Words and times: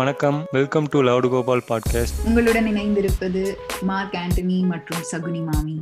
வணக்கம். 0.00 0.36
Welcome 0.52 0.86
to 0.90 0.98
loud 1.02 1.26
Gopal 1.30 1.62
podcast 1.68 2.18
உங்களுடன் 2.26 2.66
இணைந்திருப்பது 2.66 3.40
மார்க் 3.88 4.14
ஆண்டனி 4.20 4.58
மற்றும் 4.70 5.02
சகுனி 5.10 5.40
மாமி. 5.48 5.74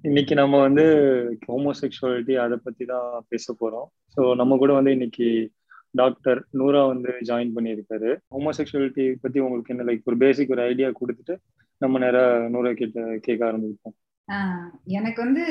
இன்னைக்கு 0.00 0.34
நம்ம 0.34 0.60
வந்து 0.60 0.86
ஹோமோசெக்சுவாலிட்டி 1.48 2.36
அதை 2.44 2.58
பத்தி 2.64 2.84
தான் 2.84 3.24
பேச 3.28 3.54
போறோம். 3.60 3.88
ஸோ 4.16 4.34
நம்ம 4.34 4.56
கூட 4.56 4.72
வந்து 4.72 4.90
இன்னைக்கு 4.90 5.28
டாக்டர் 5.90 6.46
நூரா 6.50 6.86
வந்து 6.86 7.12
ஜாயின் 7.30 7.56
பண்ணியிருக்காரு. 7.56 8.12
ஹோமோசெக்சுவாலிட்டி 8.36 9.14
பத்தி 9.20 9.40
உங்களுக்கு 9.40 9.74
என்ன 9.76 9.92
லைக் 9.92 10.02
ஒரு 10.04 10.16
பேசிக் 10.16 10.50
ஒரு 10.50 10.62
ஐடியா 10.62 10.88
கொடுத்துட்டு 10.88 11.36
நம்ம 11.78 11.98
நேரம் 11.98 12.50
நூரா 12.50 12.72
கிட்ட 12.72 13.00
கேட்க 13.20 13.52
ஆரம்பிப்போம். 13.52 13.96
எனக்கு 14.88 15.20
வந்து 15.22 15.44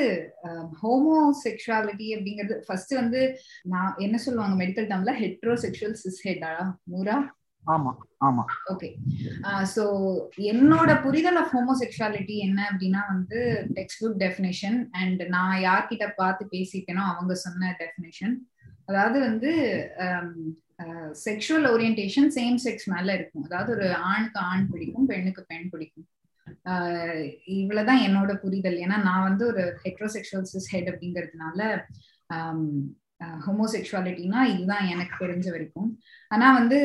ஹோமோசெக்சுவாலிட்டி 0.80 2.06
அப்படிங்கிறது 2.14 2.56
ஃபர்ஸ்ட் 2.66 2.94
வந்து 2.94 3.20
நான் 3.66 3.98
என்ன 3.98 4.18
சொல்லுவாங்க 4.18 4.56
மெடிக்கல் 4.62 4.88
டேர்ம்ல 4.90 5.14
ஹெட்ரோசெக்சுவல் 5.20 5.98
சிஸ் 6.00 6.24
ஹெட்டா 6.26 6.52
நூரா 6.88 7.18
ஆமா 7.64 7.90
ஆமா. 8.20 8.42
ஓகே 8.72 8.88
ஸோ 9.72 9.82
என்னோட 10.44 10.90
புரிதல் 11.02 11.38
ஆஃப் 11.40 11.52
ஹோமோசெக்சுவாலிட்டி 11.54 12.36
என்ன 12.38 12.60
அப்படின்னா 12.70 13.02
வந்து 13.08 13.38
டெக்ஸ்ட் 13.76 14.00
புக் 14.02 14.16
டெஃபினேஷன் 14.22 14.78
அண்ட் 15.00 15.22
நான் 15.28 15.56
யார்கிட்ட 15.62 16.06
பார்த்து 16.16 16.46
பேசிட்டேனோ 16.52 17.04
அவங்க 17.12 17.34
சொன்ன 17.44 17.72
டெஃபினேஷன் 17.82 18.34
அதாவது 18.88 19.18
வந்து 19.20 19.50
செக்ஷுவல் 21.22 21.66
ஓரியன்டேஷன் 21.72 22.30
சேம் 22.36 22.56
செக்ஸ் 22.64 22.88
மேல 22.88 23.14
இருக்கும். 23.14 23.44
அதாவது 23.44 23.70
ஒரு 23.76 23.88
ஆணுக்கு 24.10 24.38
ஆண் 24.44 24.68
பிடிக்கும் 24.70 25.08
பெண்ணுக்கு 25.08 25.42
பெண் 25.50 25.68
பிடிக்கும். 25.72 26.06
இவ்வளவுதான் 27.58 28.04
என்னோட 28.06 28.32
புரிதல். 28.44 28.78
ஏன்னா 28.84 28.98
நான் 29.08 29.26
வந்து 29.28 29.44
ஒரு 29.52 29.64
ஹெட்ரோசெக்சுவல் 29.84 30.50
சிஸ் 30.52 30.70
ஹெட் 30.74 30.90
அப்படிங்கிறதுனால 30.92 31.70
ஹோமோசெக்சுவாலிட்டினா 33.46 34.42
இதுதான் 34.52 34.86
எனக்கு 34.92 35.14
தெரிஞ்ச 35.24 35.48
வரைக்கும். 35.54 35.90
ஆனா 36.30 36.46
வந்து 36.60 36.78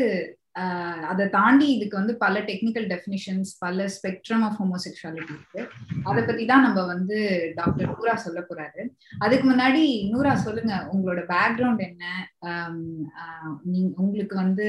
அதை 1.11 1.23
தாண்டி 1.35 1.65
இதுக்கு 1.75 1.95
வந்து 1.99 2.13
பல 2.21 2.41
டெக்னிக்கல் 2.49 2.85
டெஃபினிஷன்ஸ் 2.91 3.49
பல 3.63 3.85
ஸ்பெக்ட்ரம் 3.95 4.43
ஆஃப் 4.47 4.55
ஹோமோசெக்சுவாலிட்டி 4.59 5.33
இருக்கு. 5.35 5.61
அதை 6.09 6.21
பத்தி 6.27 6.43
தான் 6.51 6.63
நம்ம 6.65 6.85
வந்து 6.91 7.17
டாக்டர் 7.57 7.89
நூரா 7.95 8.13
சொல்ல 8.25 8.41
போறாரு. 8.49 8.83
அதுக்கு 9.25 9.45
முன்னாடி 9.51 9.83
நூரா 10.11 10.33
சொல்லுங்க 10.45 10.73
உங்களோட 10.93 11.23
பேக்ரவுண்ட் 11.33 11.83
என்ன? 11.89 12.05
நீங்க 13.73 13.91
உங்களுக்கு 14.03 14.37
வந்து 14.43 14.67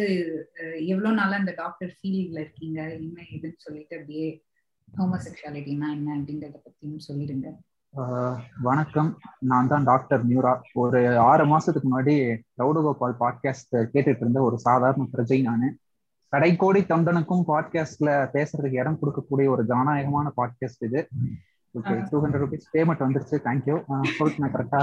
எவ்வளவு 0.93 1.19
நாளா 1.21 1.39
இந்த 1.43 1.55
டாக்டர் 1.63 1.95
ஃபீல்ட்ல 1.99 2.43
இருக்கீங்க? 2.45 2.81
என்ன 2.99 3.17
ஏதுன்னு 3.35 3.65
சொல்லிட்டு 3.67 3.99
அப்படியே 4.01 4.29
ஹோமோசெக்சுவாலிட்டினா 4.95 5.87
என்ன 5.97 6.09
அப்படிங்கறத 6.17 6.59
பத்தியும் 6.67 7.07
சொல்லிடுங்க. 7.07 7.49
வணக்கம். 8.67 9.11
நான் 9.51 9.69
தான் 9.73 9.85
டாக்டர் 9.85 10.23
நியூரா. 10.29 10.53
ஒரு 10.83 11.01
ஆறு 11.19 11.45
மாசத்துக்கு 11.53 11.89
முன்னாடி 11.91 12.15
ரவுடகோபால் 12.61 13.17
பாட்காஸ்ட் 13.23 13.77
கேட்டுட்டு 13.93 14.23
இருந்த 14.25 14.41
ஒரு 14.49 14.57
சாதாரண 14.67 15.07
பிரஜை 15.15 15.39
நானு. 15.49 15.69
கடைக்கோடி 16.33 16.81
தொண்டனுக்கும் 16.93 17.45
பாட்காஸ்ட்ல 17.51 18.11
பேசுறதுக்கு 18.35 18.81
இடம் 18.83 18.99
கொடுக்கக்கூடிய 19.03 19.49
ஒரு 19.55 19.65
ஜனநாயகமான 19.71 20.33
பாட்காஸ்ட் 20.41 20.87
இது. 20.89 21.03
Okay 21.75 21.95
two 22.11 22.19
hundred 22.25 22.45
rupees 22.45 22.73
payment 22.75 23.05
வந்துருச்சு. 23.07 23.39
தேங்க்யூ 23.47 23.77
சொல்லிட்டேன் 24.19 24.55
கரெக்டா 24.57 24.81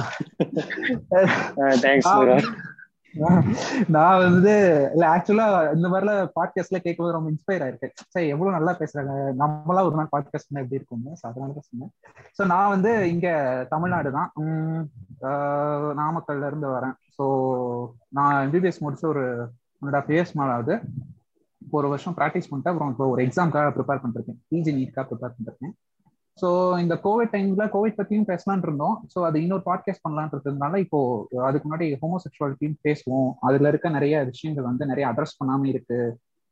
நான் 3.87 4.19
வந்து 4.19 4.53
இல்ல 4.93 5.03
ஆக்சுவலா 5.15 5.75
இந்த 5.75 5.87
மாதிரில 5.87 6.13
பாட்காஸ்ட்ல 6.37 6.77
கேட்கும்போது 6.77 7.15
ரொம்ப 7.15 7.29
இன்ஸ்பயர் 7.29 7.63
ஆயிருக்கேன். 7.65 7.93
சரி 8.09 8.27
எவ்வளவு 8.27 8.55
நல்லா 8.55 8.73
பேசுறாங்க. 8.79 9.11
நம்மளா 9.41 9.83
ஒரு 9.87 9.95
நாள் 9.95 10.09
பாட்காஸ்ட் 10.15 10.61
எப்படி 10.61 10.79
இருக்குங்க 10.79 11.11
அதனாலதான் 11.29 11.67
சொன்னேன். 11.69 11.91
ஸோ 12.37 12.45
நான் 12.45 12.69
வந்து 12.69 13.09
இங்க 13.09 13.27
தமிழ்நாடு 13.69 14.11
தான். 14.11 14.31
நாமக்கல்ல 16.01 16.47
இருந்து 16.47 16.67
வரேன். 16.67 16.95
ஸோ 17.17 17.25
நான் 18.09 18.49
எம்பிபிஎஸ் 18.49 18.79
முடிச்சு 18.79 19.07
ஒரு 19.07 19.25
ஒன் 19.79 19.89
அண்ட் 19.89 19.99
ஆஃப் 20.01 20.09
இயர்ஸ் 20.09 20.33
மேல 20.33 20.51
ஆகுது 20.51 20.75
இப்போ 21.61 21.77
ஒரு 21.77 21.89
வருஷம் 21.89 22.15
ப்ராக்டிஸ் 22.17 22.49
பண்ணிட்டு 22.49 22.71
அப்புறம் 22.71 22.91
இப்போ 22.91 23.07
ஒரு 23.07 23.25
எக்ஸாம்க்காக 23.25 23.69
ப்ரிப்பேர் 23.77 24.01
பண்ணிருக்கேன். 24.03 24.39
பிஜி 24.51 24.71
நீட்காக 24.79 25.05
ப்ரிப்பேர் 25.09 25.35
பண்ணிருக்கேன். 25.35 25.75
ஸோ 26.41 26.49
இந்த 26.81 26.95
கோவிட் 27.03 27.33
டைம்ல 27.33 27.63
கோவிட் 27.73 27.97
பத்தியும் 27.97 28.27
பேசலான் 28.29 28.63
இருந்தோம். 28.67 28.95
ஸோ 29.13 29.19
அது 29.27 29.37
இன்னொரு 29.41 29.63
பாட்காஸ்ட் 29.65 30.03
பண்ணலான் 30.07 30.29
இருக்கிறதுனால 30.31 30.77
இப்போ 30.85 30.99
அதுக்கு 31.47 31.67
முன்னாடி 31.67 31.87
ஹோமோசெக்சுவாலிட்டியும் 32.01 32.77
பேசுவோம். 32.87 33.29
அதுல 33.39 33.67
இருக்க 33.67 33.89
நிறைய 33.89 34.23
விஷயங்கள் 34.31 34.69
வந்து 34.69 34.85
நிறைய 34.85 35.07
அட்ரஸ் 35.11 35.37
பண்ணாம 35.39 35.67
இருக்கு 35.73 35.99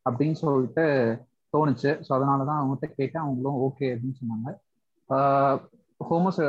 அப்படின்னு 0.06 0.38
சொல்லிட்டு 0.42 0.86
தோணுச்சு. 1.54 1.92
ஸோ 2.06 2.12
அதனாலதான் 2.18 2.60
அவங்ககிட்ட 2.62 2.90
கேட்டேன். 3.00 3.24
அவங்களும் 3.26 3.60
ஓகே 3.68 3.88
அப்படின்னு 3.94 4.20
சொன்னாங்க. 4.22 4.50
ஹோமோஸ் 6.10 6.42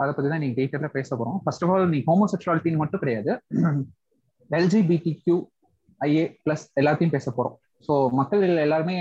அதை 0.00 0.10
பத்தி 0.12 0.28
தான் 0.30 0.42
நீங்க 0.44 0.56
டீட்டெயில 0.60 0.88
பேச 0.96 1.16
போறோம். 1.16 1.38
ஃபர்ஸ்ட் 1.44 1.64
ஆஃப் 1.64 1.70
ஆல் 1.70 1.88
நீ 1.88 2.00
ஹோமோசெக்சுவாலிட்டின்னு 2.08 2.82
மட்டும் 2.82 3.02
கிடையாது. 3.04 3.32
எல்ஜிபிடி 4.50 5.12
கியூ 5.22 5.36
ஐஏ 6.00 6.24
பிளஸ் 6.44 6.64
எல்லாத்தையும் 6.80 7.14
பேச 7.16 7.32
போறோம். 7.36 7.56
ஸோ 7.86 7.94
மக்கள் 8.18 8.42
எல்லாருமே 8.66 8.96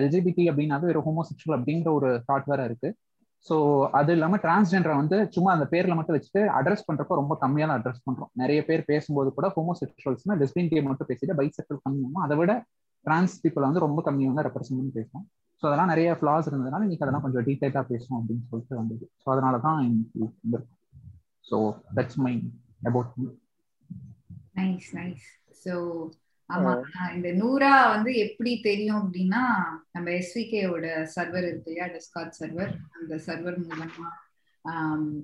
எல்ஜிபிடி 0.00 0.44
அப்படின்னாவே 0.50 0.86
ஒரு 0.92 1.00
ஹோமோசெக்சுவல் 1.06 1.56
அப்படிங்கிற 1.58 1.90
ஒரு 1.98 2.10
தாட் 2.28 2.48
வேற 2.52 2.60
இருக்கு. 2.68 2.90
ஸோ 3.46 3.56
அது 3.98 4.10
இல்லாமல் 4.16 4.40
டிரான்ஸ்ஜெண்டரை 4.44 4.94
வந்து 5.00 5.16
சும்மா 5.34 5.50
அந்த 5.56 5.66
பேர்ல 5.72 5.94
மட்டும் 5.96 6.16
வச்சுட்டு 6.16 6.42
அட்ரஸ் 6.58 6.86
பண்றப்ப 6.88 7.18
ரொம்ப 7.20 7.34
கம்மியாக 7.42 7.68
தான் 7.70 7.78
அட்ரஸ் 7.80 8.04
பண்றோம். 8.06 8.30
நிறைய 8.42 8.60
பேர் 8.68 8.82
பேசும்போது 8.90 9.30
கூட 9.38 9.48
ஹோமோசெக்சுவல்ஸ்னா 9.56 10.36
லெஸ்பியன் 10.42 10.88
மட்டும் 10.90 11.10
பேசிட்டு 11.10 11.38
பைசெக்சுவல் 11.40 11.82
கம்மியாகும் 11.86 12.24
அதை 12.26 12.36
விட 12.40 12.54
டிரான்ஸ் 13.06 13.34
பீப்புள் 13.42 13.66
வந்து 13.68 13.84
ரொம்ப 13.86 14.02
கம்மியாக 14.06 14.32
வந்து 14.32 14.46
ரெப்ரசென்ட் 14.48 14.80
பண்ணி 14.80 14.94
பேசுவோம். 14.98 15.26
ஸோ 15.62 15.64
அதெல்லாம் 15.68 15.90
நிறைய 15.92 16.10
ஃபிளாஸ் 16.20 16.48
இருந்ததுனால 16.50 16.84
இன்னைக்கு 16.86 17.04
அதெல்லாம் 17.06 17.24
கொஞ்சம் 17.26 17.44
டீட்டெயிலாக 17.48 17.84
பேசுவோம் 17.92 18.18
அப்படின்னு 18.20 18.44
சொல்லிட்டு 18.52 18.80
வந்தது. 18.80 19.04
ஸோ 19.22 19.26
அதனால 19.34 19.58
தான் 19.66 19.78
இன்னைக்கு 19.88 20.18
வந்திருக்கும். 20.44 20.80
So 21.50 21.58
that's 21.98 22.20
my 22.26 22.34
about 22.90 23.12
nice 24.60 24.88
nice 24.98 25.26
so 25.64 25.74
ஆமா. 26.50 26.72
இந்த 27.16 27.28
நூறா 27.40 27.70
வந்து 27.94 28.10
எப்படி 28.24 28.50
தெரியும் 28.66 29.00
அப்படின்னா 29.02 29.42
நம்ம 29.94 30.08
எஸ்விகேயோட 30.20 30.86
சர்வர் 31.14 31.46
இருக்கு 31.48 31.70
இல்லையா? 31.70 31.86
Discord 31.96 32.38
server. 32.40 32.72
அந்த 32.98 33.14
சர்வர் 33.26 33.58
மூலமா 33.66 34.10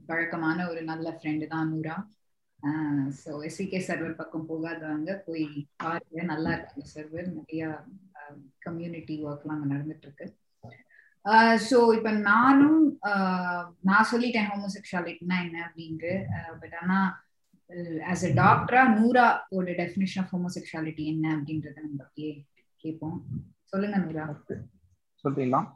பழக்கமான 0.08 0.58
ஒரு 0.70 0.80
நல்ல 0.90 1.08
ஃப்ரெண்டு 1.18 1.46
தான் 1.52 1.70
நூறா. 1.72 1.96
ஸோ 3.20 3.30
எஸ்விகே 3.48 3.78
சர்வர் 3.88 4.18
பக்கம் 4.18 4.48
போகாதவங்க 4.50 5.12
போய் 5.28 5.46
பாருங்க. 5.84 6.22
நல்லா 6.32 6.50
இருக்கு 6.54 6.76
அந்த 6.76 6.88
சர்வர். 6.96 7.28
நிறைய 7.38 7.62
கம்யூனிட்டி 8.66 9.14
ஒர்க்லாம் 9.28 9.56
அங்கே 9.56 9.72
நடந்துட்டு 9.74 10.06
இருக்கு 10.08 10.28
ஸோ 11.68 11.78
இப்போ 11.96 12.10
நானும் 12.28 12.82
நான் 13.88 14.10
சொல்லிட்டேன் 14.12 14.48
ஹோமோசெக்சுவாலிட்டினா 14.50 15.38
என்ன 15.46 15.58
அப்படின்ட்டு. 15.66 16.12
பட் 16.60 16.76
ஆனால் 16.82 17.08
ஆஸ் 18.12 18.24
அ 18.28 18.32
டாக்டரா 18.42 18.82
நூரா 18.98 19.26
ஒரு 19.56 19.70
டெஃபினேஷன் 19.80 20.22
ஆஃப் 20.22 20.32
ஹோமோசெக்ஷுவாலிட்டி 20.34 21.04
என்ன 21.12 21.26
அப்படின்றத 21.36 21.76
நம்ம 21.84 22.00
அப்படியே 22.06 22.32
கேட்போம். 22.84 23.18
சொல்லுங்க 23.72 23.98
நூரா 24.06 24.24
சொல்லிடலாம். 25.24 25.68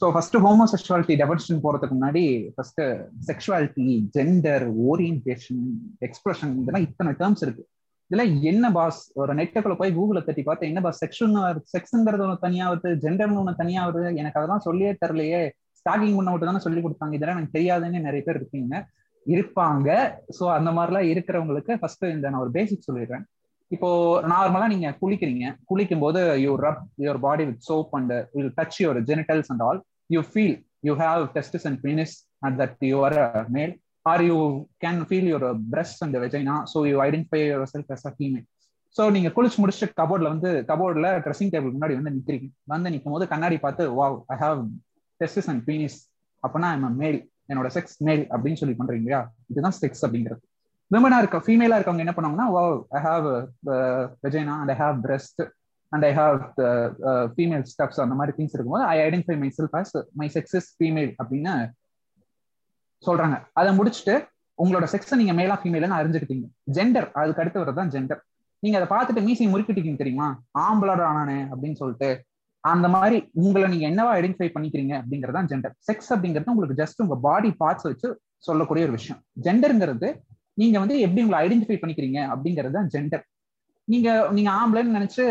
ஸோ 0.00 0.06
ஃபர்ஸ்ட் 0.14 0.36
ஹோமோசெக்ஷுவாலிட்டி 0.44 1.14
டெஃபினேஷன் 1.20 1.64
போறதுக்கு 1.64 1.94
முன்னாடி 1.98 2.22
first 2.54 2.82
sexuality 3.28 3.86
gender 4.16 4.64
orientation 4.90 5.62
expression 6.06 6.52
இதெல்லாம் 6.62 6.86
இத்தனை 6.88 7.12
டேர்ம்ஸ் 7.20 7.44
இருக்கு. 7.46 7.64
இதெல்லாம் 8.10 8.30
என்ன 8.50 8.66
பாஸ் 8.76 9.00
ஒரு 9.20 9.32
நெட்டுக்குள்ள 9.38 9.74
போய் 9.80 9.96
கூகுள 9.96 10.18
தட்டி 10.26 10.42
பார்த்து 10.44 10.68
என்ன 10.70 10.80
பாஸ் 10.84 11.00
செக்ஷன் 11.04 11.34
செக்ஸுங்கிறது 11.72 12.24
ஒன்று 12.26 12.44
தனியா 12.44 12.66
வருது 12.70 12.92
ஜெண்டர்னு 13.04 13.40
ஒன்று 13.42 13.60
தனியா 13.62 13.82
வருது. 13.88 14.10
எனக்கு 14.20 14.38
அதெல்லாம் 14.40 14.64
சொல்லியே 14.68 14.92
தரலையே 15.02 15.40
ஸ்டாகிங் 15.80 16.16
பண்ண 16.18 16.30
மட்டும் 16.30 16.50
தானே 16.50 16.62
சொல்லி 16.66 16.80
கொடுத்தாங்க. 16.84 17.14
இதெல்லாம் 17.18 17.38
எனக்கு 17.38 17.56
தெரியாதுன்னு 17.58 18.06
நிறைய 18.06 18.22
பேர் 18.28 18.40
இருக்கீங்க. 18.40 18.74
இருப்பாங்க. 19.32 19.88
ஸோ 20.38 20.44
அந்த 20.58 20.70
மாதிரிலாம் 20.76 21.08
இருக்கிறவங்களுக்கு 21.12 21.72
ஃபர்ஸ்ட் 21.80 22.04
இந்த 22.14 22.26
நான் 22.30 22.42
ஒரு 22.44 22.52
பேசிக் 22.56 22.86
சொல்லிடுறேன். 22.88 23.24
இப்போ 23.70 23.88
நார்மலா 24.32 24.66
நீங்க 24.74 24.90
குளிக்கிறீங்க. 25.00 25.46
குளிக்கும் 25.70 26.04
போது 26.04 26.20
you 26.44 26.52
rub 26.66 26.84
your 27.04 27.20
body 27.26 27.44
with 27.48 27.64
soap 27.68 27.92
and 27.98 28.14
will 28.36 28.54
touch 28.58 28.78
your 28.84 29.00
genitals 29.10 29.50
and 29.54 29.64
all 29.66 29.80
you 30.16 30.22
feel 30.30 30.56
you 30.88 30.94
have 31.04 31.22
testes 31.36 31.66
and 31.70 31.80
penis 31.86 32.14
and 32.46 32.56
that 32.62 32.84
you 32.90 32.98
are 33.08 33.18
male 33.56 33.74
or 34.06 34.24
you 34.30 34.36
can 34.84 35.00
feel 35.08 35.28
your 35.32 35.46
breast 35.74 36.02
and 36.06 36.18
vagina 36.24 36.56
so 36.74 36.80
you 36.90 36.96
identify 37.08 37.42
yourself 37.74 37.92
as 37.96 38.06
a 38.10 38.14
female 38.18 38.46
so 38.96 39.04
நீங்க 39.14 39.30
குளிச்சு 39.36 39.58
முடிச்சுட்டு 39.62 39.96
கபோர்ட்ல 40.00 40.28
வந்து 40.34 40.50
கபோர்ட்ல 40.70 41.08
dressing 41.24 41.52
table 41.54 41.74
முன்னாடி 41.74 41.96
வந்து 41.98 42.12
நிற்கிறீங்க 42.14 42.46
வந்து 42.72 42.92
நிற்கும் 42.94 43.14
போது 43.16 43.26
கண்ணாடி 43.32 43.56
பார்த்து 43.66 43.84
wow 43.98 44.16
I 44.34 44.36
have 44.44 44.60
testes 45.20 45.50
and 45.52 45.62
penis 45.68 45.98
அப்பனா 46.42 46.70
ஐம் 46.76 46.96
மேல் 47.02 47.18
என்னோட 47.52 47.68
செக்ஸ் 47.76 47.96
மேல் 48.06 48.22
அப்படின்னு 48.34 48.60
சொல்லி 48.60 48.76
பண்றீங்க 48.78 49.04
இல்லையா? 49.04 49.20
இதுதான் 49.50 49.76
செக்ஸ் 49.82 50.02
அப்படிங்கிறது. 50.06 50.42
விமனா 50.94 51.18
இருக்க 51.22 51.38
ஃபீமேலா 51.46 51.76
இருக்கவங்க 51.78 52.04
என்ன 52.04 52.14
பண்ணுவாங்கன்னா 52.16 52.48
wow 52.56 52.62
I 52.98 53.00
have 53.08 53.26
vagina 54.24 54.54
and 54.60 54.72
I 54.74 54.76
have 54.82 54.96
breast 55.06 55.42
and 55.92 56.04
I 56.08 56.12
have 56.20 56.38
female 57.34 57.64
stuffs 57.72 58.00
அந்த 58.04 58.14
மாதிரி 58.20 58.36
திங்ஸ் 58.38 58.54
இருக்கும்போது 58.56 58.84
I 58.92 58.96
identify 59.06 59.36
myself 59.58 59.76
as 59.80 59.92
my 60.20 60.28
sex 60.36 60.56
is 60.60 60.70
female 60.78 61.12
அப்படின்னு 61.22 61.54
சொல்றாங்க. 63.04 63.36
அதை 63.52 63.70
முடிச்சுட்டு 63.78 64.14
உங்களோட 64.62 64.86
செக்ஸை 64.92 65.16
நீங்க 65.16 65.32
மேலா 65.40 65.56
ஃபீமேல்னு 65.62 65.98
அறிஞ்சுக்கிட்டீங்க. 65.98 66.46
ஜெண்டர் 66.76 67.08
அதுக்கு 67.20 67.42
அடுத்து 67.42 67.62
வரதான் 67.64 67.90
ஜெண்டர் 67.96 68.22
நீங்க 68.62 68.76
அதை 68.78 68.88
பார்த்துட்டு 68.94 69.22
மீசி 69.26 69.44
முறுக்கிட்டீங்க 69.52 69.96
தெரியுமா? 69.96 70.28
ஆம்பளோட 70.58 71.02
ஆனானே 71.10 71.36
அப்படின்னு 71.52 71.80
சொல்லிட்டு 71.82 72.08
அந்த 72.64 72.86
மாதிரி 72.94 73.16
உங்களை 73.42 73.66
நீங்க 73.72 73.86
என்னவா 73.90 74.12
ஐடென்டிஃபை 74.18 74.48
பண்ணிக்கிறீங்க 74.54 74.94
அப்படிங்கறதான் 75.00 75.48
ஜெண்டர் 75.50 75.74
செக்ஸ் 75.88 76.10
அப்படிங்கிறது 76.14 76.52
உங்களுக்கு 76.54 76.80
ஜஸ்ட் 76.82 77.02
உங்க 77.04 77.16
பாடி 77.26 77.50
பார்ட்ஸ் 77.62 77.88
வச்சு 77.90 78.08
சொல்லக்கூடிய 78.46 78.86
ஒரு 78.88 78.94
விஷயம். 78.98 79.20
ஜெண்டருங்கிறது 79.46 80.08
நீங்க 80.60 80.76
வந்து 80.82 80.96
எப்படி 81.04 81.22
உங்களை 81.24 81.40
ஐடென்டிஃபை 81.46 81.78
பண்ணிக்கிறீங்க 81.82 82.18
அப்படிங்கிறது 82.32 82.76
தான் 82.78 82.90
ஜெண்டர் 82.94 83.24
நீங்க 83.88 84.08
நீங்க 84.36 84.50
ஆம்பளைன்னு 84.60 84.96
நினைச்சு 84.98 85.24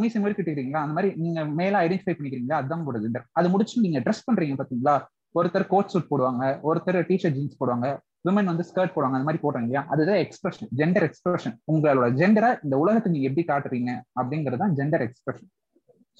மீசை 0.00 0.18
மாதிரி 0.20 0.36
கிட்டுக்கிறீங்களா? 0.36 0.82
அந்த 0.84 0.94
மாதிரி 0.96 1.08
நீங்க 1.22 1.40
மேல 1.60 1.74
ஐடென்டிஃபை 1.86 2.14
பண்ணிக்கிறீங்களா? 2.18 2.58
அதுதான் 2.60 2.84
கூட 2.88 2.98
ஜெண்டர் 3.04 3.24
அது 3.38 3.46
முடிச்சு 3.54 3.84
நீங்க 3.86 4.00
ட்ரெஸ் 4.04 4.26
பண்றீங்க 4.28 4.56
பாத்தீங்களா? 4.60 4.94
ஒருத்தர் 5.34 5.66
கோட் 5.72 5.90
சூட் 5.92 6.10
போடுவாங்க 6.10 6.44
ஒருத்தர் 6.68 6.98
டிஷர்ட் 7.10 7.36
ஜீன்ஸ் 7.38 7.58
போடுவாங்க 7.60 7.86
விமன் 8.28 8.50
வந்து 8.50 8.64
ஸ்கர்ட் 8.70 8.94
போடுவாங்க 8.94 9.16
அந்த 9.18 9.28
மாதிரி 9.28 9.42
போடுறாங்க 9.44 9.66
இல்லையா? 9.68 9.82
அதுதான் 9.92 10.20
எக்ஸ்பிரஷன் 10.24 10.70
ஜெண்டர் 10.80 11.06
எக்ஸ்பிரஷன் 11.08 11.56
உங்களோட 11.72 12.08
ஜெண்டரை 12.20 12.50
இந்த 12.64 12.74
உலகத்துக்கு 12.82 13.16
நீங்க 13.16 13.30
எப்படி 13.30 13.44
காட்டுறீங்க 13.52 13.90
அப்படிங்கிறது 14.20 14.62
தான் 14.64 14.76
ஜெண்டர் 14.80 15.04
எக்ஸ்பிரஷன் 15.08 15.50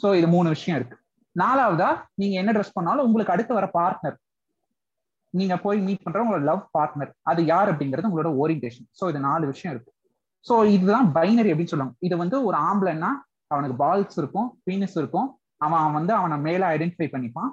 ஸோ 0.00 0.08
இது 0.18 0.26
மூணு 0.34 0.48
விஷயம் 0.54 0.76
இருக்கு. 0.78 0.96
நாலாவதா 1.36 1.90
நீங்க 2.20 2.34
என்ன 2.42 2.50
ட்ரெஸ் 2.56 2.76
பண்ணாலும் 2.76 3.06
உங்களுக்கு 3.08 3.34
அடுத்து 3.34 3.52
வர 3.58 3.66
பார்ட்னர் 3.78 4.16
நீங்க 5.34 5.54
போய் 5.64 5.78
மீட் 5.86 6.02
பண்ற 6.04 6.22
உங்களோட 6.22 6.44
லவ் 6.50 6.62
பார்ட்னர் 6.76 7.10
அது 7.30 7.40
யார் 7.52 7.70
அப்படிங்கிறது 7.72 8.08
உங்களோட 8.08 8.30
ஓரியன்டேஷன் 8.42 8.88
ஸோ 8.98 9.04
இது 9.12 9.20
நாலு 9.28 9.44
விஷயம் 9.52 9.72
இருக்கு. 9.74 9.92
ஸோ 10.46 10.54
இதுதான் 10.76 11.08
பைனரி 11.16 11.50
அப்படின்னு 11.52 11.72
சொல்லுவாங்க. 11.72 11.96
இது 12.06 12.14
வந்து 12.22 12.36
ஒரு 12.48 12.56
ஆம்பளைன்னா 12.68 13.10
அவனுக்கு 13.54 13.76
பால்ஸ் 13.82 14.18
இருக்கும் 14.20 14.48
பீனஸ் 14.66 14.96
இருக்கும். 15.00 15.28
அவன் 15.66 15.96
வந்து 15.98 16.12
அவனை 16.20 16.36
மேல 16.46 16.62
ஐடென்டிஃபை 16.74 17.08
பண்ணிப்பான். 17.14 17.50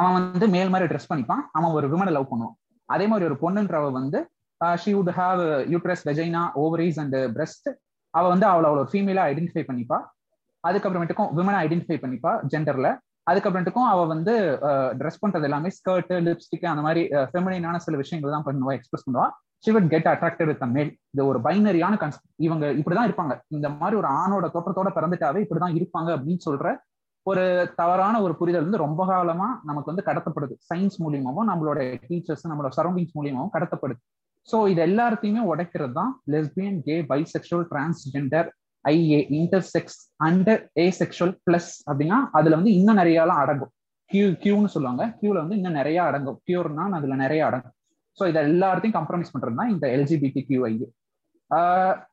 அவன் 0.00 0.14
வந்து 0.16 0.46
மேல் 0.54 0.72
மாதிரி 0.72 0.88
ட்ரெஸ் 0.90 1.10
பண்ணிப்பான். 1.10 1.42
அவன் 1.56 1.74
ஒரு 1.78 1.86
விமனை 1.92 2.12
லவ் 2.16 2.30
பண்ணுவான். 2.32 2.56
அதே 2.88 3.06
மாதிரி 3.10 3.26
ஒரு 3.30 3.36
பொண்ணுன்றவ 3.42 3.86
வந்து 4.00 4.18
she 4.82 4.90
would 4.96 5.12
have 5.20 5.40
uterus 5.72 6.04
vagina 6.08 6.42
ovaries 6.62 6.98
and 7.02 7.16
breast 7.34 7.68
அவ 8.14 8.24
வந்து 8.34 8.46
அவளை 8.52 8.66
அவ்வளோ 8.70 8.84
ஃபீமேலா 8.92 9.24
ஐடென்டிஃபை 9.32 9.64
பண்ணிப்பா. 9.68 9.98
அதுக்கப்புறமேட்டுக்கும் 10.68 11.30
விமனை 11.38 11.58
ஐடென்டிஃபை 11.66 11.98
பண்ணிப்பா 12.04 12.32
ஜெண்டர்ல 12.52 12.88
அதுக்கப்புறமேட்டுக்கும் 13.30 13.88
அவ 13.92 14.04
வந்து 14.12 14.34
ட்ரெஸ் 15.00 15.22
பண்றது 15.22 15.46
எல்லாமே 15.48 15.70
ஸ்கர்ட் 15.78 16.12
லிப்ஸ்டிக் 16.28 16.64
அந்த 16.72 16.82
மாதிரி 16.86 17.02
ஃபெமினான 17.30 17.78
சில 17.86 17.96
விஷயங்கள் 18.02 18.34
தான் 18.36 18.46
பண்ணுவா 18.48 18.74
எக்ஸ்பிரஸ் 18.78 19.06
பண்ணுவா. 19.06 19.26
She 19.64 19.70
would 19.74 19.88
get 19.92 20.08
attracted 20.10 20.48
with 20.50 20.64
male 20.76 20.90
இது 21.14 21.22
ஒரு 21.30 21.38
பைனரியான 21.46 21.94
கன்செப்ட் 22.02 22.28
இவங்க 22.46 22.66
இப்படிதான் 22.80 23.08
இருப்பாங்க. 23.08 23.34
இந்த 23.56 23.68
மாதிரி 23.80 23.96
ஒரு 24.02 24.08
ஆணோட 24.20 24.46
தோற்றத்தோட 24.54 24.90
பிறந்துட்டாவே 24.98 25.42
இப்படிதான் 25.44 25.76
இருப்பாங்க 25.78 26.10
அப்படின்னு 26.16 26.44
சொல்ற 26.48 26.66
ஒரு 27.26 27.44
தவறான 27.80 28.14
ஒரு 28.26 28.34
புரிதல் 28.40 28.66
வந்து 28.66 28.84
ரொம்ப 28.84 29.02
காலமா 29.10 29.48
நமக்கு 29.68 29.90
வந்து 29.92 30.06
கடத்தப்படுது. 30.08 30.54
சயின்ஸ் 30.68 30.98
மூலியமாவும் 31.04 31.48
நம்மளோட 31.50 31.80
டீச்சர்ஸ் 32.10 32.46
நம்மளோட 32.50 32.72
சரௌண்டிங்ஸ் 32.78 33.16
மூலியமாவும் 33.18 33.52
கடத்தப்படுது. 33.56 34.00
ஸோ 34.48 34.58
இது 34.72 34.80
எல்லாத்தையுமே 34.88 35.42
உடைக்கிறது 35.50 35.94
தான் 36.00 36.12
lesbian 36.34 36.78
gay 36.86 36.96
bisexual 37.10 37.66
transgender 37.72 38.48
IA 38.84 39.20
intersex 39.38 39.98
and 40.26 40.62
asexual 41.00 41.34
plus 41.46 41.72
அப்படின்னா 41.90 42.18
அதுல 42.38 42.56
வந்து 42.60 42.72
இன்னும் 42.78 43.00
நிறையலாம் 43.02 43.40
அடங்கும். 43.44 43.72
கியூ 44.10 44.26
கியூன்னு 44.44 44.74
சொல்லுவாங்க. 44.74 45.04
கியூல 45.20 45.38
வந்து 45.44 45.58
இன்னும் 45.60 45.78
நிறைய 45.80 45.98
அடங்கும். 46.10 46.38
கியூர்னா 46.48 46.84
அதுல 46.98 47.16
நிறைய 47.24 47.40
அடங்கும். 47.48 47.74
ஸோ 48.18 48.28
இதை 48.30 48.40
எல்லாத்தையும் 48.50 48.96
கம்ப்ரமைஸ் 48.98 49.32
பண்றது 49.34 49.60
தான் 49.60 49.72
இந்த 49.74 49.86
எல்ஜிபிடி 49.96 50.42
கியூ 50.50 50.62
ஐஏ 50.70 50.88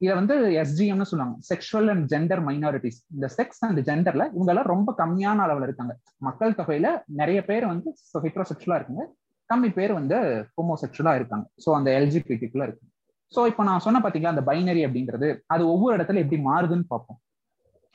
இதை 0.03 0.13
வந்து 0.19 0.35
எஸ்ஜிஎம்னு 0.61 1.07
சொல்லுவாங்க. 1.09 1.35
செக்ஷுவல் 1.49 1.89
அண்ட் 1.93 2.05
ஜெண்டர் 2.11 2.41
மைனாரிட்டிஸ் 2.47 2.99
இந்த 3.15 3.27
செக்ஸ் 3.37 3.61
அண்ட் 3.67 3.79
ஜெண்டர்ல 3.89 4.25
இவங்க 4.35 4.51
எல்லாம் 4.53 4.69
ரொம்ப 4.73 4.89
கம்மியான 5.01 5.43
அளவில் 5.45 5.65
இருக்காங்க. 5.67 5.93
மக்கள் 6.27 6.57
தொகையில 6.59 6.89
நிறைய 7.21 7.39
பேர் 7.49 7.65
வந்து 7.71 7.89
ஹெட்ரோசெக்சுவலா 8.25 8.77
இருக்காங்க. 8.79 9.05
கம்மி 9.49 9.69
பேர் 9.77 9.93
வந்து 9.99 10.17
ஹோமோசெக்சுவலா 10.57 11.15
இருக்காங்க. 11.19 11.45
ஸோ 11.63 11.71
அந்த 11.77 11.89
எல்ஜிபிடிக்குள்ள 11.99 12.67
இருக்கு. 12.67 12.85
ஸோ 13.33 13.41
இப்போ 13.51 13.63
நான் 13.69 13.83
சொன்ன 13.85 13.99
பாத்தீங்களா 14.03 14.33
அந்த 14.33 14.43
பைனரி 14.49 14.81
அப்படின்றது 14.87 15.29
அது 15.53 15.63
ஒவ்வொரு 15.73 15.93
இடத்துல 15.97 16.21
எப்படி 16.23 16.39
மாறுதுன்னு 16.49 16.85
பார்ப்போம். 16.93 17.19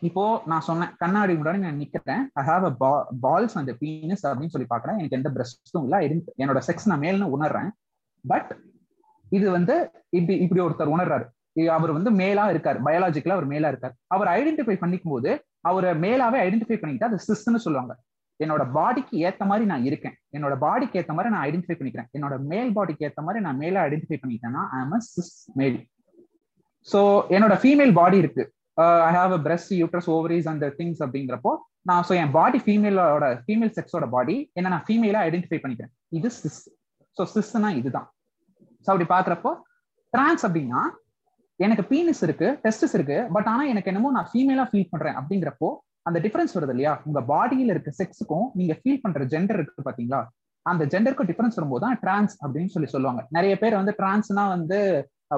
இப்போ 0.03 0.25
நான் 0.51 0.65
சொன்னேன் 0.69 0.93
கண்ணாடி 1.03 1.33
முன்னாடி 1.39 1.59
நான் 1.65 1.81
நிக்கிறேன். 1.83 2.23
ஐ 2.41 2.43
ஹாவ் 2.51 2.65
அ 2.69 2.73
பால்ஸ் 3.25 3.57
அந்த 3.61 3.73
பீனஸ் 3.83 4.25
அப்படின்னு 4.29 4.55
சொல்லி 4.55 4.69
பாக்குறேன் 4.73 4.99
எனக்கு 5.01 5.19
எந்த 5.19 5.31
பிரஸ்டும் 5.37 5.85
இல்லை 5.87 5.99
என்னோட 6.43 6.61
செக்ஸ் 6.69 6.89
நான் 6.93 7.03
மேல்னு 7.05 7.29
உணர்றேன். 7.37 7.71
பட் 8.25 8.51
இது 9.39 9.47
வந்து 9.57 9.75
இப்படி 10.19 10.37
இப்படி 10.45 10.63
ஒருத்தர் 10.67 10.95
உணர்றாரு. 10.97 11.27
அவர் 11.77 11.93
வந்து 11.97 12.11
மேலா 12.23 12.45
இருக்காரு 12.53 12.79
பயாலஜிக்கலா 12.87 13.37
அவர் 13.39 13.53
மேலா 13.53 13.71
இருக்காரு. 13.73 13.95
அவர் 14.15 14.29
ஐடென்டிஃபை 14.39 14.77
பண்ணிக்கும் 14.83 15.15
போது 15.15 15.31
அவரை 15.71 15.91
மேலாவே 16.05 16.39
ஐடென்டிஃபை 16.47 16.79
பண்ணிக்கிட்டா 16.81 17.11
அது 17.11 17.25
சிஸ்ன்னு 17.29 17.65
சொல்லுவாங்க. 17.67 17.93
என்னோட 18.45 18.63
பாடிக்கு 18.77 19.15
ஏத்த 19.29 19.43
மாதிரி 19.51 19.65
நான் 19.71 19.85
இருக்கேன். 19.89 20.17
என்னோட 20.37 20.55
பாடிக்கு 20.65 20.99
ஏத்த 21.01 21.15
மாதிரி 21.17 21.33
நான் 21.35 21.45
ஐடென்டிஃபை 21.49 21.77
பண்ணிக்கிறேன். 21.79 22.09
என்னோட 22.17 22.35
மேல் 22.53 22.71
பாடிக்கு 22.77 23.07
ஏத்த 23.09 23.23
மாதிரி 23.27 23.41
நான் 23.47 23.61
மேல 23.63 23.77
identify 23.89 24.19
பண்ணிக்கிட்டேன்னா 24.23 24.63
I 24.77 24.81
am 24.85 24.95
cis 25.15 25.35
male 25.61 25.79
so 26.89 27.01
என்னோட 27.37 27.55
ஃபீமேல் 27.63 27.93
பாடி 28.01 28.19
இருக்கு. 28.23 28.45
I 29.09 29.11
have 29.19 29.33
a 29.39 29.41
breast 29.47 29.73
uterus 29.81 30.09
ovaries 30.15 30.49
அந்த 30.53 30.69
திங்ஸ் 30.79 31.03
அப்படிங்கிறப்போ 31.07 31.53
நான் 31.89 32.05
ஸோ 32.09 32.13
என் 32.23 32.33
பாடி 32.39 32.59
ஃபீமேலோட 32.65 33.27
ஃபீமேல் 33.45 33.73
செக்ஸோட 33.79 34.07
பாடி 34.15 34.37
என்ன 34.59 34.71
நான் 34.75 34.87
ஃபீமேலா 34.89 35.21
ஐடென்டிஃபை 35.29 35.59
பண்ணிக்கிறேன். 35.63 35.93
இது 36.19 36.31
சிஸ் 36.41 36.63
ஸோ 37.17 37.25
சிஸ்னா 37.35 37.71
இதுதான். 37.81 38.09
ஸோ 38.87 38.89
அப்படி 38.93 39.07
பாக்குறப்போ 39.15 39.53
டிரான்ஸ் 40.13 40.45
அப்படின்னா 40.49 40.83
எனக்கு 41.61 41.83
பீனிஸ் 41.93 42.23
இருக்கு 42.27 42.49
டெஸ்டஸ் 42.65 42.95
இருக்கு 42.99 43.17
பட் 43.35 43.49
ஆனா 43.53 43.63
எனக்கு 43.73 43.91
என்னமோ 43.93 44.11
நான் 44.17 44.29
ஃபீமேலா 44.31 44.65
ஃபீல் 44.71 44.91
பண்றேன் 44.93 45.17
அப்படிங்கிறப்போ 45.21 45.69
அந்த 46.11 46.21
டிஃபரன்ஸ் 46.27 46.55
வருது 46.59 46.75
இல்லையா? 46.77 46.93
உங்க 47.09 47.23
பாடியில 47.33 47.75
இருக்க 47.77 47.93
செக்ஸுக்கும் 48.01 48.47
நீங்க 48.61 48.75
ஃபீல் 48.83 49.03
பண்ற 49.07 49.25
ஜெண்டர் 49.35 49.61
இருக்கு 49.63 49.89
பாத்தீங்களா? 49.89 50.21
அந்த 50.67 50.83
ஜெண்டருக்கும் 50.93 51.29
டிஃபரன்ஸ் 51.31 51.59
வரும்போது 51.59 51.83
தான் 51.87 51.99
டிரான்ஸ் 52.05 52.35
அப்படின்னு 52.45 52.73
சொல்லி 52.77 52.89
சொல்லுவாங்க. 52.95 53.21
நிறைய 53.37 53.55
பேர் 53.63 53.81
வந்து 53.81 53.93
டிரான்ஸ்னா 54.01 54.45
வந்து 54.57 54.79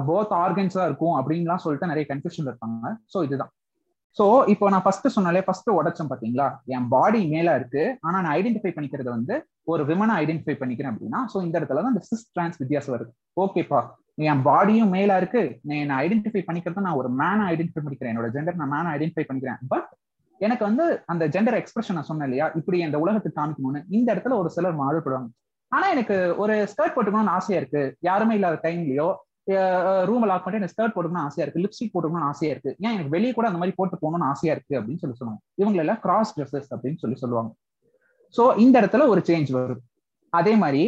போத் 0.09 0.33
ஆர்கன்ஸா 0.45 0.85
இருக்கும் 0.89 1.17
அப்படின்லாம் 1.19 1.63
சொல்லிட்டு 1.65 1.91
நிறைய 1.91 2.05
கன்ஃபியூஷன் 2.13 2.49
இருப்பாங்க. 2.51 2.91
ஸோ 3.13 3.19
இதுதான். 3.27 3.53
ஸோ 4.19 4.25
இப்போ 4.53 4.67
நான் 4.73 4.85
ஃபர்ஸ்ட் 4.85 5.07
சொன்னாலே 5.17 5.43
ஃபர்ஸ்ட் 5.47 5.69
உடச்சேன் 5.79 6.11
பாத்தீங்களா? 6.13 6.47
என் 6.77 6.89
பாடி 6.95 7.21
மேல 7.35 7.55
இருக்கு. 7.59 7.83
ஆனா 8.07 8.17
நான் 8.25 8.35
ஐடென்டிஃபை 8.39 8.73
பண்ணிக்கிறது 8.77 9.11
வந்து 9.17 9.35
ஒரு 9.73 9.83
விமனை 9.91 10.15
ஐடென்டிஃபை 10.23 10.57
பண்ணிக்கிறேன் 10.61 10.93
அப்படின்னா 10.93 11.21
ஸோ 11.33 11.39
இந்த 11.47 11.55
இடத்துல 11.61 11.83
தான் 11.85 11.95
இந்த 11.95 12.05
சிஸ் 12.11 12.27
டிரான்ஸ் 12.35 12.61
வித்தியாசம் 12.63 12.95
வருது. 12.95 13.13
ஓகேப்பா 13.45 13.81
என் 14.31 14.43
பாடியும் 14.49 14.93
மேலா 14.97 15.15
இருக்கு. 15.23 15.43
நான் 15.71 15.99
ஐடென்டிஃபை 16.05 16.43
பண்ணிக்கிறது 16.49 16.87
நான் 16.89 17.01
ஒரு 17.03 17.11
மேனை 17.21 17.45
ஐடென்டிஃபை 17.53 17.83
பண்ணிக்கிறேன். 17.85 18.13
என்னோட 18.15 18.31
ஜெண்டர் 18.37 18.61
நான் 18.63 18.73
மேனை 18.75 18.91
ஐடென்டிஃபை 18.97 19.25
பண்ணிக்கிறேன். 19.29 19.61
பட் 19.73 19.89
எனக்கு 20.47 20.65
வந்து 20.69 20.85
அந்த 21.13 21.25
ஜெண்டர் 21.35 21.57
எக்ஸ்பிரஷன் 21.61 21.97
நான் 21.99 22.09
சொன்னேன் 22.11 22.29
இல்லையா? 22.29 22.47
இப்படி 22.61 22.79
இந்த 22.87 22.99
உலகத்துக்கு 23.05 23.41
காமிக்கணும்னு. 23.41 23.81
இந்த 23.97 24.09
இடத்துல 24.15 24.37
ஒரு 24.43 24.51
சிலர் 24.57 24.81
மாறுபடுவாங்க. 24.83 25.29
ஆனா 25.73 25.87
எனக்கு 25.95 26.17
ஒரு 26.43 26.55
ஸ்கர்ட் 26.73 26.95
போட்டுக்கணும்னு 26.95 27.37
ஆசையா 27.39 27.59
இருக்கு. 27.61 27.83
யாருமே 28.09 28.35
இல்லாத 28.39 28.59
டைம்லயோ 28.65 29.11
ரூம் 30.09 30.27
லாக் 30.31 30.43
பண்ணிட்டு 30.45 30.63
எனக்கு 30.63 30.75
ஸ்கர்ட் 30.75 30.95
போட்டுக்கணும்னு 30.95 31.27
ஆசையா 31.29 31.45
இருக்கு. 31.45 31.63
லிப்ஸ்டிக் 31.65 31.93
போட்டுக்கணும்னு 31.95 32.29
ஆசையா 32.33 32.51
இருக்கு. 32.55 32.73
ஏன் 32.85 32.93
எனக்கு 32.97 33.15
வெளியே 33.15 33.33
கூட 33.37 33.47
அந்த 33.51 33.61
மாதிரி 33.61 33.75
போட்டு 33.79 33.97
போகணும்னு 34.03 34.29
ஆசையா 34.33 34.53
இருக்கு 34.57 34.75
அப்படின்னு 34.79 35.03
சொல்லி 35.03 35.17
சொல்லுவாங்க. 35.21 35.41
இவங்க 35.63 35.79
எல்லாம் 35.85 36.01
கிராஸ் 36.05 36.33
ட்ரெஸ்ஸஸ் 36.37 36.71
அப்படின்னு 36.75 37.01
சொல்லி 37.05 37.17
சொல்லுவாங்க. 37.23 37.51
ஸோ 38.37 38.43
இந்த 38.65 38.75
இடத்துல 38.83 39.07
ஒரு 39.13 39.23
சேஞ்ச் 39.31 39.51
வரும். 39.57 39.83
அதே 40.41 40.53
மாதிரி 40.63 40.83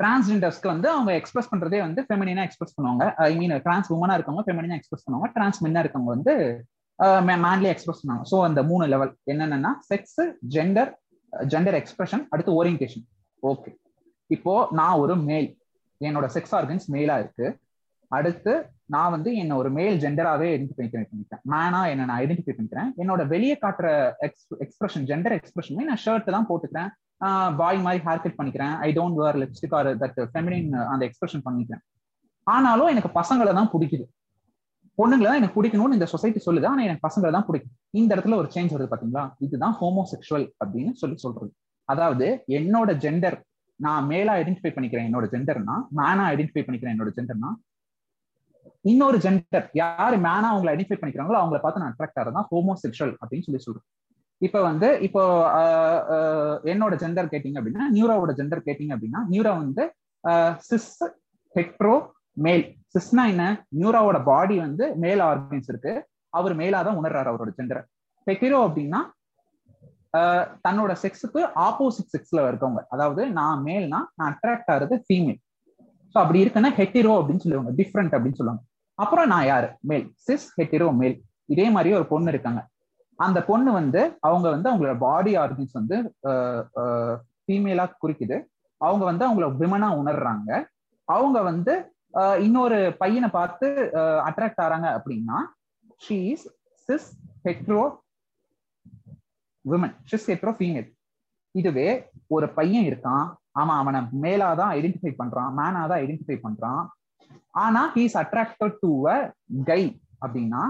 டிரான்ஸ்ஜெண்டர்ஸ்க்கு 0.00 0.72
வந்து 0.72 0.88
அவங்க 0.94 1.10
எக்ஸ்பிரஸ் 1.20 1.50
பண்றதே 1.50 1.80
வந்து 1.86 2.00
ஃபெமினா 2.06 2.44
எக்ஸ்பிரஸ் 2.46 2.74
பண்ணுவாங்க. 2.76 3.04
ஐ 3.28 3.32
மீன் 3.40 3.54
டிரான்ஸ் 3.66 3.90
உமனா 3.96 4.16
இருக்கவங்க 4.18 4.44
ஃபெமினா 4.46 4.78
எக்ஸ்பிரஸ் 4.80 5.04
பண்ணுவாங்க. 5.04 5.28
டிரான்ஸ் 5.36 5.60
மென்னா 5.64 5.82
இருக்கவங்க 5.84 6.10
வந்து 6.16 6.34
மேன்லி 7.44 7.68
எக்ஸ்பிரஸ் 7.72 8.02
பண்ணாங்க 8.02 8.24
ஸோ 8.32 8.38
அந்த 8.48 8.62
மூணு 8.70 8.86
லெவல் 8.94 9.12
என்னென்னா 9.32 9.72
செக்ஸ் 9.90 10.20
ஜெண்டர் 10.56 10.92
ஜெண்டர் 11.32 11.78
எக்ஸ்பிரஷன் 11.80 12.24
அடுத்து 12.32 12.52
ஓரியன்டேஷன் 12.60 13.04
ஓகே 13.42 13.72
இப்போ 14.30 14.52
நான் 14.80 15.00
ஒரு 15.02 15.14
மேல் 15.28 15.48
என்னோட 16.00 16.26
செக்ஸ் 16.34 16.54
ஆர்கன்ஸ் 16.58 16.86
மேலா 16.94 17.16
இருக்கு. 17.22 17.46
அடுத்து 18.10 18.52
நான் 18.94 19.12
வந்து 19.14 19.30
என்ன 19.42 19.52
ஒரு 19.60 19.70
மேல் 19.76 19.96
ஜெண்டராகவே 20.02 20.48
ஐடென்டிஃபை 20.54 20.86
பண்ணிக்கிறேன். 20.92 21.42
மேனா 21.52 21.80
என்ன 21.92 22.06
நான் 22.08 22.20
ஐடென்டிஃபை 22.24 22.54
பண்ணிக்கிறேன். 22.56 22.90
என்னோட 23.02 23.22
வெளியே 23.32 23.56
காட்டுற 23.64 23.88
எக்ஸ் 24.26 24.46
எக்ஸ்பிரஷன் 24.64 25.06
ஜெண்டர் 25.10 25.34
எக்ஸ்பிரஷன் 25.38 25.88
நான் 25.90 26.02
ஷர்ட் 26.04 26.34
தான் 26.36 26.48
போட்டுக்கிறேன். 26.50 26.90
பாய் 27.60 27.78
மாதிரி 27.86 28.02
ஹேர் 28.06 28.22
கட் 28.24 28.38
பண்ணிக்கிறேன். 28.38 28.74
I 28.86 28.88
don't 28.98 29.18
wear 29.22 29.38
lipstick 29.42 29.74
or 29.78 29.88
that 30.02 30.20
feminine 30.32 30.70
அந்த 30.92 31.02
எக்ஸ்பிரஷன் 31.08 31.44
பண்ணிக்கிறேன். 31.46 31.82
ஆனாலும் 32.46 32.90
எனக்கு 32.94 33.10
பசங்களை 33.20 33.52
தான் 33.58 33.70
பிடிக்குது. 33.74 34.06
பொண்ணுங்களை 34.98 35.28
தான் 35.28 35.40
எனக்கு 35.40 35.56
பிடிக்கணும்னு 35.58 35.96
இந்த 35.98 36.06
சொசைட்டி 36.14 36.40
சொல்லுது. 36.46 36.66
ஆனா 36.70 36.82
எனக்கு 36.88 37.04
பசங்களை 37.06 37.32
தான் 37.36 37.46
பிடிக்கும். 37.48 37.74
இந்த 38.00 38.10
இடத்துல 38.14 38.36
ஒரு 38.42 38.48
சேஞ்ச் 38.54 38.74
வருது 38.74 38.92
பாத்தீங்களா? 38.92 39.24
இதுதான் 39.46 39.76
ஹோமோசெக்ஷுவல் 39.80 40.46
அப்படின்னு 40.62 40.92
சொல்லி 41.02 41.16
சொல்றது. 41.24 41.50
அதாவது 41.92 42.26
என்னோட 42.58 42.90
ஜெண்டர் 43.04 43.36
நான் 43.80 44.04
மேலா 44.12 44.34
ஐடென்டிஃபை 44.40 44.72
பண்ணிக்கிறேன் 44.74 45.08
என்னோட 45.08 45.26
ஜெண்டர்னா 45.34 45.76
மேனா 45.98 46.24
ஐடென்டிஃபை 46.34 46.62
பண்ணிக்கிறேன் 46.66 46.94
என்னோட 46.96 47.12
ஜெண்டர்னா 47.16 47.50
இன்னொரு 48.90 49.18
ஜெண்டர் 49.24 49.66
யாரு 49.80 50.16
மேனா 50.26 50.48
அவங்களை 50.52 50.70
ஐடென்டிஃபை 50.74 50.98
பண்ணிக்கிறாங்களோ 51.00 51.40
அவங்கள 51.40 51.58
பார்த்து 51.64 51.82
நான் 51.82 51.92
அட்ராக்ட் 51.92 52.18
ஆகிறதா 52.20 52.42
ஹோமோசெக்ஷுவல் 52.52 53.14
அப்படின்னு 53.22 53.46
சொல்லி 53.46 53.60
சொல்றேன். 53.66 53.86
இப்ப 54.46 54.60
வந்து 54.68 54.88
இப்போ 55.06 55.22
என்னோட 56.72 56.94
ஜெண்டர் 57.02 57.30
கேட்டீங்க 57.34 57.58
அப்படின்னா 57.60 57.84
நியூராவோட 57.96 58.32
ஜெண்டர் 58.40 58.66
கேட்டீங்க 58.68 58.92
அப்படின்னா 58.96 59.20
நியூரா 59.32 59.52
வந்து 59.62 59.84
சிஸ் 60.68 60.90
ஹெட்ரோ 61.54 61.94
மேல். 62.36 62.64
சிஸ்னா 62.94 63.22
என்ன? 63.32 63.44
நியூராவோட 63.78 64.18
பாடி 64.30 64.56
வந்து 64.64 64.84
மேல் 65.04 65.22
ஆர்கன்ஸ் 65.30 65.70
இருக்கு. 65.72 65.92
அவர் 66.32 66.54
மேலாதான் 66.60 66.98
உணர்றாரு 67.00 67.30
அவரோட 67.32 67.50
ஜெண்டரை 67.58 67.82
ஹெட்டிரோ 68.26 68.58
அப்படின்னா 68.68 69.00
தன்னோட 70.66 70.92
செக்ஸுக்கு 71.02 71.40
ஆப்போசிட் 71.66 72.12
செக்ஸ்ல 72.14 72.42
இருக்கவங்க. 72.50 72.80
அதாவது 72.94 73.22
நான் 73.38 73.62
மேல்னா 73.68 74.00
நான் 74.18 74.30
அட்ராக்ட் 74.32 74.70
ஆகிறது 74.74 74.96
ஃபீமேல் 75.06 75.40
ஸோ 76.14 76.16
அப்படி 76.22 76.42
இருக்குன்னா 76.44 76.70
ஹெட்டிரோ 76.78 77.12
அப்படின்னு 77.18 77.44
சொல்லுவாங்க. 77.44 77.72
டிஃப்ரெண்ட் 77.80 78.14
அப்படின்னு 78.16 78.38
சொல்லுவாங்க. 78.40 78.62
அப்புறம் 78.98 79.30
நான் 79.32 79.46
யாரு? 79.52 79.68
மேல் 79.90 80.04
சிஸ் 80.26 80.46
ஹெட்டிரோ 80.58 80.88
மேல் 81.00 81.16
இதே 81.52 81.66
மாதிரி 81.76 81.90
ஒரு 81.98 82.06
பொண்ணு 82.12 82.32
இருக்காங்க. 82.34 82.60
அந்த 83.18 83.38
பொண்ணு 83.48 83.70
வந்து 83.80 84.00
அவங்க 84.26 84.46
வந்து 84.54 84.68
அவங்களோட 84.70 84.94
பாடி 85.06 85.32
ஆர்கன்ஸ் 85.44 85.74
வந்து 85.78 85.96
ஃபீமேலா 87.44 87.86
குறிக்குது. 88.02 88.36
அவங்க 88.80 89.04
வந்து 89.10 89.24
அவங்கள 89.26 89.48
விமனா 89.62 89.88
உணர்றாங்க. 90.02 90.50
அவங்க 91.08 91.38
வந்து 91.50 91.74
இன்னொரு 92.46 92.78
பையனை 93.02 93.28
பார்த்து 93.38 93.68
அட்ராக்ட் 94.28 94.62
ஆறாங்க 94.64 94.88
அப்படின்னா 94.98 95.38
she 96.04 96.18
is 96.32 96.46
cis 96.88 97.08
hetero 97.46 97.82
women 99.64 99.94
cis 100.10 100.28
hetero 100.30 100.52
female 100.58 100.88
இதுவே 101.54 101.88
ஒரு 102.34 102.46
பையன் 102.58 102.86
இருக்கான். 102.90 103.26
அவன் 103.60 103.78
அவனை 103.80 104.00
மேலாதான் 104.24 104.72
ஐடென்டிஃபை 104.78 105.12
பண்றான். 105.20 105.50
மேனாதான் 105.58 106.00
ஐடென்டிஃபை 106.04 106.36
பண்றான். 106.46 106.82
ஆனா 107.64 107.82
he's 107.96 108.16
attracted 108.22 108.78
to 108.84 108.90
a 109.14 109.16
guy 109.70 109.82
அப்படின்னா 110.24 110.62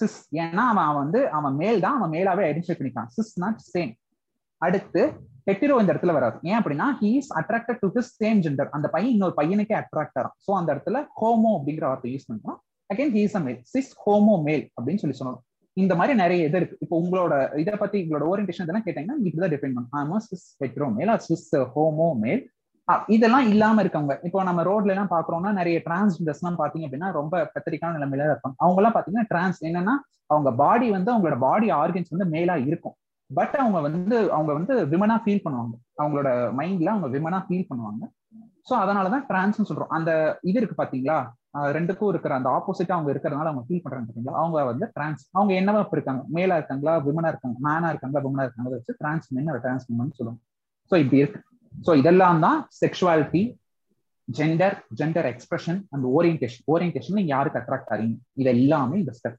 சிஸ் 0.00 0.18
ஏன்னா 0.42 0.62
அவன் 0.72 0.98
வந்து 1.00 1.20
அவன் 1.38 1.54
மேல் 1.62 1.82
தான் 1.84 1.96
அவன் 1.98 2.12
மேலாவே 2.16 2.44
ஐடென்டிஃபை 2.50 2.76
பண்ணிக்கான் 2.78 3.10
சிஸ் 3.16 3.34
நாட் 3.42 3.60
சேம் 3.74 3.92
அடுத்து 4.62 5.02
ஹெட்டிரோ 5.46 5.76
இந்த 5.82 5.90
இடத்துல 5.92 6.12
வராது. 6.18 6.36
ஏன் 6.50 6.58
அப்படின்னா 6.60 6.86
he's 7.02 7.30
attracted 7.40 7.80
to 7.84 7.88
his 7.96 8.12
same 8.22 8.40
gender 8.44 8.68
அந்த 8.76 8.88
பையன் 8.94 9.14
இன்னொரு 9.16 9.34
பையனுக்கே 9.40 9.76
அட்ராக்ட் 9.82 10.18
ஆகும் 10.20 10.36
ஸோ 10.46 10.50
அந்த 10.60 10.68
இடத்துல 10.74 11.00
ஹோமோ 11.20 11.52
அப்படிங்கிற 11.58 11.86
வார்த்தை 11.90 12.10
யூஸ் 12.14 12.28
பண்றோம். 12.30 12.58
அகைன் 12.90 13.12
ஹீஸ் 13.16 13.36
அ 13.40 13.42
மேல் 13.46 13.58
சிஸ் 13.74 13.92
ஹோமோ 14.04 14.36
மேல் 14.48 14.64
அப்படின்னு 14.76 15.02
சொல்லி 15.02 15.18
சொல்லணும். 15.20 15.42
இந்த 15.76 15.92
மாதிரி 15.98 16.14
நிறைய 16.22 16.48
இது 16.48 16.58
இருக்கு. 16.60 16.78
இப்போ 16.84 16.94
உங்களோட 17.02 17.34
இதை 17.60 17.74
பத்தி 17.82 17.98
உங்களோட 18.04 18.24
ஓரியன்டேஷன் 18.30 18.66
இதெல்லாம் 18.66 18.86
கேட்டீங்கன்னா 18.86 19.18
இப்படிதான் 19.28 19.54
டிபெண்ட் 19.54 19.76
பண்ணும் 19.76 20.24
cis 20.30 20.48
hetero 20.62 20.88
male 20.96 21.12
cis 21.28 21.48
homo 21.74 22.08
male 22.24 22.42
இதெல்லாம் 23.14 23.46
இல்லாம 23.52 23.82
இருக்கவங்க. 23.82 24.14
இப்போ 24.26 24.38
நம்ம 24.48 24.60
ரோட்ல 24.68 24.92
எல்லாம் 24.94 25.12
பாக்குறோம்னா 25.12 25.50
நிறைய 25.58 25.76
டிரான்ஸ்ஜெண்டர்ஸ் 25.86 26.40
எல்லாம் 26.42 26.58
பாத்தீங்க 26.62 26.86
அப்படின்னா 26.86 27.10
ரொம்ப 27.18 27.34
பத்திரிக்கான 27.54 27.94
நிலைமையில 27.98 28.26
இருப்பாங்க. 28.30 28.56
அவங்க 28.64 28.80
எல்லாம் 28.80 28.96
பாத்தீங்கன்னா 28.96 29.28
டிரான்ஸ் 29.32 29.60
என்னன்னா 29.68 29.94
அவங்க 30.32 30.50
பாடி 30.62 30.86
வந்து 30.96 31.10
அவங்களோட 31.12 31.38
பாடி 31.46 31.68
ஆர்கன்ஸ் 31.82 32.12
வந்து 32.14 32.26
மேலா 32.34 32.56
இருக்கும். 32.68 32.96
பட் 33.38 33.54
அவங்க 33.62 33.78
வந்து 33.86 34.16
அவங்க 34.36 34.52
வந்து 34.58 34.74
விமனா 34.92 35.16
ஃபீல் 35.24 35.44
பண்ணுவாங்க. 35.44 35.74
அவங்களோட 36.02 36.30
மைண்ட்ல 36.58 36.92
அவங்க 36.94 37.08
விமனா 37.16 37.38
ஃபீல் 37.46 37.68
பண்ணுவாங்க. 37.70 38.02
ஸோ 38.68 38.74
அதனாலதான் 38.82 39.24
டிரான்ஸ்னு 39.30 39.68
சொல்றோம். 39.70 39.92
அந்த 39.96 40.10
இது 40.48 40.58
இருக்கு 40.60 40.76
பாத்தீங்களா? 40.82 41.18
ரெண்டுக்கும் 41.76 42.10
இருக்கிற 42.12 42.32
அந்த 42.38 42.48
ஆப்போசிட்டா 42.56 42.94
அவங்க 42.96 43.10
இருக்கிறதுனால 43.12 43.50
அவங்க 43.50 43.64
ஃபீல் 43.68 43.82
பண்றாங்க 43.84 44.06
பாத்தீங்களா? 44.08 44.36
அவங்க 44.42 44.58
வந்து 44.70 44.86
டிரான்ஸ் 44.96 45.22
அவங்க 45.36 45.52
என்னவா 45.60 45.80
இருக்காங்க? 45.96 46.22
மேலா 46.36 46.56
இருக்காங்களா? 46.60 46.94
விமனா 47.06 47.30
இருக்காங்க? 47.32 47.56
மேனா 47.66 47.88
இருக்காங்களா? 47.92 48.22
விமனா 48.26 48.44
இருக்காங்க 48.46 48.70
வச்சு 48.76 48.94
டிரான்ஸ் 49.00 49.26
மென் 49.38 49.50
டிரான்ஸ் 49.64 49.86
விமன் 49.90 50.14
சொல்லுவாங்க. 50.18 50.40
ஸோ 50.90 50.94
இப்படி 51.02 51.20
இருக்கு. 51.22 51.40
ஸோ 51.72 51.92
இதெல்லாம் 52.02 52.40
தான் 52.46 52.58
sexuality 52.82 53.42
gender 54.28 54.76
gender 54.98 55.28
expression 55.32 55.78
and 55.92 56.04
orientation 56.16 56.64
orientation 56.72 57.18
நீங்க 57.18 57.32
யாருக்கு 57.36 57.60
அட்ராக்ட் 57.60 57.92
ஆறீங்க? 57.94 58.16
இது 58.40 58.50
எல்லாமே 58.56 58.96
இந்த 59.02 59.12
ஸ்டெப் 59.18 59.38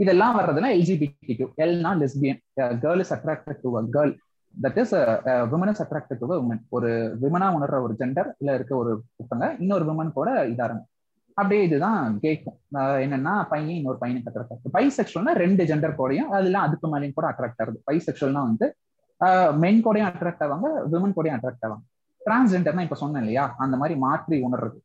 இதெல்லாம் 0.00 0.36
வர்றதுன்னா 0.38 0.70
LGBT 0.76 1.34
too 1.40 1.46
எல்னா 1.64 1.90
lesbian 2.02 2.40
girl 2.84 3.02
is 3.04 3.14
attracted 3.16 3.62
to 3.64 3.70
a 3.80 3.82
girl 3.96 4.12
that 4.54 4.78
is 4.82 4.94
women 5.52 5.72
is 5.72 5.82
attracted 5.84 6.20
to 6.22 6.38
woman 6.44 6.62
ஒரு 6.76 6.90
விமனா 7.24 7.48
உணர்ற 7.56 7.78
ஒரு 7.86 7.94
ஜெண்டர் 8.00 8.30
இல்ல 8.40 8.54
இருக்க 8.54 8.72
ஒரு 8.82 8.92
ஒருத்தங்க 9.18 9.48
இன்னொரு 9.64 9.84
விமன் 9.90 10.16
கூட 10.18 10.30
இதாருங்க 10.54 10.84
அப்படியே 11.36 11.62
இதுதான் 11.68 12.00
கேட்கும் 12.24 12.56
என்னன்னா 13.04 13.34
பையன் 13.50 13.76
இன்னொரு 13.80 13.98
பையனுக்கு 14.00 14.30
அட்ராக்ட் 14.30 14.54
ஆகுது. 14.54 14.72
பை 14.76 14.84
செக்ஷுவல்னா 14.96 15.32
ரெண்டு 15.42 15.62
ஜெண்டர் 15.70 15.94
கூடயும் 16.00 16.30
அதெல்லாம் 16.36 16.64
அதுக்கு 16.66 16.86
மேலேயும் 16.94 17.16
கூட 17.18 17.26
அட்ராக்ட் 17.32 17.62
ஆகுது. 17.64 17.78
பை 17.88 17.96
செக்ஷுவல்னா 18.06 18.42
வந்து 18.50 18.66
மென் 19.62 19.80
கூடயும் 19.86 20.08
அட்ராக்ட் 20.10 20.44
ஆவாங்க 20.46 20.68
விமன் 20.94 21.16
கூடயும் 21.16 21.36
அட்ராக்ட் 21.38 21.64
ஆவாங்க. 21.66 21.84
டிரான்ஸ்ஜெண்டர்னா 22.22 22.84
இப்ப 22.86 22.98
சொன்னேன் 23.02 23.22
இல்லையா? 23.24 23.44
அந்த 23.64 23.74
மாதிரி 23.80 23.94
மாற்றி 24.04 24.36
உணர்றது. 24.48 24.78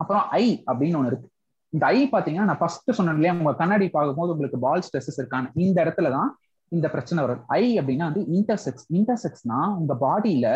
அப்புறம் 0.00 0.24
ஐ 0.42 0.44
அப்படின்னு 0.70 0.98
ஒன்று 1.00 1.10
இருக்கு. 1.12 1.28
இந்த 1.72 1.84
ஐ 1.96 1.98
பாத்தீங்கன்னா 2.12 2.48
நான் 2.50 2.60
ஃபர்ஸ்ட் 2.60 2.96
சொன்னேன் 2.98 3.16
இல்லையா 3.18 3.34
உங்க 3.40 3.52
கண்ணாடி 3.62 3.86
பார்க்கும்போது 3.96 4.32
உங்களுக்கு 4.34 4.58
பால் 4.66 4.84
ஸ்ட்ரெஸ்ஸஸ் 4.86 5.20
இருக்கான 5.20 5.50
இந்த 5.64 5.76
இடத்துல 5.84 6.10
தான் 6.16 6.30
இந்த 6.72 6.86
பிரச்சனை 6.94 7.20
வருது 7.24 7.42
ஐ 7.60 7.64
அப்படின்னா 7.80 8.06
வந்து 8.10 8.22
இன்டர்செக்ஸ் 8.36 8.86
இன்டர்செக்ஸ்னா 8.98 9.58
உங்க 9.80 9.94
பாடியில 10.04 10.48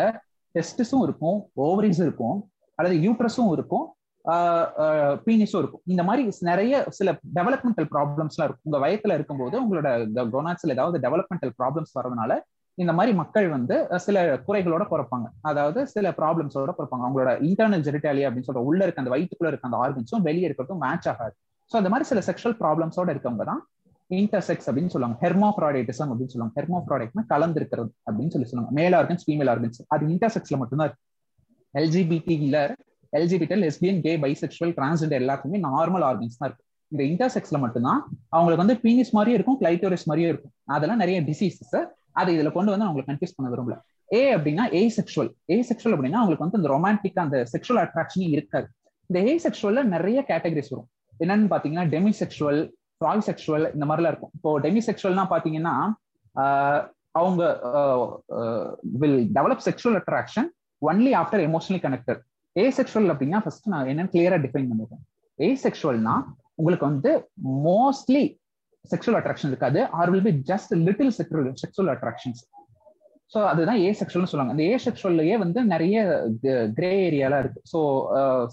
டெஸ்டிஸும் 0.55 1.03
இருக்கும் 1.07 1.37
ஓவரிஸும் 1.65 2.07
இருக்கும் 2.09 2.37
அல்லது 2.79 2.97
யூட்ரஸும் 3.05 3.53
இருக்கும் 3.57 3.85
பீனிஸும் 5.25 5.59
இருக்கும். 5.61 5.81
இந்த 5.93 6.03
மாதிரி 6.03 6.23
நிறைய 6.49 6.73
சில 6.97 7.09
டெவலப்மெண்டல் 7.37 7.87
ப்ராப்ளம்ஸ்லாம் 7.93 8.47
இருக்கும். 8.47 8.67
உங்க 8.69 8.79
வயத்துல 8.85 9.15
இருக்கும்போது 9.17 9.55
உங்களோட 9.63 9.89
கொனாட்ஸ்ல 10.35 10.75
ஏதாவது 10.77 10.97
டெவலப்மெண்டல் 11.05 11.53
ப்ராப்ளம்ஸ் 11.59 11.93
வரதுனால 11.97 12.31
இந்த 12.77 12.93
மாதிரி 12.93 13.17
மக்கள் 13.19 13.47
வந்து 13.49 13.75
சில 14.05 14.23
குறைகளோட 14.47 14.83
பிறப்பாங்க. 14.91 15.27
அதாவது 15.49 15.87
சில 15.87 16.09
ப்ராப்ளம்ஸோட 16.19 16.71
பிறப்பாங்க. 16.77 17.03
அவங்களோட 17.07 17.31
இன்டர்னல் 17.49 17.83
ஜெரிட்டாலியா 17.87 18.27
அப்படின்னு 18.29 18.47
சொல்ற 18.49 18.63
உள்ள 18.69 18.83
இருக்க 18.83 19.03
அந்த 19.03 19.13
வயிற்றுக்குள்ள 19.13 19.51
இருக்க 19.51 19.69
அந்த 19.69 19.77
ஆர்கன்ஸும் 19.83 20.21
வெளியே 20.21 20.47
இருக்கிறதும் 20.49 20.81
மேட்ச் 20.85 21.07
ஆகாது. 21.11 21.35
ஸோ 21.71 21.75
அந்த 21.81 21.89
மாதிரி 21.89 22.07
சில 22.11 22.21
செக்ஷுவல் 22.29 22.57
ப்ராப்ளம்ஸோட 22.63 23.07
இருக்கவங்க 23.15 23.45
தான் 23.51 23.61
இன்டர்செக்ஸ் 24.09 24.67
அப்படின்னு 24.69 24.93
சொல்லுவாங்க. 24.93 25.17
ஹெர்மோப்ராடைட்டிசம் 25.25 26.09
அப்படின்னு 26.11 26.33
சொல்லுவாங்க. 26.33 26.55
ஹெர்மோப்ராடைட்னா 26.59 27.23
கலந்து 27.33 27.59
இருக்கிறது 27.61 27.89
அப்படின்னு 28.07 28.33
சொல்லி 28.35 28.49
சொல்லுவாங்க. 28.49 28.75
மேல் 28.81 28.95
ஆர்கன்ஸ் 28.99 29.25
ஃபீமேல் 29.27 29.51
ஆர்கன்ஸ் 29.53 29.81
அது 29.95 30.05
இன்டர்செக்ஸ்ல 30.13 30.57
மட்டும்தான் 30.63 30.87
இருக்கு. 30.89 31.03
எல்ஜிபிடில 31.73 32.57
LGBT 33.13 33.55
lesbian 33.63 33.99
gay 34.05 34.13
bisexual 34.23 34.73
transgender 34.77 35.21
எல்லாத்துக்குமே 35.23 35.59
நார்மல் 35.69 36.05
ஆர்கன்ஸ் 36.09 36.37
தான் 36.39 36.47
இருக்கு. 36.49 36.63
இந்த 36.91 37.03
இன்டர்செக்ஸ்ல 37.11 37.57
மட்டும்தான். 37.63 38.01
அவங்களுக்கு 38.29 38.63
வந்து 38.63 38.75
பீனிஸ் 38.83 39.13
மாதிரியும் 39.17 39.37
இருக்கும் 39.39 39.57
கிளைட்டோரிஸ் 39.61 40.07
மாதிரியும் 40.09 40.31
இருக்கும். 40.33 40.53
அதெல்லாம் 40.65 41.01
நிறைய 41.03 41.19
டிசீசஸ் 41.29 41.77
அதை 42.19 42.29
இதுல 42.37 42.51
கொண்டு 42.57 42.73
வந்து 42.73 42.87
அவங்களுக்கு 42.87 43.11
கன்ஃபியூஸ் 43.11 43.35
பண்ண 43.37 43.49
விரும்பல. 43.53 43.75
ஏ 44.17 44.21
அப்படின்னா 44.35 44.63
ஏ 44.79 44.81
செக்ஷுவல் 44.97 45.29
ஏ 45.53 45.57
செக்ஷுவல் 45.69 45.95
அப்படின்னா 45.97 46.19
அவங்களுக்கு 46.21 46.45
வந்து 46.45 46.59
இந்த 46.61 46.69
ரொமான்டிக் 46.75 47.21
அந்த 47.25 47.37
செக்ஷுவல் 47.53 47.81
அட்ராக்ஷனே 47.83 48.27
இருக்காது. 48.35 48.67
இந்த 49.09 49.19
ஏ 49.29 49.33
செக்ஷுவல்ல 49.45 49.83
நிறைய 49.95 50.19
கேட்டகரிஸ் 50.31 50.71
வரும். 50.73 50.89
என்னன்னு 51.23 51.49
பாத்தீங்கன்னா 51.53 51.85
டெமி 51.93 52.11
செக்ஷுவல் 52.21 52.61
ட்ராய் 53.01 53.25
செக்ஷுவல் 53.29 53.65
இந்த 53.75 53.85
மாதிரிலாம் 53.89 54.13
இருக்கும். 54.13 54.33
இப்போ 54.37 54.51
டெமி 54.65 54.81
செக்ஷுவல்னா 54.89 55.25
பாத்தீங்கன்னா 55.33 55.73
அவங்க 57.19 57.43
will 59.01 59.19
develop 59.35 59.65
sexual 59.67 59.97
attraction 60.01 60.47
only 60.81 61.11
after 61.19 61.43
emotionally 61.49 61.81
connected 61.85 62.21
asexual 62.77 63.11
அப்படின்னா 63.13 63.39
ஃபர்ஸ்ட் 63.43 63.69
நான் 63.73 63.87
என்னன்னு 63.91 64.11
கிளியரா 64.15 64.37
டிஃபைன் 64.45 64.67
பண்ணிருக்கேன் 64.71 65.03
ஏ 65.39 65.47
செக்ஷுவல்னா 65.63 66.15
உங்களுக்கு 66.59 66.85
வந்து 66.91 67.11
மோஸ்ட்லி 67.67 68.23
செக்ஷுவல் 68.91 69.17
அட்ராக்ஷன் 69.19 69.51
இருக்காது. 69.53 69.79
Or 69.99 70.11
will 70.13 70.27
be 70.27 70.33
just 70.51 70.71
little 70.87 71.11
sexual 71.17 71.49
sexual 71.63 71.91
attractions 71.95 72.43
so 73.33 73.39
அதுதான் 73.51 73.79
ஏ 73.85 73.89
செக்ஷுவல்னு 73.99 74.29
சொல்லுவாங்க. 74.31 74.53
அந்த 74.55 74.63
ஏ 74.71 74.75
செக்ஷுவல்லையே 74.85 75.35
வந்து 75.43 75.59
நிறைய 75.73 75.95
கிரே 76.77 76.91
ஏரியாலாம் 77.07 77.41
இருக்கு. 77.43 77.61
ஸோ 77.71 77.79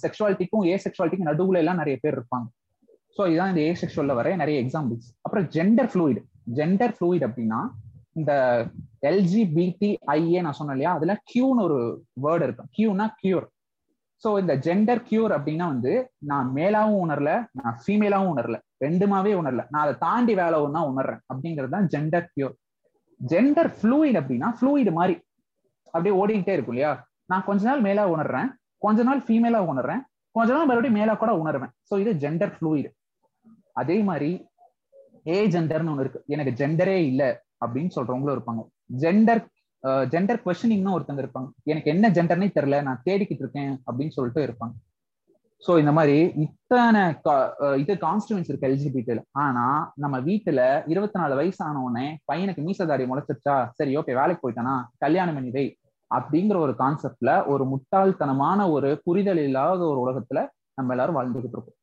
செக்ஷுவாலிட்டிக்கும் 0.03 0.65
ஏ 0.71 0.77
செக்ஷுவாலிட்டிக்கும் 0.85 1.31
நடுவுல 1.31 1.61
எல்லாம் 1.63 1.81
நிறைய 1.83 1.97
பேர் 2.05 2.17
இருப்பாங்க. 2.19 2.47
ஸோ 3.17 3.23
இதுதான் 3.31 3.53
இந்த 3.53 3.63
ஏ 3.69 3.73
செக்ஷுவல்ல 3.83 4.15
வர 4.19 4.35
நிறைய 4.43 4.59
எக்ஸாம்பிள்ஸ் 4.65 5.09
அப்புறம் 5.25 5.47
ஜெண்டர் 5.57 5.91
ஃப்ளூயிட் 5.93 6.21
ஜெண்டர் 6.59 6.95
ஃப்ளூயிட் 6.99 7.27
அப்படின்னா 7.29 7.61
இந்த 8.21 8.33
எல்ஜிபிடி 9.11 9.91
ஐஏ 10.15 10.41
நான் 10.45 10.57
சொன்னேன் 10.59 10.77
இல்லையா? 10.77 10.93
அதுல 10.99 11.13
கியூன்னு 11.31 11.65
ஒரு 11.69 11.79
வேர்டு 12.25 12.45
இருக்கும். 12.47 12.71
கியூனா 12.77 13.07
கியூர் 13.21 13.47
ஸோ 14.25 14.31
இந்த 14.43 14.55
ஜெண்டர் 14.67 15.01
கியூர் 15.09 15.33
அப்படின்னா 15.37 15.67
வந்து 15.75 15.93
நான் 16.31 16.49
மேலாவும் 16.59 17.01
உணரல 17.05 17.31
நான் 17.61 17.79
ஃபீமேலாவும் 17.85 18.33
உணரல. 18.33 18.59
ரெண்டுமாவே 18.85 19.33
உணரல. 19.41 19.63
நான் 19.73 19.85
அதை 19.85 19.95
தாண்டி 20.07 20.35
வேலை 20.41 20.57
ஒன்னா 20.67 20.81
உணர்றேன். 20.93 21.21
அப்படிங்கிறது 21.33 21.75
தான் 21.77 21.89
ஜெண்டர் 21.95 22.27
பியூர் 22.35 22.55
ஜெண்டர் 23.21 23.71
ஃப்ளூயிட் 23.79 24.19
அப்படின்னா 24.21 24.49
ஃப்ளூயிடு 24.59 24.93
மாதிரி 24.99 25.15
அப்படியே 25.95 26.15
ஓடிக்கிட்டே 26.21 26.55
இருக்கும் 26.57 26.75
இல்லையா? 26.75 26.93
நான் 27.31 27.45
கொஞ்ச 27.49 27.63
நாள் 27.71 27.83
மேலா 27.89 28.05
உணர்றேன். 28.15 28.49
கொஞ்ச 28.85 29.03
நாள் 29.09 29.21
ஃபீமேலா 29.27 29.61
உணர்றேன். 29.73 30.03
கொஞ்ச 30.37 30.49
நாள் 30.57 30.69
மறுபடியும் 30.71 30.99
மேலா 31.01 31.15
கூட 31.23 31.33
உணர்வேன். 31.43 31.73
ஸோ 31.89 31.95
இது 32.03 32.13
ஜெண்டர் 32.25 32.53
ஃப்ளூயிடு 32.57 32.91
அதே 33.81 33.97
மாதிரி 34.09 34.31
ஏ 35.33 35.37
ஜெண்டர்னு 35.55 35.91
ஒன்று 35.93 36.05
இருக்கு. 36.05 36.21
எனக்கு 36.35 36.53
ஜெண்டரே 36.61 36.97
இல்லை 37.11 37.29
அப்படின்னு 37.65 37.95
சொல்றவங்களும் 37.97 38.37
இருப்பாங்க. 38.37 38.63
ஜெண்டர் 39.03 39.43
ஜெண்டர் 40.13 40.41
கொஸ்டினிங்னு 40.47 40.95
ஒருத்தங்க 40.97 41.23
இருப்பாங்க. 41.25 41.49
எனக்கு 41.73 41.89
என்ன 41.95 42.09
ஜெண்டர்னே 42.17 42.49
தெரியல. 42.57 42.77
நான் 42.89 43.01
தேடிக்கிட்டு 43.07 43.45
இருக்கேன் 43.45 43.73
அப்படின்னு 43.87 44.15
சொல்லிட்டு 44.17 44.43
இருப்பாங்க. 44.49 44.75
ஸோ 45.67 45.73
இந்த 45.81 45.93
மாதிரி 45.97 46.17
இத்தனை 46.45 47.03
இது 47.83 47.93
கான்ஸ்டுவன்ஸ் 48.07 48.49
இருக்கு 48.51 48.69
எல்ஜிபிடில 48.69 49.21
ஆனா 49.43 49.67
நம்ம 50.05 50.17
வீட்டுல 50.29 50.61
இருபத்தி 50.93 51.19
நாலு 51.21 51.35
வயசு 51.41 51.61
ஆன 51.67 51.83
உடனே 51.87 52.07
பையனுக்கு 52.31 52.65
மீசதாரி 52.69 53.05
முளைச்சிருச்சா? 53.11 53.57
சரி 53.79 53.93
ஓகே 54.01 54.17
வேலைக்கு 54.21 54.43
போயிட்டானா? 54.45 54.75
கல்யாணம் 55.05 55.37
பண்ணி 55.39 55.53
வை. 55.57 55.67
அப்படிங்கிற 56.11 56.57
ஒரு 56.65 56.73
கான்செப்ட்ல 56.81 57.31
ஒரு 57.53 57.65
முட்டாள்தனமான 57.73 58.69
ஒரு 58.77 58.89
புரிதல் 59.05 59.43
இல்லாத 59.49 59.81
ஒரு 59.93 60.01
உலகத்துல 60.05 60.41
நம்ம 60.79 60.93
எல்லாரும் 60.95 61.19
வாழ்ந்துகிட்டு 61.19 61.57
இருக்கோம். 61.57 61.79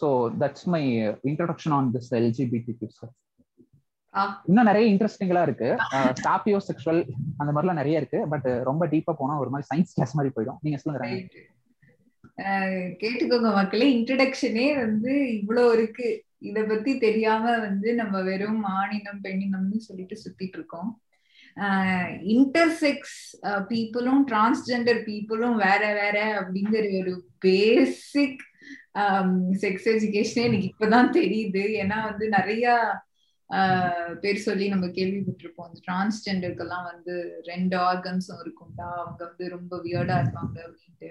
So 0.00 0.08
that's 0.42 0.66
my 0.74 0.82
introduction 1.30 1.74
on 1.78 1.90
this 1.96 2.10
LGBT 2.20 2.74
இன்னும் 4.48 4.68
நிறைய 4.68 4.84
இன்ட்ரெஸ்டிங்களா 4.92 5.42
இருக்கு. 5.46 5.68
சாப்பியோ 6.26 6.58
செக்ஷுவல் 6.68 7.02
அந்த 7.40 7.50
மாதிரிலாம் 7.52 7.80
நிறைய 7.80 8.00
இருக்கு. 8.00 8.20
பட் 8.32 8.48
ரொம்ப 8.70 8.82
டீப்பா 8.94 9.12
போனா 9.20 9.34
ஒரு 9.42 9.52
மாதிரி 9.54 9.68
சயின்ஸ் 9.72 9.94
கிளாஸ் 9.96 10.16
மாதிரி 10.20 10.32
போயிடும். 10.36 10.60
நீங்க 10.64 10.78
சொல்லுங்க 10.82 11.10
கேட்டுக்கோங்க 13.02 13.50
மக்களே 13.58 13.86
இன்ட்ரடக்ஷனே 13.96 14.66
வந்து 14.80 15.12
இவ்வளவு 15.38 15.72
இருக்கு. 15.76 16.08
இத 16.38 16.62
பத்தி 16.64 16.92
தெரியாம 16.98 17.44
வந்து 17.58 17.88
நம்ம 17.94 18.16
வெறும் 18.22 18.62
ஆணினம் 18.80 19.22
பெண்ணினம்னு 19.24 19.78
சொல்லிட்டு 19.88 20.16
சுத்திட்டு 20.24 20.58
இருக்கோம். 20.58 20.90
இன்டர்செக்ஸ் 22.34 23.18
பீப்புளும் 23.70 24.22
டிரான்ஸ்ஜெண்டர் 24.30 25.00
பீப்புளும் 25.06 25.56
வேற 25.66 25.82
வேற 26.00 26.16
அப்படிங்கிற 26.40 26.84
ஒரு 27.00 27.14
பேசிக் 27.38 28.44
செக்ஸ் 29.62 29.88
எஜுகேஷனே 29.94 30.44
எனக்கு 30.48 30.70
இப்பதான் 30.72 31.10
தெரியுது. 31.18 31.64
ஏன்னா 31.82 31.98
வந்து 32.10 32.26
நிறைய 32.28 32.66
பேர் 34.22 34.38
சொல்லி 34.46 34.66
நம்ம 34.68 34.86
கேள்விப்பட்டிருப்போம். 34.98 35.68
அந்த 35.68 35.80
டிரான்ஸ்ஜெண்டருக்கெல்லாம் 35.88 36.86
வந்து 36.92 37.14
ரெண்டு 37.50 37.76
ஆர்கன்ஸும் 37.88 38.42
இருக்கும்டா. 38.44 38.88
அவங்க 39.02 39.20
வந்து 39.24 39.46
ரொம்ப 39.56 39.80
வியர்டா 39.84 40.16
இருப்பாங்க 40.22 40.56
அப்படின்ட்டு. 40.68 41.10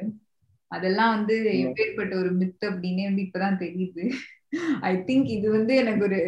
அதெல்லாம் 0.71 1.13
வந்து 1.17 1.35
எப்பேற்பட்ட 1.63 2.13
ஒரு 2.21 2.31
மித் 2.41 2.65
அப்படின்னே 2.69 3.03
வந்து 3.09 3.25
இப்பதான் 3.27 3.61
தெரியுது. 3.63 4.05
ஐ 4.89 4.93
திங்க் 5.09 5.27
இது 5.37 5.47
வந்து 5.57 5.73
எனக்கு 5.81 6.03
ஒரு 6.09 6.21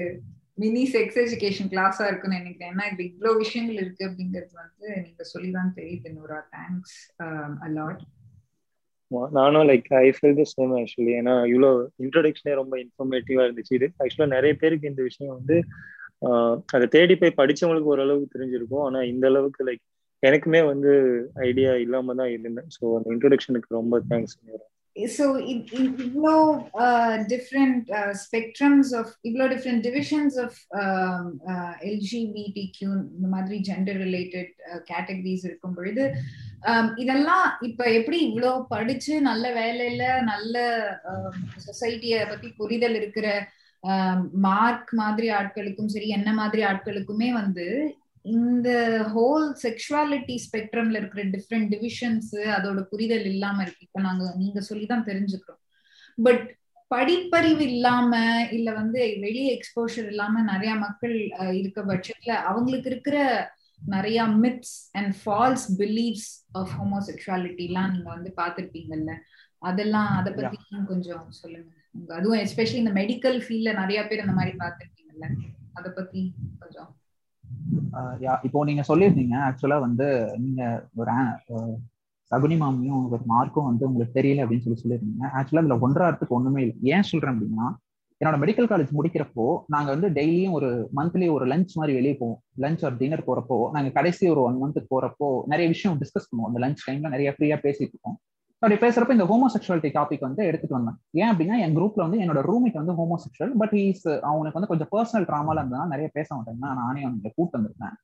மினி 0.63 0.83
செக்ஸ் 0.93 1.17
எஜுகேஷன் 1.23 1.71
கிளாஸா 1.73 2.05
இருக்குன்னு 2.09 2.39
நினைக்கிறேன். 2.41 2.71
ஏன்னா 2.73 2.85
இது 2.93 3.01
இவ்வளவு 3.11 3.41
விஷயங்கள் 3.43 3.79
இருக்கு 3.81 4.03
அப்படிங்கிறது 4.09 4.53
வந்து 4.63 4.87
நீங்க 5.05 5.23
சொல்லிதான் 5.33 5.75
தெரியுது 5.79 6.13
நூரா. 6.17 6.39
தேங்க்ஸ் 6.55 6.95
அலாட் 7.67 8.03
நானும் 9.37 9.67
like 9.69 9.85
I 10.03 10.07
feel 10.15 10.39
the 10.39 10.45
same 10.55 10.71
actually 10.79 11.11
ஏன்னா 11.19 11.35
இவ்வளோ 11.51 11.69
இன்ட்ரோடக்ஷனே 12.05 12.55
ரொம்ப 12.61 12.73
இன்ஃபர்மேட்டிவா 12.85 13.43
இருந்துச்சு. 13.47 13.77
இது 13.77 13.87
ஆக்சுவலா 14.03 14.33
நிறைய 14.37 14.53
பேருக்கு 14.61 14.91
இந்த 14.91 15.03
விஷயம் 15.09 15.35
வந்து 15.37 15.57
அதை 16.75 16.85
தேடி 16.95 17.15
போய் 17.15 17.39
படிச்சவங்களுக்கு 17.39 17.93
ஓரளவுக்கு 17.93 18.33
தெரிஞ்சிருக்கும். 18.35 18.83
ஆனா 18.87 18.99
இந்த 19.11 19.25
அளவுக்கு 19.31 19.61
லைக் 19.69 19.83
எனக்குமே 20.23 20.61
வந்து 20.65 20.91
ஐடியா 21.49 21.73
இல்லாம 21.75 22.13
தான் 22.13 22.31
இருந்தேன். 22.35 22.69
ஸோ 22.75 22.83
அந்த 22.97 23.07
இன்ட்ரோடக்ஷனுக்கு 23.13 23.79
ரொம்ப 23.79 24.01
தேங்க்ஸ் 24.09 24.37
ஸோ 24.95 25.25
இவ்வளோ 25.47 26.31
டிஃப்ரெண்ட் 27.33 27.89
ஸ்பெக்ட்ரம்ஸ் 28.21 28.91
ஆஃப் 28.95 29.11
இவ்வளோ 29.23 29.45
different 29.47 29.83
divisions 29.83 30.37
of 30.43 30.57
LGBT 31.89 32.63
Q 32.77 32.89
இந்த 33.17 33.27
மாதிரி 33.27 33.57
ஜெண்டர் 33.59 33.99
ரிலேட்டட் 34.05 34.49
கேட்டகரிஸ் 34.85 35.45
இருக்கும் 35.45 35.75
பொழுது 35.75 36.05
இதெல்லாம் 36.95 37.45
இப்ப 37.61 37.83
எப்படி 37.91 38.19
இவ்வளோ 38.29 38.51
படிச்சு 38.69 39.13
நல்ல 39.21 39.45
வேலையில 39.53 40.03
நல்ல 40.23 40.55
சொசைட்டிய 41.67 42.25
பத்தி 42.29 42.49
புரிதல் 42.57 42.95
இருக்கிற 42.95 43.27
மார்க் 44.47 44.91
மாதிரி 44.95 45.29
ஆட்களுக்கும் 45.31 45.93
சரி 45.95 46.09
என்ன 46.09 46.29
மாதிரி 46.33 46.63
ஆட்களுக்குமே 46.63 47.31
வந்து 47.33 47.67
இந்த 48.27 48.69
ஹோல் 49.15 49.47
செக்ஷுவாலிட்டி 49.63 50.35
ஸ்பெக்ட்ரம்ல 50.45 50.97
இருக்கிற 50.97 51.23
டிஃப்ரெண்ட் 51.25 51.69
டிவிஷன்ஸ் 51.73 52.31
அதோட 52.31 52.81
புரிதல் 52.81 53.25
இல்லாம 53.25 53.61
இருக்கு. 53.61 53.85
இப்ப 53.85 54.01
நாங்க 54.01 54.33
நீங்க 54.37 54.61
சொல்லிதான் 54.61 55.03
தெரிஞ்சுக்கிறோம். 55.03 55.61
பட் 56.23 56.57
படிப்பறிவு 56.95 57.59
இல்லாம 57.59 58.19
இல்ல 58.51 58.71
வந்து 58.71 59.17
வெளியே 59.19 59.59
எக்ஸ்போஷர் 59.59 60.07
இல்லாம 60.07 60.41
நிறைய 60.41 60.75
மக்கள் 60.75 61.29
இருக்க 61.51 61.81
பட்சத்துல 61.81 62.29
அவங்களுக்கு 62.29 62.89
இருக்கிற 62.89 63.17
நிறைய 63.85 64.23
myths 64.23 64.75
and 64.91 65.15
false 65.25 65.65
believes 65.77 66.29
of 66.51 66.71
homosexuality 66.79 67.65
எல்லாம் 67.65 67.91
நீங்க 67.91 68.09
வந்து 68.09 68.33
பாத்திருப்பீங்கல்ல 68.37 69.13
அதெல்லாம் 69.59 70.07
அதை 70.07 70.33
பத்தி 70.33 70.57
கொஞ்சம் 70.87 71.25
சொல்லுங்க. 71.29 71.71
அதுவும் 72.07 72.39
எஸ்பெஷலி 72.39 72.73
இந்த 72.73 72.91
மெடிக்கல் 72.91 73.37
ஃபீல்ட்ல 73.45 73.73
நிறைய 73.79 74.07
பேர் 74.07 74.19
அந்த 74.19 74.33
மாதிரி 74.33 74.57
பாத்திருப்பீங்கல்ல 74.57 75.27
அதை 75.73 75.91
பத்தி 75.95 76.33
கொஞ்சம் 76.59 76.96
இப்போ 78.45 78.63
நீங்க 78.69 78.83
சொல்லியிருந்தீங்க 78.87 79.35
ஆக்சுவலா 79.47 79.77
வந்து 79.87 80.07
நீங்க 80.45 80.61
ஒரு 81.01 81.13
சகுனி 82.31 82.55
மாமியும் 82.61 83.03
ஒரு 83.15 83.23
மார்க்கும் 83.33 83.67
வந்து 83.69 83.83
உங்களுக்கு 83.89 84.17
தெரியல 84.19 84.43
அப்படின்னு 84.43 84.65
சொல்லி 84.65 84.81
சொல்லியிருந்தீங்க. 84.81 85.25
ஆக்சுவலா 85.37 85.61
இதுல 85.63 85.77
ஒன்றாரத்துக்கு 85.85 86.37
ஒண்ணுமே 86.37 86.61
இல்லை. 86.65 86.75
ஏன் 86.93 87.07
சொல்றேன் 87.09 87.33
அப்படின்னா 87.33 87.67
என்னோட 88.21 88.37
மெடிக்கல் 88.41 88.69
காலேஜ் 88.69 88.91
முடிக்கிறப்போ 88.97 89.45
நாங்க 89.73 89.89
வந்து 89.95 90.07
டெய்லியும் 90.17 90.55
ஒரு 90.57 90.69
மந்த்லி 90.95 91.25
ஒரு 91.35 91.45
லஞ்ச் 91.51 91.73
மாதிரி 91.79 91.93
வெளியே 91.97 92.15
போவோம். 92.21 92.39
லஞ்ச் 92.63 92.83
ஒரு 92.87 92.95
டின்னர் 93.01 93.27
போறப்போ 93.27 93.57
நாங்க 93.75 93.89
கடைசி 93.97 94.23
ஒரு 94.33 94.41
ஒன் 94.47 94.57
மந்த்துக்கு 94.63 94.93
போறப்போ 94.95 95.27
நிறைய 95.51 95.67
விஷயம் 95.73 95.99
டிஸ்கஸ் 96.01 96.29
பண்ணுவோம். 96.29 96.49
அந்த 96.49 96.61
லஞ்ச் 96.63 96.85
டைம்ல 96.87 97.11
நிறைய 97.15 97.31
ஃப்ரீயா 97.35 97.57
பேசிட்டு 97.65 97.93
இருக்கோம் 97.95 98.17
அப்படி 98.61 98.75
பேசுறப்ப 98.83 99.15
இந்த 99.15 99.25
ஹோமோசெக்சுவாலிட்டி 99.31 99.89
டாபிக் 99.97 100.25
வந்து 100.27 100.41
எடுத்துட்டு 100.49 100.77
வந்தேன். 100.77 100.97
ஏன் 101.21 101.29
அப்படின்னா 101.31 101.55
என் 101.63 101.75
குரூப்ல 101.77 102.01
வந்து 102.05 102.21
என்னோட 102.23 102.39
ரூமிட் 102.49 102.79
வந்து 102.81 102.93
ஹோமோசெக்சுவல் 102.99 103.53
பட் 103.61 103.75
இஸ் 103.81 104.07
அவனுக்கு 104.29 104.57
வந்து 104.59 104.71
கொஞ்சம் 104.71 104.91
பர்சனல் 104.93 105.27
ட்ராமால 105.29 105.61
இருந்தால் 105.61 105.91
நிறைய 105.93 106.07
பேச 106.17 106.29
மாட்டேன். 106.35 106.61
நானே 106.81 107.01
அவனுக்கு 107.07 107.35
கூப்பிட்டு 107.37 107.59
வந்திருக்கேன் 107.59 107.95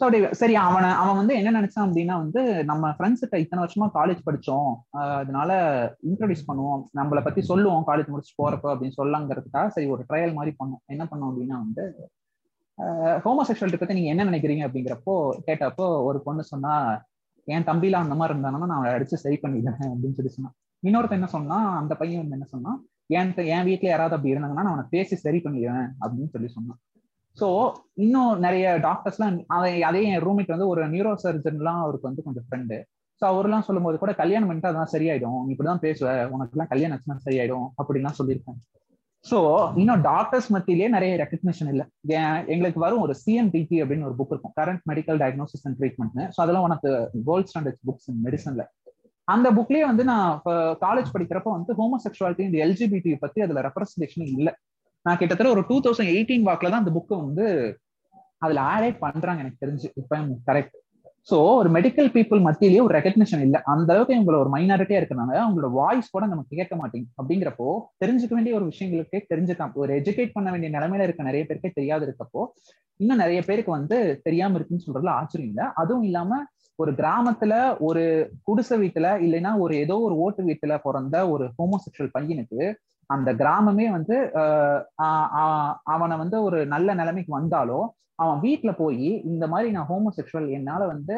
ஸோ 0.00 0.04
அப்படி 0.06 0.18
சரி 0.40 0.54
அவனை 0.64 0.90
அவன் 1.02 1.18
வந்து 1.20 1.34
என்ன 1.38 1.52
நினைச்சான் 1.56 1.86
அப்படின்னா 1.86 2.16
வந்து 2.24 2.42
நம்ம 2.70 2.90
ஃப்ரெண்ட்ஸுக்கு 2.96 3.40
இத்தனை 3.44 3.60
வருஷமா 3.62 3.86
காலேஜ் 3.96 4.20
படிச்சோம். 4.26 4.70
அதனால 5.22 5.50
இன்ட்ரடியூஸ் 6.08 6.46
பண்ணுவோம். 6.50 6.82
நம்மளை 6.98 7.22
பத்தி 7.28 7.40
சொல்லுவோம் 7.50 7.86
காலேஜ் 7.88 8.12
முடிச்சு 8.12 8.32
போறப்ப 8.40 8.68
அப்படின்னு 8.74 8.98
சொல்லலாங்கிறதுக்காக 9.00 9.72
சரி 9.76 9.88
ஒரு 9.94 10.04
ட்ரையல் 10.10 10.36
மாதிரி 10.38 10.52
பண்ணோம். 10.60 10.82
என்ன 10.94 11.04
பண்ணோம் 11.10 11.30
அப்படின்னா 11.30 11.58
வந்து 11.64 11.84
ஹோமோசெக்சுவாலிட்டி 13.26 13.80
பத்தி 13.80 13.96
நீங்க 13.98 14.12
என்ன 14.14 14.24
நினைக்கிறீங்க 14.30 14.64
அப்படிங்கிறப்போ 14.66 15.14
கேட்டப்போ 15.46 15.86
ஒரு 16.08 16.18
பொண்ணு 16.26 16.44
சொன்னா 16.52 16.74
என் 17.54 17.66
தம்பிலாம் 17.68 18.04
அந்த 18.06 18.16
மாதிரி 18.20 18.34
இருந்தானா 18.34 18.60
நான் 18.62 18.78
அவனை 18.78 18.92
அடிச்சு 18.96 19.22
சரி 19.24 19.38
பண்ணிடுறேன் 19.42 19.90
அப்படின்னு 19.92 20.18
சொல்லி 20.18 20.32
சொன்னான். 20.36 20.54
இன்னொருத்த 20.82 21.18
என்ன 21.18 21.28
சொன்னா 21.36 21.58
அந்த 21.80 21.92
பையன் 22.00 22.20
வந்து 22.22 22.36
என்ன 22.38 22.48
சொன்னா 22.54 22.72
என் 23.18 23.32
என் 23.54 23.66
வீட்டுல 23.68 23.88
யாராவது 23.90 24.16
அப்படி 24.16 24.32
இருந்தாங்கன்னா 24.32 24.64
நான் 24.66 24.74
அவனை 24.74 24.86
பேசி 24.94 25.16
சரி 25.24 25.38
பண்ணிடுவேன் 25.44 25.88
அப்படின்னு 26.02 26.32
சொல்லி 26.34 26.50
சொன்னான். 26.56 26.78
ஸோ 27.38 27.48
இன்னும் 28.04 28.32
நிறைய 28.44 28.66
டாக்டர்ஸ்லாம் 28.86 29.36
அதை 29.56 29.72
அதே 29.88 30.02
என் 30.12 30.22
ரூம்மேட் 30.26 30.54
வந்து 30.54 30.70
ஒரு 30.72 30.82
நியூரோ 30.94 31.12
சர்ஜன்லாம் 31.24 31.82
அவருக்கு 31.84 32.08
வந்து 32.10 32.24
கொஞ்சம் 32.26 32.46
ஃப்ரெண்டு 32.46 32.78
ஸோ 33.20 33.24
அவர்லாம் 33.30 33.66
சொல்லும்போது 33.68 33.96
கூட 34.02 34.12
கல்யாணம் 34.20 34.48
பண்ணிட்டு 34.48 34.70
அதான் 34.70 34.92
சரியாயிடும். 34.94 35.40
இப்படிதான் 35.52 35.84
பேசுவ. 35.84 36.08
உனக்குலாம் 36.34 36.70
கல்யாணம் 36.72 36.96
ஆச்சுன்னா 36.96 37.16
சரியாயிடும். 37.26 37.66
அப்படிலாம் 37.80 38.18
சொல்லியிருக்கேன் 38.18 38.58
ஸோ 39.30 39.38
இன்னும் 39.80 40.02
டாக்டர்ஸ் 40.08 40.48
மத்தியிலேயே 40.54 40.88
நிறைய 40.96 41.12
ரெக்கக்னிஷன் 41.22 41.70
இல்லை. 41.72 41.84
எங்களுக்கு 42.54 42.80
வரும் 42.84 43.02
ஒரு 43.04 43.14
சிஎன்டிடி 43.22 43.78
அப்படின்னு 43.82 44.06
ஒரு 44.08 44.16
புக் 44.18 44.32
இருக்கும். 44.34 44.54
Current 44.60 44.82
medical 44.90 45.18
diagnosis 45.22 45.64
and 45.68 45.78
treatment 45.80 46.20
so 46.34 46.40
அதெல்லாம் 46.44 46.66
உனக்கு 46.68 46.90
கோல்ட் 47.30 47.50
ஸ்டாண்டர்ட் 47.50 47.80
புக்ஸ் 47.88 48.10
மெடிசன்ல 48.26 48.64
அந்த 49.28 49.48
புக்லயே 49.56 49.84
வந்து 49.90 50.04
நான் 50.10 50.28
காலேஜ் 50.84 51.12
படிக்கிறப்ப 51.14 51.50
வந்து 51.56 51.72
ஹோமோசெக்சுவாலிட்டி 51.80 52.44
இந்த 52.48 52.58
எல்ஜிபிடி 52.66 53.10
பத்தி 53.24 53.40
அதுல 53.46 53.62
ரெப்ரஸன்டேஷன் 53.68 54.30
இல்லை. 54.38 54.52
நான் 55.06 55.18
கிட்டத்தட்ட 55.20 55.50
ஒரு 55.56 55.64
டூ 55.70 55.76
தௌசண்ட் 55.86 56.12
எயிட்டீன் 56.14 56.46
வாக்ல 56.48 56.70
தான் 56.72 56.82
அந்த 56.84 56.92
புக்கை 56.96 57.16
வந்து 57.24 57.46
அதுல 58.44 58.62
ஆட் 58.72 58.98
பண்றாங்க 59.04 59.42
எனக்கு 59.44 59.62
தெரிஞ்சு. 59.64 59.88
இப்ப 60.00 60.20
கரெக்ட் 60.48 60.76
ஸோ 61.28 61.38
ஒரு 61.60 61.68
மெடிக்கல் 61.70 62.08
பீப்புள் 62.14 62.40
மத்தியிலேயே 62.40 62.82
ஒரு 62.82 62.94
ரெகக்னிஷன் 62.98 63.42
இல்லை. 63.46 63.58
அந்த 63.66 63.88
அளவுக்கு 63.92 64.16
இவங்கள 64.16 64.36
ஒரு 64.38 64.50
மைனாரிட்டியா 64.54 64.98
இருக்கனால 65.00 65.32
அவங்களோட 65.42 65.68
வாய்ஸ் 65.72 66.10
கூட 66.10 66.26
நமக்கு 66.26 66.56
கேட்க 66.56 66.74
மாட்டேங்குது. 66.76 67.12
அப்படிங்கிறப்போ 67.18 67.66
தெரிஞ்சுக்க 67.98 68.34
வேண்டிய 68.34 68.54
ஒரு 68.54 68.66
விஷயங்களுக்கே 68.70 69.20
தெரிஞ்சுக்கலாம். 69.32 69.74
ஒரு 69.74 69.92
எஜுகேட் 70.00 70.34
பண்ண 70.34 70.48
வேண்டிய 70.50 70.70
நிலைமையில 70.76 71.06
இருக்க 71.08 71.22
நிறைய 71.22 71.44
பேருக்கே 71.48 71.72
தெரியாது 71.74 72.06
இருக்கப்போ 72.08 72.42
இன்னும் 73.00 73.16
நிறைய 73.16 73.40
பேருக்கு 73.42 73.70
வந்து 73.70 73.96
தெரியாம 74.22 74.56
இருக்குன்னு 74.56 74.86
சொல்றதுல 74.86 75.12
ஆச்சரியம் 75.18 75.50
இல்லை. 75.50 75.66
அதுவும் 75.74 76.02
இல்லாம 76.02 76.40
ஒரு 76.78 76.92
கிராமத்துல 76.92 77.52
ஒரு 77.80 78.02
குடிசை 78.42 78.76
வீட்டுல 78.78 79.06
இல்லைன்னா 79.26 79.52
ஒரு 79.58 79.74
ஏதோ 79.76 79.94
ஒரு 79.98 80.14
ஓட்டு 80.16 80.42
வீட்டுல 80.42 80.74
பிறந்த 80.82 81.16
ஒரு 81.28 81.44
ஹோமோசெக்சுவல் 81.58 82.14
பையனுக்கு 82.16 82.60
அந்த 83.10 83.30
கிராமமே 83.40 83.86
வந்து 83.96 84.16
அவனை 85.94 86.16
வந்து 86.22 86.36
ஒரு 86.48 86.58
நல்ல 86.74 86.94
நிலைமைக்கு 87.00 87.32
வந்தாலோ 87.38 87.80
அவன் 88.22 88.38
வீட்டுல 88.44 88.70
போய் 88.82 89.08
இந்த 89.32 89.44
மாதிரி 89.52 89.68
நான் 89.74 89.90
ஹோமோசெக்சுவல் 89.90 90.48
என்னால 90.58 90.82
வந்து 90.92 91.16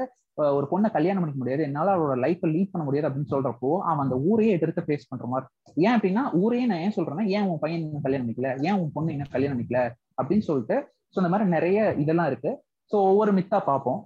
ஒரு 0.56 0.66
பொண்ணை 0.70 0.88
கல்யாணம் 0.96 1.20
பண்ணிக்க 1.22 1.40
முடியாது 1.40 1.62
என்னால 1.68 1.92
அவரோட 1.94 2.14
லைஃப்பை 2.24 2.48
லீட் 2.52 2.70
பண்ண 2.72 2.84
முடியாது 2.86 3.08
அப்படின்னு 3.08 3.32
சொல்றப்போ 3.32 3.70
அவன் 3.88 4.04
அந்த 4.04 4.16
ஊரையே 4.28 4.52
எதிர்த்து 4.58 4.84
ஃபேஸ் 4.86 5.08
பண்ற 5.10 5.26
மாதிரி. 5.32 5.46
ஏன் 5.84 5.94
அப்படின்னா 5.96 6.22
ஊரையே 6.40 6.66
நான் 6.70 6.82
ஏன் 6.84 6.94
சொல்றேன்னா 6.96 7.24
ஏன் 7.36 7.46
உன் 7.50 7.62
பையன் 7.64 7.80
இன்னும் 7.80 8.04
கல்யாணம் 8.06 8.24
பண்ணிக்கல? 8.26 8.50
ஏன் 8.68 8.78
உன் 8.82 8.92
பொண்ணு 8.96 9.14
இன்னும் 9.14 9.32
கல்யாணம் 9.34 9.56
பண்ணிக்கல? 9.56 9.80
அப்படின்னு 10.20 10.46
சொல்லிட்டு 10.48 10.76
ஸோ 11.12 11.18
இந்த 11.22 11.30
மாதிரி 11.32 11.48
நிறைய 11.56 11.78
இதெல்லாம் 12.02 12.28
இருக்கு. 12.30 12.50
ஸோ 12.92 12.96
ஒவ்வொரு 13.10 13.32
மித்தா 13.38 13.58
பார்ப்போம். 13.70 13.98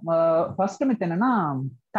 ஃபர்ஸ்ட் 0.57 0.83
மித் 0.89 1.05
என்னன்னா 1.05 1.31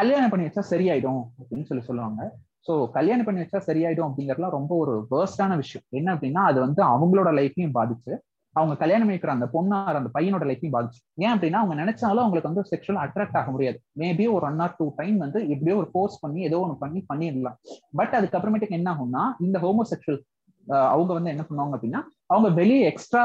கல்யாணம் 0.01 0.33
பண்ணி 0.33 0.46
வச்சா 0.49 0.64
சரியாயிடும் 0.72 1.22
அப்படின்னு 1.40 1.68
சொல்லி 1.70 1.85
சொல்லுவாங்க. 1.88 2.20
ஸோ 2.66 2.74
கல்யாணம் 2.96 3.26
பண்ணி 3.26 3.42
வச்சா 3.42 3.61
சரியாயிடும் 3.68 4.09
அப்படிங்கறதுலாம் 4.09 4.57
ரொம்ப 4.59 4.72
ஒரு 4.83 4.94
வேர்ஸ்டான 5.12 5.57
விஷயம். 5.62 5.85
என்ன 5.98 6.09
அப்படின்னா 6.14 6.42
அது 6.50 6.59
வந்து 6.66 6.81
அவங்களோட 6.94 7.31
லைஃப்பையும் 7.38 7.76
பாதிச்சு 7.79 8.12
அவங்க 8.57 8.74
கல்யாணம் 8.83 9.07
பண்ணிக்கிற 9.09 9.33
அந்த 9.37 9.46
பொண்ணார் 9.55 9.98
அந்த 9.98 10.11
பையனோட 10.14 10.44
லைஃப்பையும் 10.50 10.76
பாதிச்சு. 10.76 11.00
ஏன் 11.24 11.33
அப்படின்னா 11.35 11.59
அவங்க 11.62 11.74
நினைச்சாலும் 11.83 12.22
அவங்களுக்கு 12.24 12.50
வந்து 12.50 12.62
செக்ஷுவல் 12.70 13.00
அட்ராக்ட் 13.02 13.37
ஆக 13.40 13.50
முடியாது. 13.55 13.79
மேபி 14.02 14.24
ஒரு 14.37 14.46
ஒன் 14.50 14.62
ஆர் 14.64 14.76
டூ 14.79 14.87
டைம் 15.00 15.16
வந்து 15.24 15.40
எப்படியோ 15.55 15.76
ஒரு 15.83 15.88
கோர்ஸ் 15.96 16.16
பண்ணி 16.22 16.40
ஏதோ 16.48 16.61
ஒன்று 16.64 16.76
பண்ணி 16.85 17.00
பண்ணிடலாம். 17.11 17.59
பட் 18.00 18.14
அதுக்கப்புறமேட்டுக்கு 18.20 18.79
என்ன 18.81 18.90
ஆகும்னா 18.94 19.24
இந்த 19.46 19.59
ஹோமோசெக்சுவல் 19.66 20.20
அவங்க 20.92 21.11
வந்து 21.16 21.33
என்ன 21.33 21.42
பண்ணுவாங்க 21.48 21.74
அப்படின்னா 21.76 22.00
அவங்க 22.33 22.48
வெளியே 22.61 22.85
எக்ஸ்ட்ரா 22.90 23.24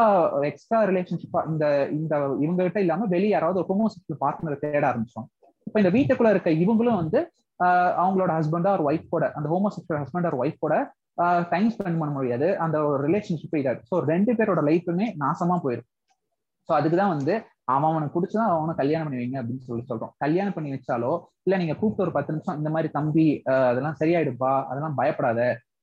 எக்ஸ்ட்ரா 0.49 0.79
ரிலேஷன்ஷிப்பா 0.89 1.41
இந்த 1.51 1.65
இந்த 1.99 2.13
இவங்க 2.43 2.59
கிட்ட 2.67 2.81
இல்லாம 2.85 3.07
வெளியே 3.15 3.33
யாராவது 3.35 3.59
ஒரு 3.61 3.69
ஹோமோசெக்சுவல் 3.71 4.21
பார்ட்னரை 4.25 4.57
தேட 4.65 4.83
ஆரம்பிச்சோம் 4.91 5.27
இப்போ 5.67 5.79
இந்த 5.83 5.91
வீட்டுக்குள்ள 5.97 6.33
இருக்க 6.33 6.51
இவங்களும் 6.63 6.99
வந்து 7.01 7.19
அவங்களோட 8.01 8.31
ஹஸ்பண்டா 8.37 8.71
ஒரு 8.77 8.85
ஒய்ஃப் 8.89 9.13
கூட 9.15 9.25
அந்த 9.37 9.47
ஹோமோசெக்சுவல் 9.53 10.01
ஹஸ்பண்ட் 10.03 10.29
ஒரு 10.31 10.39
ஒய்ஃப் 10.43 10.63
கூட 10.65 10.75
டைம் 11.53 11.69
ஸ்பெண்ட் 11.73 11.99
பண்ண 12.01 12.11
முடியாது. 12.17 12.47
அந்த 12.63 12.77
ஒரு 12.89 12.99
ரிலேஷன்ஷிப் 13.07 13.57
இதாது. 13.61 13.79
ஸோ 13.89 13.95
ரெண்டு 14.11 14.31
பேரோட 14.37 14.61
லைஃப்புமே 14.69 15.07
நாசமா 15.23 15.55
போயிடும் 15.65 15.89
ஸோ 16.69 16.71
அதுக்கு 16.77 16.97
தான் 17.01 17.13
வந்து 17.15 17.33
அவன் 17.73 17.89
அவனுக்கு 17.89 18.15
பிடிச்சதா 18.15 18.45
அவனை 18.53 18.73
கல்யாணம் 18.79 19.07
பண்ணி 19.07 19.19
வைங்க 19.21 19.37
அப்படின்னு 19.41 19.65
சொல்லி 19.67 19.83
சொல்றோம். 19.89 20.11
கல்யாணம் 20.23 20.55
பண்ணி 20.55 20.69
வச்சாலோ 20.75 21.11
இல்ல 21.45 21.57
நீங்க 21.61 21.75
கூப்பிட்டு 21.81 22.05
ஒரு 22.05 22.13
பத்து 22.17 22.33
நிமிஷம் 22.33 22.57
இந்த 22.61 22.69
மாதிரி 22.75 22.89
தம்பி 22.97 23.25
அதெல்லாம் 23.69 23.99
சரியாயிடுப்பா 24.01 24.51
அதெல்லாம் 24.69 24.97
பயப்படாத 24.99 25.41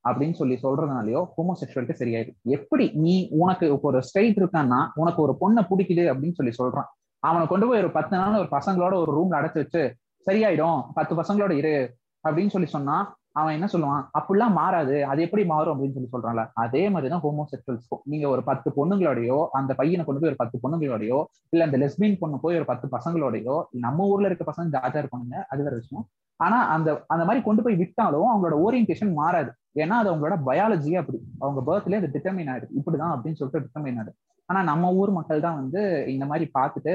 அப்படின்னு 0.09 0.39
சொல்லி 0.41 0.57
சொல்றதுனாலயோ 0.65 1.21
ஹோமோசெக்சுவலிட்டி 1.37 1.95
சரியாயிடும் 2.01 2.37
எப்படி 2.57 2.85
நீ 3.05 3.15
உனக்கு 3.43 3.67
இப்போ 3.75 3.89
ஒரு 3.93 4.01
ஸ்ட்ரைட் 4.09 4.41
இருக்கான்னா 4.43 4.81
உனக்கு 5.03 5.21
ஒரு 5.27 5.35
பொண்ணை 5.43 5.65
பிடிக்குது 5.71 6.05
அப்படின்னு 6.13 6.39
சொல்லி 6.41 6.55
சொல்றான். 6.61 6.89
அவனை 7.23 7.45
கொண்டு 7.53 7.67
போய் 7.69 7.83
ஒரு 7.85 7.91
பத்து 7.97 8.15
நாள் 8.21 8.43
ஒரு 8.43 8.51
பசங்களோட 8.57 8.95
ஒரு 9.05 9.13
ரூம்ல 9.17 9.39
அடைச்சு 9.41 9.63
வச்சு 9.63 9.83
சரியாயிடும். 10.27 10.85
பத்து 10.95 11.15
பசங்களோட 11.15 11.51
இரு 11.51 11.95
அப்படின்னு 12.29 12.49
சொல்லி 12.49 12.69
சொன்னா 12.69 13.17
அவன் 13.33 13.55
என்ன 13.55 13.67
சொல்லுவான்? 13.73 14.05
அப்படிலாம் 14.19 14.53
மாறாது. 14.53 15.05
அது 15.05 15.23
எப்படி 15.23 15.45
மாறும்? 15.45 15.75
அப்படின்னு 15.75 15.97
சொல்லி 15.97 16.09
சொல்றான்ல. 16.13 16.47
அதே 16.55 16.89
மாதிரிதான் 16.89 17.23
ஹோமோசெக்சுவல்ஸ்க்கும் 17.23 18.03
நீங்க 18.05 18.29
ஒரு 18.29 18.43
பத்து 18.45 18.69
பொண்ணுங்களோடயோ 18.71 19.47
அந்த 19.53 19.75
பையனை 19.75 20.05
கொண்டு 20.05 20.21
போய் 20.21 20.31
ஒரு 20.31 20.39
பத்து 20.39 20.57
பொண்ணுங்களோடயோ 20.63 21.25
இல்ல 21.49 21.65
அந்த 21.65 21.79
லெஸ்பியன் 21.79 22.17
பொண்ணு 22.19 22.41
போய் 22.41 22.55
ஒரு 22.55 22.65
பத்து 22.65 22.89
பசங்களோடயோ 22.93 23.63
நம்ம 23.71 24.07
ஊர்ல 24.07 24.27
இருக்க 24.27 24.53
பசங்க 24.53 24.67
ஜாஜா 24.67 25.03
இருப்பாங்க 25.03 25.43
அது 25.49 25.63
வேற 25.63 25.75
விஷயம். 25.77 26.07
ஆனா 26.37 26.69
அந்த 26.69 27.05
அந்த 27.07 27.25
மாதிரி 27.25 27.45
கொண்டு 27.45 27.63
போய் 27.63 27.75
விட்டாலும் 27.75 28.29
அவங்களோட 28.33 28.57
ஓரியன்டேஷன் 28.67 29.13
மாறாது. 29.13 29.53
ஏன்னா 29.75 29.97
அது 30.01 30.15
அவங்களோட 30.15 30.37
பயாலஜியே 30.47 30.97
அப்படி. 30.97 31.19
அவங்க 31.39 31.61
பர்த்லயே 31.69 31.97
அது 31.97 32.11
டிட்டர்மின் 32.13 32.51
ஆயிடுது. 32.53 32.69
இப்படிதான் 32.81 33.15
அப்படின்னு 33.15 33.33
சொல்லிட்டு 33.33 33.61
டிட்டர்மின் 33.61 33.99
ஆயிடுது. 34.01 34.15
ஆனா 34.47 34.63
நம்ம 34.63 34.93
ஊர் 34.93 35.11
மக்கள் 35.11 35.41
தான் 35.41 35.55
வந்து 35.55 36.05
இந்த 36.09 36.27
மாதிரி 36.27 36.51
பார்த்துட்டு 36.59 36.95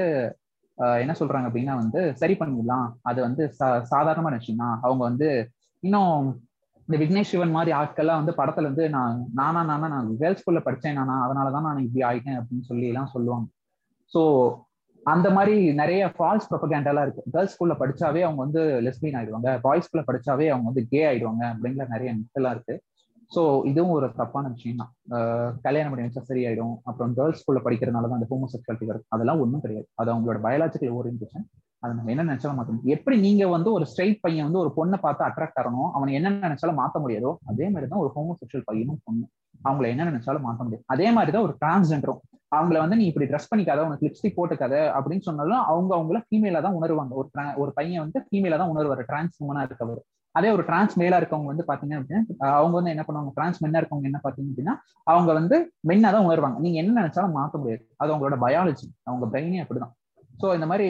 என்ன 1.02 1.12
சொல்றாங்க 1.18 1.48
அப்படின்னா 1.48 1.74
வந்து 1.82 2.00
சரி 2.20 2.34
பண்ணிடலாம். 2.40 2.86
அது 3.10 3.18
வந்து 3.26 3.42
சாதாரணமான 3.92 4.34
விஷயம் 4.40 4.62
தான் 4.64 4.76
அவங்க 4.86 5.02
வந்து 5.10 5.28
இன்னும் 5.82 6.16
இந்த 6.88 6.96
விக்னேஷ் 7.02 7.30
சிவன் 7.32 7.56
மாதிரி 7.56 7.72
ஆட்கள்லாம் 7.80 8.20
வந்து 8.20 8.34
படத்துல 8.38 8.66
இருந்து 8.68 8.86
நான் 8.96 9.18
நானா 9.40 9.60
நானா 9.70 9.86
நான் 9.94 10.08
கேர்ள்ஸ் 10.22 10.40
ஸ்கூல்ல 10.42 10.60
படிச்சேன் 10.66 10.98
நானா 11.00 11.16
அதனாலதான் 11.26 11.66
நான் 11.68 11.84
இப்படி 11.86 12.02
ஆயிட்டேன் 12.10 12.38
அப்படின்னு 12.40 12.68
சொல்லி 12.70 12.86
எல்லாம் 12.92 13.12
சொல்லுவாங்க. 13.14 13.46
ஸோ 14.12 14.22
அந்த 15.06 15.28
மாதிரி 15.36 15.54
நிறைய 15.80 16.02
ஃபால்ஸ் 16.16 16.48
ப்ரொபகேண்டாலாம் 16.50 17.06
இருக்கு. 17.06 17.22
கேர்ள்ஸ் 17.34 17.54
ஸ்கூல்ல 17.54 17.74
படிச்சாவே 17.80 18.20
அவங்க 18.26 18.40
வந்து 18.46 18.62
லெஸ்பின் 18.86 19.16
ஆயிடுவாங்க. 19.18 19.50
பாய்ஸ் 19.66 19.86
ஸ்கூல்ல 19.86 20.04
படிச்சாவே 20.10 20.46
அவங்க 20.52 20.66
வந்து 20.70 20.84
கே 20.92 21.00
ஆயிடுவாங்க 21.10 21.42
அப்படிங்கிற 21.52 21.86
நிறைய 21.94 22.10
மித்தெல்லாம் 22.20 22.54
இருக்கு. 22.56 22.76
ஸோ 23.34 23.42
இதுவும் 23.70 23.92
ஒரு 23.96 24.06
தப்பான 24.20 24.48
விஷயம் 24.54 24.80
தான். 24.82 24.90
கல்யாணம் 25.66 25.92
பண்ணி 25.92 26.06
வச்சா 26.06 26.22
சரியாயிடும். 26.30 26.74
அப்புறம் 26.90 27.12
கேர்ள்ஸ் 27.18 27.40
ஸ்கூல்ல 27.42 27.60
படிக்கிறதுனால 27.66 28.08
தான் 28.10 28.18
அந்த 28.20 28.28
ஹோமோசெக்சுவாலிட்டி 28.32 28.88
வருது 28.90 29.06
அதெல்லாம் 29.16 29.42
ஒன்றும் 29.44 29.62
கிடையாது. 29.64 29.86
அது 30.00 30.12
அவங்களோட 30.14 30.40
பயாலஜிக்கல் 30.46 30.96
ஓரியன்டேஷன் 30.98 31.46
அதை 31.82 31.92
நம்ம 31.96 32.12
என்ன 32.12 32.24
நினைச்சாலும் 32.28 32.58
மாற்ற 32.58 32.70
முடியும். 32.74 32.92
எப்படி 32.96 33.16
நீங்க 33.24 33.46
வந்து 33.54 33.70
ஒரு 33.78 33.86
ஸ்ட்ரைட் 33.90 34.20
பையன் 34.26 34.46
வந்து 34.48 34.60
ஒரு 34.64 34.70
பொண்ணை 34.76 34.98
பார்த்து 35.06 35.22
அட்ராக்ட் 35.28 35.58
ஆகணும் 35.62 35.90
அவனை 35.96 36.12
என்ன 36.18 36.36
நினைச்சாலும் 36.46 36.80
மாற்ற 36.82 36.98
முடியாதோ 37.04 37.32
அதே 37.52 37.66
மாதிரி 37.72 37.88
தான் 37.90 38.02
ஒரு 38.04 38.12
ஹோமோசெக்சுவல் 38.14 38.68
பையனும் 38.70 39.00
பொண்ணு 39.08 39.26
அவங்கள 39.66 39.86
என்ன 39.94 40.06
நினைச்சாலும் 40.10 40.46
மாற்ற 40.46 40.60
முடியும். 40.66 40.86
அதே 40.94 41.08
மாதிரி 41.16 41.32
தான் 41.34 41.46
ஒரு 41.48 41.56
டிரான்ஸ்ஜெண்டரும் 41.62 42.22
அவங்கள 42.56 42.78
வந்து 42.82 42.96
நீ 43.00 43.04
இப்படி 43.10 43.26
ட்ரெஸ் 43.30 43.48
பண்ணிக்காத 43.50 43.84
உனக்கு 43.86 44.06
லிப்ஸ்டிக் 44.06 44.36
போட்டுக்காத 44.38 44.74
அப்படின்னு 44.96 45.26
சொன்னாலும் 45.28 45.62
அவங்க 45.70 45.92
அவங்கள 45.98 46.18
ஃபீமேலா 46.26 46.60
தான் 46.66 46.76
உணர்வாங்க. 46.80 47.12
ஒரு 47.20 47.28
ஒரு 47.62 47.70
பையன் 47.78 48.02
வந்து 48.04 48.18
ஃபீமேலா 48.26 48.58
தான் 48.62 48.72
உணர்வாரு. 48.74 49.04
டிரான்ஸ் 49.10 49.40
உமனா 49.44 49.62
இருக்கவர். 49.68 50.02
அதே 50.34 50.48
ஒரு 50.56 50.62
டிரான்ஸ் 50.68 50.94
மேலா 51.00 51.18
இருக்கவங்க 51.20 51.48
வந்து 51.52 51.64
பாத்தீங்க 51.70 51.94
அப்படின்னா 51.98 52.20
அவங்க 52.58 52.74
வந்து 52.78 52.92
என்ன 52.94 53.02
பண்ணுவாங்க? 53.06 53.30
டிரான்ஸ் 53.38 53.60
மென்னா 53.64 53.80
இருக்கவங்க 53.80 54.08
என்ன 54.10 54.20
பாத்தீங்க 54.24 54.48
அப்படின்னா 54.52 54.74
அவங்க 55.12 55.30
வந்து 55.38 55.56
மென்னா 55.90 56.10
தான் 56.16 56.26
உணர்வாங்க 56.28 56.58
நீங்க 56.64 56.78
என்ன 56.82 56.96
நினைச்சாலும் 57.00 57.36
மாற்ற 57.38 57.58
முடியாது. 57.62 57.82
அது 58.00 58.10
அவங்களோட 58.12 58.38
பயாலஜி 58.44 58.86
அவங்க 59.08 59.26
பிரெயினே 59.34 59.62
அப்படிதான். 59.64 59.92
ஸோ 60.40 60.46
இந்த 60.58 60.68
மாதிரி 60.70 60.86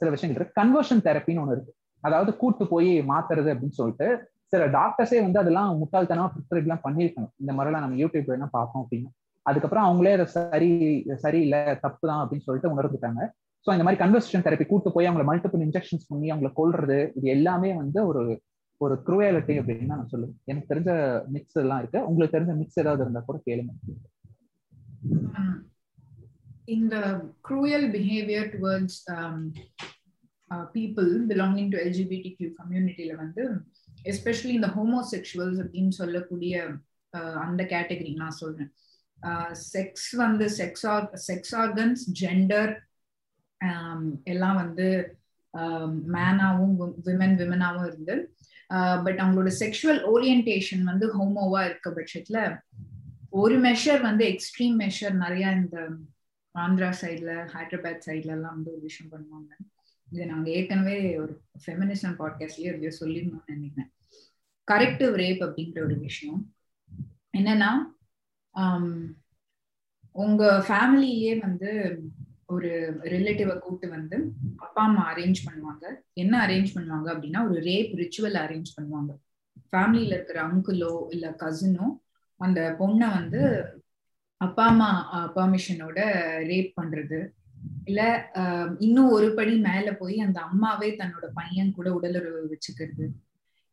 சில 0.00 0.10
விஷயங்கள் 0.14 0.38
இருக்கு. 0.40 0.58
கன்வர்ஷன் 0.60 1.06
தெரப்பின்னு 1.08 1.42
ஒன்று 1.44 1.56
இருக்கு. 1.56 1.72
அதாவது 2.04 2.30
கூட்டு 2.42 2.64
போய் 2.74 2.92
மாத்துறது 3.12 3.48
அப்படின்னு 3.54 3.78
சொல்லிட்டு 3.80 4.06
சில 4.52 4.62
டாக்டர்ஸே 4.76 5.18
வந்து 5.24 5.40
அதெல்லாம் 5.42 5.70
முட்டாள்தனமா 5.80 6.28
ப்ரிஸ்கிரைப்லாம் 6.34 6.84
பண்ணியிருக்காங்க. 6.86 7.30
இந்த 7.42 7.52
மாதிரிலாம் 7.56 7.84
நம்ம 7.84 7.98
யூடியூப்ல 8.02 8.36
என்ன 8.38 8.48
பார்ப்போம் 8.56 8.82
அப்படின்னா. 8.84 9.10
அதுக்கப்புறம் 9.46 9.86
அவங்களே 9.88 10.14
அதை 10.16 10.26
சரி 10.36 10.70
சரியில்லை 11.24 11.60
தப்பு 11.84 12.04
தான் 12.10 12.22
அப்படின்னு 12.22 12.46
சொல்லிட்டு 12.46 12.72
உணர்ந்துட்டாங்க. 12.74 13.20
ஸோ 13.66 13.70
இந்த 13.76 13.84
மாதிரி 13.86 14.00
கன்வர்சேஷன் 14.02 14.44
தெரப்பி 14.46 14.66
கூட்டு 14.68 14.90
போய் 14.94 15.08
அவங்களை 15.08 15.26
மல்டிபிள் 15.30 15.64
இன்ஜெக்ஷன்ஸ் 15.66 16.08
பண்ணி 16.10 16.28
அவங்களை 16.32 16.50
கொள்றது 16.60 16.98
இது 17.18 17.26
எல்லாமே 17.36 17.70
வந்து 17.80 18.00
ஒரு 18.10 18.22
ஒரு 18.84 18.94
குரூயாலிட்டி 19.06 19.54
அப்படின்னு 19.60 19.92
நான் 19.92 20.10
சொல்லுவேன். 20.12 20.36
எனக்கு 20.44 20.70
தெரிஞ்ச 20.72 20.92
மிக்ஸ் 21.34 21.58
எல்லாம் 21.62 21.80
இருக்கு. 21.82 22.00
உங்களுக்கு 22.08 22.36
தெரிஞ்ச 22.36 22.52
மிக்ஸ் 22.60 22.80
ஏதாவது 22.82 23.02
இருந்தா 23.02 23.20
கூட 23.20 23.38
கேளுங்க. 23.48 23.72
இந்த 26.76 26.96
cruel 27.48 27.86
behaviour 27.94 28.48
towards 28.54 28.98
people 30.76 31.10
belonging 31.30 31.70
to 31.72 31.78
LGBT 31.78 32.30
Q 32.38 32.48
கம்யூனிட்டியில 32.60 33.12
வந்து 33.16 33.42
எஸ்பெஷலி 34.12 34.52
இந்த 34.58 34.70
ஹோமோசெக்சுவல்ஸ் 34.76 35.60
அப்படின்னு 35.64 35.94
சொல்லக்கூடிய 36.00 36.54
uh, 37.12 37.34
அந்த 37.44 37.62
கேட்டகரி 37.74 38.12
நான் 38.16 38.40
சொல்றேன். 38.42 38.70
செக்ஸ் 39.72 40.10
வந்து 40.24 40.44
sex 40.58 40.84
or 40.86 41.06
sex 41.28 41.54
organs 41.62 42.02
gender 42.20 42.72
எல்லாம் 44.24 44.58
வந்து 44.64 44.86
மேனாவும் 46.14 46.74
விமன் 47.06 47.34
விமனாவும் 47.40 47.86
இருந்து 47.86 48.14
பட் 49.04 49.20
அவங்களோட 49.20 49.50
செக்ஷுவல் 49.60 50.00
ஓரியன்டேஷன் 50.12 50.82
வந்து 50.82 51.06
ஹோமோவா 51.16 51.60
இருக்க 51.64 51.88
பட்சத்துல 51.90 52.38
ஒரு 53.30 53.56
மெஷர் 53.60 54.00
வந்து 54.00 54.24
எக்ஸ்ட்ரீம் 54.26 54.76
மெஷர் 54.82 55.14
நிறைய 55.14 55.50
இந்த 55.50 55.78
ஆந்திரா 56.54 56.90
சைட்ல 57.00 57.32
ஹைதராபாத் 57.52 58.06
சைட்ல 58.06 58.34
எல்லாம் 58.36 58.54
வந்து 58.54 58.72
ஒரு 58.72 58.80
விஷயம் 58.80 59.12
பண்ணுவாங்க. 59.12 59.50
இது 60.12 60.26
நாங்க 60.26 60.50
ஏற்கனவே 60.50 60.96
ஒரு 61.18 61.32
ஃபெமினிசம் 61.62 62.16
பாட்காஸ்ட்லயே 62.18 62.70
எதையோ 62.72 62.92
சொல்லிருந்தோம் 63.00 63.44
நினைக்கிறேன். 63.46 63.90
கரெக்டிவ் 64.68 65.12
ரேப் 65.22 65.42
அப்படிங்கிற 65.46 65.80
ஒரு 65.84 65.98
விஷயம். 65.98 66.40
என்னன்னா 67.38 67.70
உங்க 70.14 70.44
ஃபேமிலியிலேயே 70.68 71.34
வந்து 71.40 71.70
ஒரு 72.54 72.70
ரிலேட்டிவை 73.12 73.54
கூப்பிட்டு 73.58 73.88
வந்து 73.96 74.16
அப்பா 74.56 74.82
அம்மா 74.88 75.02
அரேஞ்ச் 75.12 75.40
பண்ணுவாங்க. 75.46 75.84
என்ன 76.22 76.34
அரேஞ்ச் 76.46 76.70
பண்ணுவாங்க 76.76 77.08
அப்படின்னா 77.14 77.40
ஒரு 77.50 77.60
ரேப் 77.70 77.90
ரிச்சுவல் 78.02 78.38
அரேஞ்ச் 78.44 78.70
பண்ணுவாங்க. 78.76 79.12
ஃபேமிலியில 79.72 80.16
இருக்கிற 80.18 80.38
அங்குலோ 80.48 80.94
இல்ல 81.10 81.26
கசினோ 81.42 81.88
அந்த 82.40 82.60
பொண்ணை 82.78 83.08
வந்து 83.18 83.42
அப்பா 84.40 84.64
அம்மா 84.72 84.90
பர்மிஷனோட 85.36 85.98
ரேப் 86.50 86.70
பண்றது. 86.80 87.18
இல்ல 87.84 88.00
இன்னும் 88.78 89.10
ஒரு 89.16 89.28
படி 89.38 89.54
மேல 89.68 89.88
போய் 90.00 90.16
அந்த 90.26 90.38
அம்மாவே 90.50 90.88
தன்னோட 91.00 91.26
பையன் 91.38 91.74
கூட 91.78 91.88
உடலுறவு 91.98 92.40
வச்சுக்கிறது. 92.52 93.06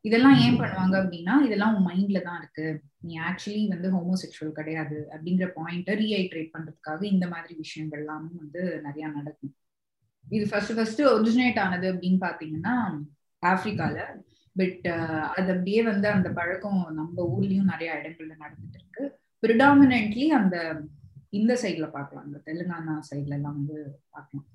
இதெல்லாம் 0.07 0.37
ஏன் 0.45 0.57
பண்ணுவாங்க 0.61 0.95
அப்படின்னா 1.01 1.33
இதெல்லாம் 1.47 1.73
உன் 1.75 1.87
மைண்ட்ல 1.89 2.19
தான் 2.27 2.39
இருக்கு. 2.41 2.67
நீ 3.07 3.13
ஆக்சுவலி 3.29 3.61
வந்து 3.73 3.89
ஹோமோசெக்சுவல் 3.95 4.57
கிடையாது 4.59 4.97
அப்படிங்கிற 5.13 5.47
பாயிண்ட்டை 5.59 5.95
ரீஐட்ரேட் 6.01 6.53
பண்றதுக்காக 6.55 7.01
இந்த 7.13 7.25
மாதிரி 7.33 7.53
விஷயங்கள் 7.63 8.01
எல்லாமும் 8.03 8.41
வந்து 8.43 8.61
நிறைய 8.87 9.05
நடக்கும். 9.17 9.53
இது 10.37 10.45
ஃபர்ஸ்ட் 10.51 10.75
ஃபர்ஸ்ட் 10.77 11.01
ஒரிஜினேட் 11.13 11.59
ஆனது 11.65 11.87
அப்படின்னு 11.93 12.19
பாத்தீங்கன்னா 12.27 12.75
ஆப்பிரிக்கால. 13.43 13.97
பட் 14.55 14.85
அது 15.37 15.49
அப்படியே 15.53 15.81
வந்து 15.91 16.07
அந்த 16.15 16.29
பழக்கம் 16.37 16.79
நம்ம 16.99 17.15
ஊர்லயும் 17.33 17.71
நிறைய 17.73 17.89
இடங்கள்ல 17.99 18.35
நடந்துட்டு 18.43 18.79
இருக்கு. 18.81 19.03
ப்ரிடாமினன்ட்லி 19.43 20.27
அந்த 20.39 20.57
இந்த 21.39 21.53
சைட்ல 21.63 21.87
பார்க்கலாம். 21.95 22.25
அந்த 22.27 22.39
தெலுங்கானா 22.47 22.93
சைட்ல 23.09 23.37
எல்லாம் 23.39 23.57
வந்து 23.59 23.79
பார்க்கலாம். 24.15 24.47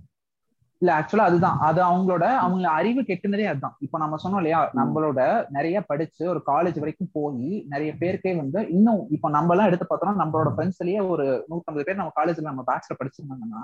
இல்ல 0.83 0.92
ஆக்சுவலா 0.99 1.25
அதுதான். 1.25 1.59
அது 1.61 1.81
அவங்களோட 1.83 2.25
அவங்க 2.37 2.66
அறிவு 2.71 3.01
கெட்டுனதே 3.01 3.45
அதுதான். 3.45 3.75
இப்ப 3.79 3.99
நம்ம 3.99 4.16
சொன்னோம் 4.23 4.37
இல்லையா 4.37 4.61
நம்மளோட 4.75 5.21
நிறைய 5.49 5.81
படிச்சு 5.83 6.23
ஒரு 6.29 6.40
காலேஜ் 6.47 6.79
வரைக்கும் 6.79 7.12
போய் 7.12 7.51
நிறைய 7.68 7.90
பேருக்கே 8.01 8.33
வந்து 8.37 8.61
இன்னும் 8.68 9.03
இப்ப 9.11 9.31
நம்ம 9.31 9.53
எல்லாம் 9.53 9.66
எடுத்து 9.66 9.87
பார்த்தோம்னா 9.87 10.21
நம்மளோட 10.23 10.51
ஃப்ரெண்ட்ஸ்லயே 10.55 11.03
ஒரு 11.09 11.27
நூற்றம்பது 11.49 11.85
பேர் 11.85 11.95
நம்ம 11.95 12.14
காலேஜ்ல 12.16 12.49
நம்ம 12.51 12.64
பேட்ச்ல 12.66 12.97
படிச்சிருந்தாங்கன்னா 12.99 13.62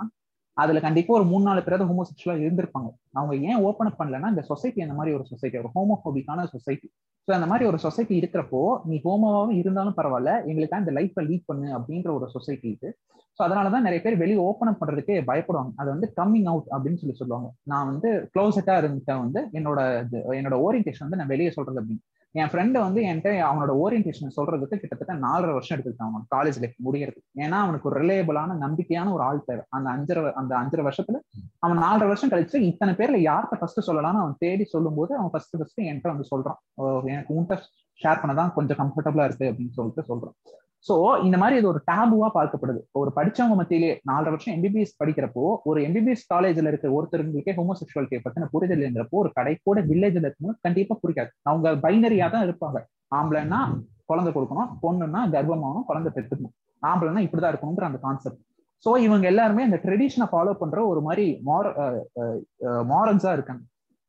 அதுல 0.59 0.81
கண்டிப்பா 0.81 1.13
ஒரு 1.15 1.25
மூணு 1.25 1.45
நாலு 1.45 1.61
பேராவது 1.65 1.89
ஹோமோசெக்சுவலா 1.91 2.37
இருந்திருப்பாங்க. 2.45 2.89
அவங்க 3.13 3.35
ஏன் 3.51 3.61
ஓப்பன் 3.63 3.89
அப் 3.91 4.01
பண்ணலன்னா 4.01 4.29
இந்த 4.29 4.43
சொசைட்டி 4.43 4.81
அந்த 4.83 4.95
மாதிரி 4.95 5.15
ஒரு 5.17 5.25
சொசைட்டி 5.25 5.59
ஒரு 5.59 5.71
ஹோமோஹோபிக்கான 5.77 6.47
சொசைட்டி 6.55 6.89
ஸோ 7.29 7.33
அந்த 7.33 7.47
மாதிரி 7.47 7.65
ஒரு 7.69 7.79
சொசைட்டி 7.79 8.15
இருக்கிறப்போ 8.21 8.61
நீ 8.85 8.97
ஹோமோவாகவும் 9.05 9.57
இருந்தாலும் 9.61 9.97
பரவாயில்ல 9.97 10.31
எங்களுக்கு 10.47 10.79
இந்த 10.79 10.93
லைஃப்பை 10.93 11.23
லீட் 11.27 11.45
பண்ணு 11.47 11.69
அப்படின்ற 11.79 12.09
ஒரு 12.15 12.27
சொசைட்டி 12.31 12.69
இது. 12.69 12.89
ஸோ 13.39 13.43
அதனாலதான் 13.47 13.85
நிறைய 13.87 14.01
பேர் 14.03 14.17
வெளியே 14.17 14.39
ஓப்பன் 14.47 14.69
அப் 14.69 14.81
பண்றதுக்கே 14.81 15.17
பயப்படுவாங்க. 15.31 15.73
அது 15.77 15.89
வந்து 15.91 16.07
கம்மிங் 16.17 16.49
அவுட் 16.53 16.71
அப்படின்னு 16.75 17.01
சொல்லி 17.03 17.17
சொல்லுவாங்க. 17.17 17.49
நான் 17.63 17.87
வந்து 17.87 18.09
க்ளோசட்டா 18.33 18.77
இருந்துட்டேன் 18.83 19.23
வந்து 19.25 19.43
என்னோட 19.53 19.81
என்னோட 20.41 20.57
ஓரியன்டேஷன் 20.67 21.07
வந்து 21.07 21.17
நான் 21.17 21.33
வெளியே 21.35 21.51
சொல்றது 21.51 21.81
அப்படின்னு. 21.81 22.03
என் 22.31 22.51
ஃப்ரெண்டு 22.53 22.79
வந்து 22.79 23.01
என்கிட்ட 23.03 23.31
அவனோட 23.51 23.73
ஓரியன்டேஷன் 23.83 24.35
சொல்றதுக்கு 24.37 24.77
கிட்டத்தட்ட 24.81 25.15
நாலரை 25.27 25.53
வருஷம் 25.53 25.79
எடுத்துக்கிட்டான் 25.79 26.11
அவன் 26.11 26.27
காலேஜ் 26.37 26.59
லைஃப் 26.63 26.77
முடியறது 26.87 27.21
ஏன்னா 27.39 27.59
அவனுக்கு 27.65 27.89
ஒரு 27.91 28.03
ரிலேபிளான 28.03 28.57
நம்பிக்கையான 28.65 29.13
ஒரு 29.13 29.23
ஆள் 29.23 29.43
தேவை. 29.47 29.65
அந்த 29.69 29.89
அஞ்சரை 29.95 30.33
அந்த 30.33 30.53
அஞ்சரை 30.57 30.85
வருஷத்துல 30.89 31.21
அவன் 31.59 31.79
நாலரை 31.79 32.07
வருஷம் 32.13 32.31
கழிச்சு 32.31 32.57
இத்தனை 32.71 32.95
பேர்ல 32.95 33.21
யார்கிட்ட 33.29 33.59
ஃபர்ஸ்ட் 33.59 33.91
சொல்லலாம்னு 33.91 34.23
அவன் 34.25 34.39
தேடி 34.39 34.65
சொல்லும் 34.65 34.95
போது 34.95 35.17
அவன் 35.17 35.33
ஃபர்ஸ்ட் 35.33 35.59
ஃபர்ஸ்ட் 35.59 35.81
என்கிட்ட 35.81 36.15
வந்து 36.15 36.29
சொல்றான். 36.35 36.61
எனக்கு 37.05 37.35
உன்கிட்ட 37.35 37.57
ஷேர் 38.03 38.23
பண்ணதான் 38.23 38.53
கொஞ்சம் 38.53 38.81
கம்ஃபர்டபுளா 38.83 39.25
இருக்கு 39.25 39.47
அப்படின்னு 39.53 39.77
சொல்லிட்டு 39.79 40.03
சொல்றான். 40.11 40.37
சோ 40.87 40.95
இந்த 41.27 41.37
மாதிரி 41.41 41.57
இது 41.61 41.69
ஒரு 41.71 41.81
டேபுவா 41.91 42.29
பார்க்கப்படுது. 42.37 42.81
ஒரு 43.01 43.11
படிச்சவங்க 43.17 43.55
மத்தியிலே 43.61 43.91
நாலரை 44.11 44.31
வருஷம் 44.35 44.55
எம்பிபிஎஸ் 44.57 44.95
படிக்கிறப்போ 45.01 45.45
ஒரு 45.71 45.79
எம்பிபிஎஸ் 45.87 46.25
காலேஜ்ல 46.33 46.71
இருக்க 46.73 46.89
ஒருத்தருங்களுக்கே 46.99 47.55
ஹோமோசெக்சுவாலிட்டியை 47.59 48.21
பத்தின 48.27 48.49
புரிதல் 48.55 48.79
இல்லைங்கிறப்போ 48.79 49.19
ஒரு 49.23 49.31
கடைக்கூட 49.39 49.81
வில்லேஜ்ல 49.91 50.25
இருக்கும்போது 50.27 50.59
கண்டிப்பா 50.67 50.97
புரியாது. 51.05 51.31
அவங்க 51.51 51.75
பைனரியா 51.87 52.29
தான் 52.35 52.47
இருப்பாங்க. 52.49 52.81
ஆம்பளைன்னா 53.21 53.61
குழந்தை 54.11 54.31
கொடுக்கணும் 54.37 54.71
பொண்ணுன்னா 54.85 55.23
கர்ப்பமாகணும் 55.35 55.89
குழந்தை 55.91 56.13
பெற்றுக்கணும். 56.17 56.55
ஆம்பளைன்னா 56.83 57.25
இப்படிதான் 57.27 57.53
இருக்கணுங்கிற 57.55 57.89
அந்த 57.91 58.01
கான்செப்ட் 58.07 58.43
சோ 58.85 58.91
இவங்க 59.07 59.25
எல்லாருமே 59.33 59.63
அந்த 59.69 59.79
ட்ரெடிஷனை 59.85 60.27
ஃபாலோ 60.33 60.53
பண்ற 60.59 60.79
ஒரு 60.93 61.01
மாதிரி 61.07 61.25
மார 61.49 61.65
மாரல்ஸா 62.93 63.31
இருக்காங்க. 63.37 63.63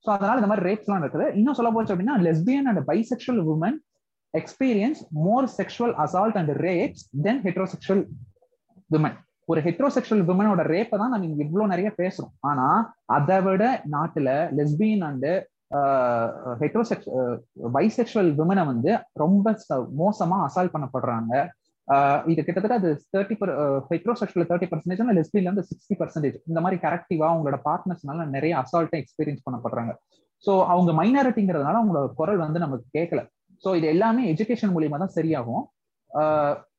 ஸோ 0.06 0.10
அதனால 0.16 0.40
இந்த 0.40 0.50
மாதிரி 0.50 0.66
ரேப்ஸ் 0.68 0.88
எல்லாம் 0.88 1.04
இருக்குது 1.04 1.26
இன்னும் 1.40 1.58
சொல்ல 1.58 1.70
போச்சு 1.76 1.94
அப்படின்னா 1.94 2.18
lesbian 2.28 2.68
and 2.72 2.82
bisexual 2.90 3.42
woman 3.54 3.78
experience 4.34 5.02
more 5.26 5.48
sexual 5.60 5.96
assault 6.04 6.38
and 6.42 6.54
rapes 6.66 7.04
then 7.26 7.42
heterosexual 7.48 8.04
women 8.90 9.18
ஒரு 9.52 9.60
ஹெட்ரோசெக்ஷுவல் 9.68 10.24
விமனோட 10.30 10.62
ரேப்பை 10.74 10.98
தான் 11.02 11.14
நம்ம 11.14 11.28
இங்க 11.28 11.42
இவ்வளோ 11.46 11.68
நிறைய 11.72 11.90
பேசுறோம். 12.02 12.34
ஆனா 12.50 12.68
அதை 13.18 13.38
விட 13.46 13.64
நாட்டுல 13.96 14.30
லெஸ்பியன் 14.58 15.06
அண்டு 15.08 15.32
ஹெட்ரோசெக்ஸ் 16.62 17.08
பைசெக்ஷுவல் 17.78 18.30
விமனை 18.40 18.66
வந்து 18.72 18.92
ரொம்ப 19.24 19.56
மோசமா 20.04 20.38
அசால்ட் 20.48 20.76
பண்ணப்படுறாங்க. 20.76 21.34
இது 22.32 22.40
கிட்டத்தட்ட 22.48 22.76
அது 22.80 22.90
thirty 23.16 23.36
per 23.42 23.52
heterosexual 23.92 24.48
thirty 24.52 24.68
percentage 24.72 25.04
லெஸ்பியில் 25.20 25.52
வந்து 25.52 25.66
சிக்ஸ்டி 25.70 25.96
பர்சன்டேஜ் 26.02 26.38
இந்த 26.50 26.60
மாதிரி 26.64 26.78
கரெக்டிவா 26.86 27.28
அவங்களோட 27.32 27.60
பார்ட்னர்ஸ்னால 27.68 28.28
நிறைய 28.36 28.54
அசால்ட்டை 28.62 29.00
எக்ஸ்பீரியன்ஸ் 29.04 29.46
பண்ணப்படுறாங்க. 29.48 29.94
ஸோ 30.46 30.52
அவங்க 30.74 30.92
மைனாரிட்டிங்கிறதுனால 31.02 31.80
அவங்களோட 31.82 32.08
குரல் 32.20 32.44
வந்து 32.46 32.60
நமக்கு 32.66 32.86
கேட்கல 32.98 33.22
ஸோ 33.64 33.70
இது 33.80 33.88
எல்லாமே 33.94 34.24
எஜுகேஷன் 34.34 34.74
மூலியமா 34.76 35.00
தான் 35.04 35.18
சரியாகும். 35.18 35.66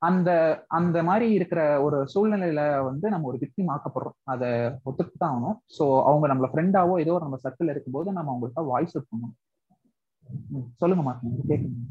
அந்த 0.08 0.30
அந்த 0.78 0.98
மாதிரி 1.08 1.26
இருக்கிற 1.38 1.60
ஒரு 1.86 1.98
சூழ்நிலையில 2.12 2.62
வந்து 2.88 3.06
நம்ம 3.14 3.28
ஒரு 3.30 3.38
விக்டிம் 3.42 3.70
ஆக்கப்படுறோம். 3.74 4.16
அதை 4.32 4.48
ஒத்துட்டு 4.88 5.20
தான் 5.22 5.32
ஆகணும். 5.32 5.56
ஸோ 5.76 5.84
அவங்க 6.08 6.26
நம்மள 6.32 6.48
ஃப்ரெண்டாவோ 6.52 6.94
ஏதோ 7.04 7.16
நம்ம 7.24 7.38
சர்க்கிள் 7.44 7.72
இருக்கும்போது 7.74 8.08
நம்ம 8.18 8.32
அவங்கள்ட்ட 8.32 8.64
வாய்ஸ் 8.72 8.94
அவுட் 8.96 9.10
பண்ணணும். 9.12 9.36
சொல்லுங்க 10.82 11.04
மாட்டேன் 11.08 11.48
கேட்குங்க 11.52 11.88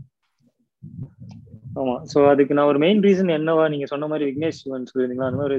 ஆமா. 1.79 1.95
சோ 2.11 2.19
அதுக்கு 2.31 2.55
நான் 2.57 2.69
ஒரு 2.71 2.79
மெயின் 2.83 3.01
ரீசன் 3.05 3.35
என்னவா 3.37 3.63
நீங்க 3.73 3.87
சொன்ன 3.93 4.07
மாதிரி 4.11 4.27
விக்னேஷ் 4.29 4.61
சிவன் 4.61 4.89
சொல்லியிருந்தீங்களா? 4.91 5.29
அந்த 5.31 5.41
மாதிரி 5.41 5.57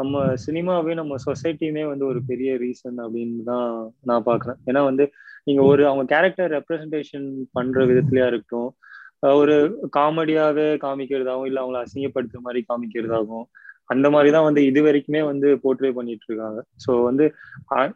நம்ம 0.00 0.16
சினிமாவே 0.44 0.92
நம்ம 0.98 1.14
சொசைட்டியுமே 1.24 1.84
வந்து 1.92 2.04
ஒரு 2.10 2.20
பெரிய 2.30 2.50
ரீசன் 2.64 2.98
அப்படின்னு 3.04 3.38
தான் 3.52 3.70
நான் 4.10 4.26
பாக்குறேன் 4.28 4.58
ஏன்னா 4.70 4.80
வந்து 4.90 5.04
நீங்க 5.48 5.62
ஒரு 5.64 5.82
அவங்க 5.86 6.04
கேரக்டர் 6.06 6.52
ரெப்ரசன்டேஷன் 6.56 7.26
பண்ற 7.52 7.84
விதத்துலயா 7.86 8.26
இருக்கட்டும் 8.26 8.70
ஒரு 9.34 9.54
காமெடியாவே 9.96 10.66
காமிக்கிறதாகவும் 10.82 11.48
இல்ல 11.50 11.62
அவங்களை 11.62 11.80
அசிங்கப்படுத்துற 11.84 12.40
மாதிரி 12.40 12.60
காமிக்கிறதாகவும் 12.68 13.46
அந்த 13.90 14.06
மாதிரிதான் 14.10 14.46
வந்து 14.46 14.62
இது 14.64 14.80
வரைக்குமே 14.82 15.20
வந்து 15.24 15.48
போர்ட்ரே 15.62 15.90
பண்ணிட்டு 15.90 16.26
இருக்காங்க 16.28 16.60
ஸோ 16.84 16.90
வந்து 17.04 17.24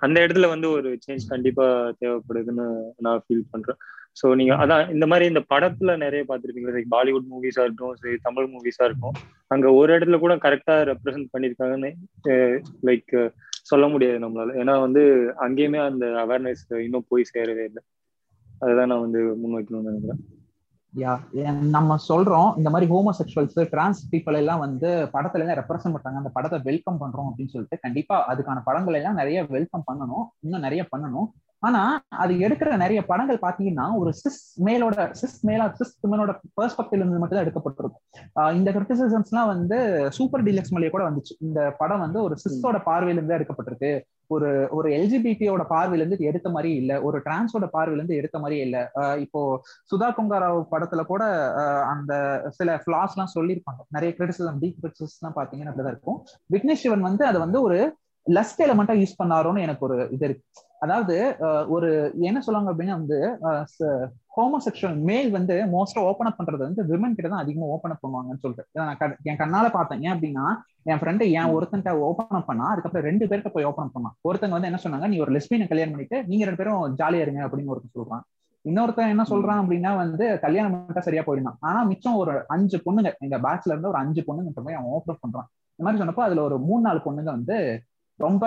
அந்த 0.00 0.16
இடத்துல 0.24 0.48
வந்து 0.48 0.68
ஒரு 0.70 0.90
சேஞ்ச் 1.04 1.26
கண்டிப்பா 1.28 1.66
தேவைப்படுதுன்னு 2.00 2.66
நான் 2.98 3.22
ஃபீல் 3.24 3.50
பண்றேன். 3.50 3.78
ஸோ 4.16 4.26
நீங்க 4.34 4.54
அதான் 4.56 4.90
இந்த 4.90 5.06
மாதிரி 5.06 5.24
இந்த 5.26 5.42
படத்துல 5.50 5.92
நிறைய 5.96 6.22
பார்த்துருப்பீங்க 6.28 6.72
லைக் 6.74 6.90
பாலிவுட் 6.90 7.30
மூவிஸா 7.30 7.62
இருக்கட்டும் 7.62 7.98
சரி 8.00 8.16
தமிழ் 8.22 8.48
மூவிஸா 8.54 8.84
இருக்கும் 8.84 9.14
அங்க 9.50 9.66
ஒரு 9.72 9.90
இடத்துல 9.96 10.18
கூட 10.18 10.34
கரெக்டா 10.44 10.76
ரெப்ரசென்ட் 10.90 11.32
பண்ணிருக்காங்கன்னு 11.34 11.90
லைக் 12.88 13.14
சொல்ல 13.70 13.86
முடியாது 13.88 14.18
நம்மளால. 14.24 14.54
ஏன்னா 14.60 14.74
வந்து 14.80 15.02
அங்கேயுமே 15.46 15.80
அந்த 15.90 16.06
அவேர்னஸ் 16.22 16.64
இன்னும் 16.84 17.08
போய் 17.08 17.30
சேரவே 17.34 17.64
இல்லை. 17.70 17.82
அதுதான் 18.60 18.90
நான் 18.92 19.04
வந்து 19.06 19.20
முன்வைக்கணும்னு 19.42 19.90
நினைக்கிறேன். 19.90 20.22
யா 20.92 21.12
நம்ம 21.74 21.96
சொல்றோம் 22.08 22.56
இந்த 22.56 22.70
மாதிரி 22.70 22.86
ஹோமோசெக்சுவல்ஸ் 22.92 23.68
டிரான்ஸ் 23.70 24.00
பீப்புள் 24.10 24.36
எல்லாம் 24.40 24.62
வந்து 24.64 24.88
படத்துல 25.12 25.44
எல்லாம் 25.44 25.60
ரெப்ரசென்ட் 25.60 25.94
பண்றாங்க. 25.96 26.20
அந்த 26.22 26.32
படத்தை 26.32 26.58
வெல்கம் 26.64 27.00
பண்றோம் 27.00 27.28
அப்படின்னு 27.28 27.54
சொல்லிட்டு 27.54 27.78
கண்டிப்பா 27.80 28.16
அதுக்கான 28.32 28.62
படங்கள் 28.64 28.98
எல்லாம் 29.00 29.20
நிறைய 29.20 29.44
வெல்கம் 29.56 29.86
பண்ணணும். 29.90 30.26
இன்னும் 30.40 30.64
நிறைய 30.66 30.84
பண்ணணும். 30.96 31.28
ஆனா 31.66 31.80
அது 32.22 32.32
எடுக்கிற 32.44 32.76
நிறைய 32.82 33.00
படங்கள் 33.10 33.42
பாத்தீங்கன்னா 33.44 33.84
ஒரு 34.00 34.10
சிஸ் 34.20 34.40
மேலோட 34.66 35.04
சிஸ் 35.20 35.36
மேலா 35.48 35.66
சிஸ் 35.80 35.92
விமனோட 36.04 36.32
பெர்ஸ்பெக்டிவ்ல 36.58 37.02
இருந்து 37.02 37.20
மட்டும் 37.22 37.38
தான் 37.38 37.44
எடுக்கப்பட்டிருக்கும். 37.46 38.02
இந்த 38.58 38.68
கிரிட்டிசிசம்ஸ் 38.76 39.30
எல்லாம் 39.32 39.50
வந்து 39.52 39.76
சூப்பர் 40.16 40.44
டீலக்ஸ் 40.46 40.74
மொழியை 40.76 40.90
கூட 40.94 41.04
வந்துச்சு. 41.08 41.36
இந்த 41.48 41.60
படம் 41.82 42.02
வந்து 42.06 42.18
ஒரு 42.26 42.36
சிஸ்டோட 42.44 42.80
பார்வையில 42.88 43.20
இருந்து 43.20 43.36
எடுக்கப்பட்டிருக்கு. 43.38 43.92
ஒரு 44.34 44.50
ஒரு 44.76 44.88
எல்ஜிபிடியோட 44.98 45.62
பார்வையில 45.72 46.02
இருந்து 46.02 46.28
எடுத்த 46.30 46.48
மாதிரி 46.56 46.70
இல்ல. 46.80 46.92
ஒரு 47.06 47.16
டிரான்ஸோட 47.26 47.66
பார்வையில 47.76 48.00
இருந்து 48.00 48.18
எடுத்த 48.20 48.36
மாதிரி 48.42 48.58
இல்ல. 48.66 48.76
இப்போ 49.24 49.40
சுதா 49.92 50.08
கொங்காராவ் 50.18 50.60
படத்துல 50.74 51.04
கூட 51.12 51.22
அந்த 51.92 52.12
சில 52.58 52.76
ஃபிளாஸ் 52.84 53.14
எல்லாம் 53.16 53.34
சொல்லியிருப்பாங்க. 53.36 53.80
நிறைய 53.96 54.12
கிரிட்டிசிசம் 54.18 54.60
டீப் 54.64 54.80
கிரிட்டிசிஸ் 54.82 55.16
எல்லாம் 55.20 55.38
பாத்தீங்கன்னா 55.40 55.72
அப்படிதான் 55.72 55.94
இருக்கும். 55.96 56.20
விக்னேஷ் 56.56 56.84
சிவன் 56.84 57.08
வந்து 57.08 57.26
அதை 57.30 57.40
வந்து 57.46 57.60
ஒரு 57.68 57.78
லஸ்ட் 58.26 58.62
எலமெண்டா 58.66 58.94
யூஸ் 59.02 59.18
பண்ணாரோன்னு 59.22 59.66
எனக்கு 59.66 59.84
ஒரு 59.88 59.98
இது 60.16 60.26
இருக்கு. 60.28 60.44
அதாவது 60.84 61.16
ஒரு 61.74 61.88
என்ன 62.28 62.38
சொல்லுவாங்க 62.44 62.70
அப்படின்னா 62.72 62.94
வந்து 63.00 63.18
ஹோமோசெக்சுவல் 64.36 64.96
மேல் 65.08 65.28
வந்து 65.36 65.54
மோஸ்டா 65.74 66.00
ஓப்பன் 66.10 66.28
அப் 66.28 66.38
பண்றது 66.38 66.62
வந்து 66.66 66.82
விமன் 66.90 67.16
கிட்ட 67.16 67.28
தான் 67.32 67.42
அதிகமா 67.44 67.66
ஓப்பன் 67.74 67.92
அப் 67.94 68.02
பண்ணுவாங்கன்னு 68.04 68.42
சொல்லிட்டு 68.44 68.80
நான் 68.80 69.16
என் 69.30 69.40
கண்ணால 69.42 69.66
பார்த்தேன். 69.76 70.00
ஏன் 70.06 70.14
அப்படின்னா 70.14 70.44
என் 70.90 71.00
ஃப்ரெண்டு 71.00 71.24
ஏன் 71.38 71.50
ஒருத்தன்ட்ட 71.56 71.92
ஓப்பன் 72.08 72.38
அப் 72.38 72.48
பண்ணா 72.50 72.66
அதுக்கப்புறம் 72.72 73.06
ரெண்டு 73.08 73.26
பேர்கிட்ட 73.30 73.52
போய் 73.56 73.68
ஓப்பன் 73.70 73.86
அப் 73.86 73.96
பண்ணான் 73.96 74.16
ஒருத்தங்க 74.28 74.56
வந்து 74.56 74.70
என்ன 74.70 74.80
சொன்னாங்க 74.84 75.08
நீ 75.12 75.18
ஒரு 75.24 75.34
லெஸ்பியனை 75.36 75.66
கல்யாணம் 75.72 75.94
பண்ணிட்டு 75.94 76.20
நீங்க 76.30 76.46
ரெண்டு 76.48 76.60
பேரும் 76.62 76.96
ஜாலியா 77.02 77.24
இருங்க 77.26 77.42
அப்படின்னு 77.46 77.72
ஒருத்தன் 77.74 77.96
சொல்றான். 78.00 78.24
இன்னொருத்தன் 78.64 79.12
என்ன 79.12 79.24
சொல்றான் 79.30 79.60
அப்படின்னா 79.62 79.92
வந்து 80.02 80.24
கல்யாணம் 80.44 80.74
பண்ணிட்டா 80.74 81.06
சரியா 81.06 81.22
போயிடலாம் 81.28 81.56
ஆனா 81.68 81.80
மிச்சம் 81.92 82.20
ஒரு 82.22 82.34
அஞ்சு 82.54 82.76
பொண்ணுங்க 82.84 83.10
எங்க 83.26 83.38
பேட்ச்ல 83.46 83.72
இருந்து 83.74 83.92
ஒரு 83.92 84.00
அஞ்சு 84.02 84.22
பொண்ணுங்க 84.26 84.66
போய் 84.66 84.78
அவன் 84.80 84.92
ஓப்பன் 84.98 85.22
பண்றான். 85.24 85.48
இந்த 85.78 85.84
மாதிரி 85.84 86.00
சொன்னப்போ 86.02 86.24
அதுல 86.26 86.42
ஒரு 86.48 86.56
மூணு 86.68 86.82
நாலு 86.88 87.00
பொண்ணுங்க 87.06 87.30
வந்து 87.38 87.56
ரொம்ப 88.26 88.44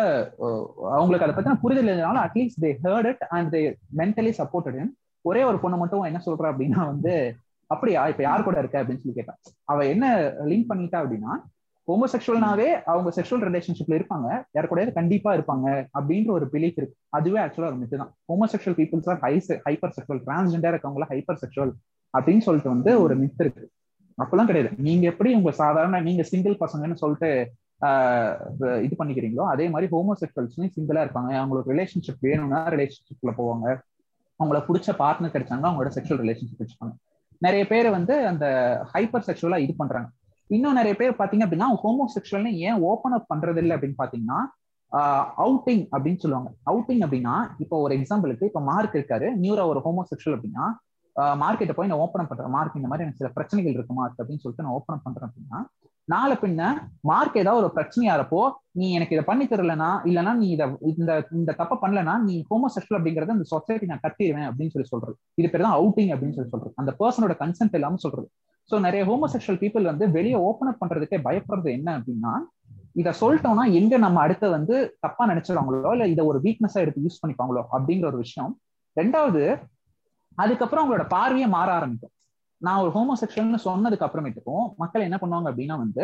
அவங்களுக்கு 0.98 1.26
அதை 1.26 1.34
பத்தின 1.38 1.58
புரிதல் 1.64 1.90
இல்லைனாலும் 1.92 2.26
at least 2.26 2.62
they 2.66 2.72
heard 2.86 3.10
it 3.12 3.24
and 3.38 3.50
they 3.56 3.62
mentally 4.02 4.32
supported 4.42 4.92
ஒரே 5.26 5.42
ஒரு 5.50 5.58
பொண்ணு 5.64 5.78
மட்டும் 5.82 6.08
என்ன 6.10 6.22
சொல்றா 6.26 6.50
அப்படின்னா 6.52 6.82
வந்து 6.92 7.14
அப்படியா 7.72 8.02
இப்ப 8.12 8.22
யார் 8.24 8.48
கூட 8.48 8.58
இருக்க? 8.62 8.82
அப்படின்னு 8.82 9.04
சொல்லி 9.04 9.18
கேட்டா. 9.20 9.34
அவ 9.72 9.86
என்ன 9.94 10.06
லிங்க் 10.50 10.72
பண்ணிட்டா 10.72 10.98
அப்படின்னா 11.04 11.34
ஹோமோசெக்சுவல்னாவே 11.88 12.68
அவங்க 12.92 13.10
செக்ஷுவல் 13.16 13.44
ரிலேஷன்ஷிப்ல 13.48 13.98
இருப்பாங்க. 13.98 14.28
யார் 14.52 14.70
கூட 14.72 14.84
கண்டிப்பா 14.98 15.32
இருப்பாங்க. 15.38 15.68
அப்படின்ற 15.98 16.30
ஒரு 16.38 16.46
பிலீஃப் 16.54 16.78
இருக்கு. 16.80 16.96
அதுவே 17.18 17.40
ஆக்சுவலா 17.40 17.70
ஒரு 17.72 17.80
மித்து 17.82 17.98
தான். 18.02 18.12
ஹோமோசெக்சுவல் 18.30 18.78
பீப்புள்ஸ் 18.80 19.10
தான் 19.10 19.22
ஹை 19.24 19.34
ஹைப்பர் 19.68 19.94
செக்ஷுவல் 19.98 20.22
டிரான்ஸ்ஜெண்டர் 20.28 20.74
இருக்கவங்கள 20.74 21.08
ஹைப்பர் 21.14 21.42
செக்ஷுவல் 21.44 21.74
அப்படின்னு 22.14 22.46
சொல்லிட்டு 22.48 22.74
வந்து 22.76 22.92
ஒரு 23.04 23.16
மித்து 23.24 23.44
இருக்கு. 23.46 23.66
அப்பெல்லாம் 24.18 24.50
கிடையாது. 24.50 24.72
நீங்க 24.88 25.06
எப்படி 25.12 25.32
உங்க 25.40 25.52
சாதாரண 25.62 26.02
நீங்க 26.02 26.24
சிங்கிள் 26.32 26.62
பசங்கன்னு 26.64 27.02
சொல்லிட்டு 27.04 27.30
இது 28.86 28.96
பண்ணிக்கிறீங்களோ? 29.00 29.44
அதே 29.54 29.66
மாதிரி 29.74 29.88
ஹோமோசெக்சுவல்ஸ்லயும் 29.96 30.74
சிங்கிளா 30.76 31.02
இருப்பாங்க. 31.06 31.32
அவங்களுக்கு 31.42 31.74
ரிலேஷன்ஷிப் 31.74 32.26
வேணும்னா 32.28 32.62
ரிலேஷன்ஷிப்ல 32.76 33.32
போவாங்க. 33.40 33.68
அவங்கள 34.40 34.60
பிடிச்ச 34.68 34.90
பார்ட்னர் 35.02 35.34
கிடைச்சாங்கன்னா 35.36 35.70
அவங்களோட 35.72 35.92
செக்ஷுவல் 35.98 36.24
ரிலேஷன்ஷிப் 36.26 36.62
வச்சுப்பாங்க. 36.64 36.94
நிறைய 37.46 37.64
பேர் 37.72 37.90
வந்து 37.98 38.16
அந்த 38.32 38.46
ஹைப்பர் 38.94 39.26
செக்ஷுவலா 39.28 39.58
இது 39.66 39.74
பண்றாங்க. 39.82 40.10
இன்னும் 40.56 40.78
நிறைய 40.80 40.94
பேர் 41.02 41.20
பாத்தீங்க 41.20 41.44
அப்படின்னா 41.46 41.68
ஹோமோசெக்சுவல்னு 41.84 42.52
ஏன் 42.68 42.80
ஓப்பன் 42.90 43.16
அப் 43.18 43.30
பண்றது 43.34 43.62
இல்லை 43.64 43.76
அப்படின்னு 43.78 44.00
பாத்தீங்கன்னா 44.04 44.40
அவுட்டிங் 45.44 45.84
அப்படின்னு 45.96 46.22
சொல்லுவாங்க. 46.24 46.50
அவுட்டிங் 46.72 47.02
அப்படின்னா 47.06 47.36
இப்போ 47.64 47.76
ஒரு 47.86 47.94
எக்ஸாம்பிளுக்கு 48.00 48.50
இப்போ 48.50 48.62
மார்க் 48.70 48.98
இருக்காரு. 48.98 49.30
நியூரா 49.44 49.64
ஒரு 49.72 49.80
ஹோமோசெக்சுவல் 49.86 50.36
அப்படின்னா 50.38 50.66
மார்க்கெட்டை 51.42 51.74
போய் 51.76 51.90
நான் 51.90 52.04
ஓப்பன் 52.04 52.30
பண்றேன். 52.30 52.54
மார்க் 52.56 52.78
இந்த 52.80 52.90
மாதிரி 52.92 53.06
எனக்கு 53.06 53.22
சில 53.22 53.32
பிரச்சனைகள் 53.38 53.76
இருக்கு 53.78 53.94
மார்க் 54.00 54.20
அப்படின்னு 54.22 54.44
சொல்லிட்டு 54.44 54.66
நான் 54.68 54.78
ஓப்பன் 54.80 55.04
பண்றேன் 55.06 55.30
அப்படின்னா 55.30 55.60
நாளை 56.08 56.36
பின்ன 56.42 56.62
மார்க் 57.10 57.38
ஏதாவது 57.42 57.62
ஒரு 57.62 57.70
பிரச்சனையாரப்போ 57.78 58.42
நீ 58.80 58.88
எனக்கு 58.98 59.16
இதை 59.16 59.24
பண்ணி 59.30 59.46
தரலனா 59.52 59.90
இல்லனா 60.10 60.32
நீ 60.42 60.48
இதை 60.56 60.66
இந்த 60.92 61.12
இந்த 61.38 61.52
தப்ப 61.62 61.78
பண்ணலனா 61.84 62.16
நீ 62.26 62.36
ஹோமோசெக்சுவல் 62.52 62.98
அப்படிங்கறத 63.00 63.36
இந்த 63.38 63.48
சொசைட்டி 63.54 63.86
நான் 63.92 64.04
கட்டிடுவேன் 64.04 64.48
அப்படின்னு 64.50 64.74
சொல்லி 64.76 64.90
சொல்றது. 64.92 65.16
இது 65.40 65.50
பேர் 65.54 65.66
தான் 65.68 65.78
அவுட்டிங் 65.80 66.12
அப்படின்னு 66.16 66.36
சொல்லி 66.38 66.52
சொல்றது. 66.54 66.74
அந்த 66.82 66.92
பர்சனோட 67.00 67.36
கன்சென்ட் 67.44 67.78
இல்லாம 67.80 68.00
சொல்றது. 68.06 68.28
ஸோ 68.70 68.76
நிறைய 68.80 69.02
ஹோமோசெக்ஷுவல் 69.10 69.60
பீப்புள் 69.64 69.90
வந்து 69.92 70.06
வெளியே 70.18 70.38
ஓப்பன் 70.50 70.70
அப் 70.72 70.82
பண்றதுக்கே 70.82 71.20
பயப்படுறது 71.28 71.72
என்ன 71.78 71.90
அப்படின்னா 71.98 72.34
இதை 73.02 73.12
சொல்லிட்டோம்னா 73.22 73.64
எங்க 73.80 73.96
நம்ம 74.06 74.18
அடுத்த 74.26 74.50
வந்து 74.50 74.76
தப்பா 75.00 75.24
நினைச்சிருவாங்களோ 75.32 75.92
இல்ல 75.96 76.06
இதை 76.14 76.24
ஒரு 76.32 76.40
வீக்னஸா 76.46 76.82
எடுத்து 76.84 77.04
யூஸ் 77.06 77.22
பண்ணிப்பாங்களோ 77.22 77.64
அப்படிங்கிற 77.76 78.08
ஒரு 78.12 78.20
விஷயம். 78.26 78.52
ரெண்டாவது 78.98 79.42
அதுக்கப்புறம் 80.38 80.84
அவங்களோட 80.84 81.06
பார்வையே 81.16 81.48
மாற 81.48 81.70
ஆரம்பிக்கும். 81.74 82.14
நான் 82.62 82.82
ஒரு 82.82 82.92
ஹோமோசெக்ஷுவல்னு 82.96 83.60
சொன்னதுக்கு 83.66 84.06
அப்புறமேட்டுக்கும் 84.08 84.66
மக்கள் 84.78 85.06
என்ன 85.08 85.18
பண்ணுவாங்க 85.22 85.50
அப்படின்னா 85.52 85.78
வந்து 85.78 86.04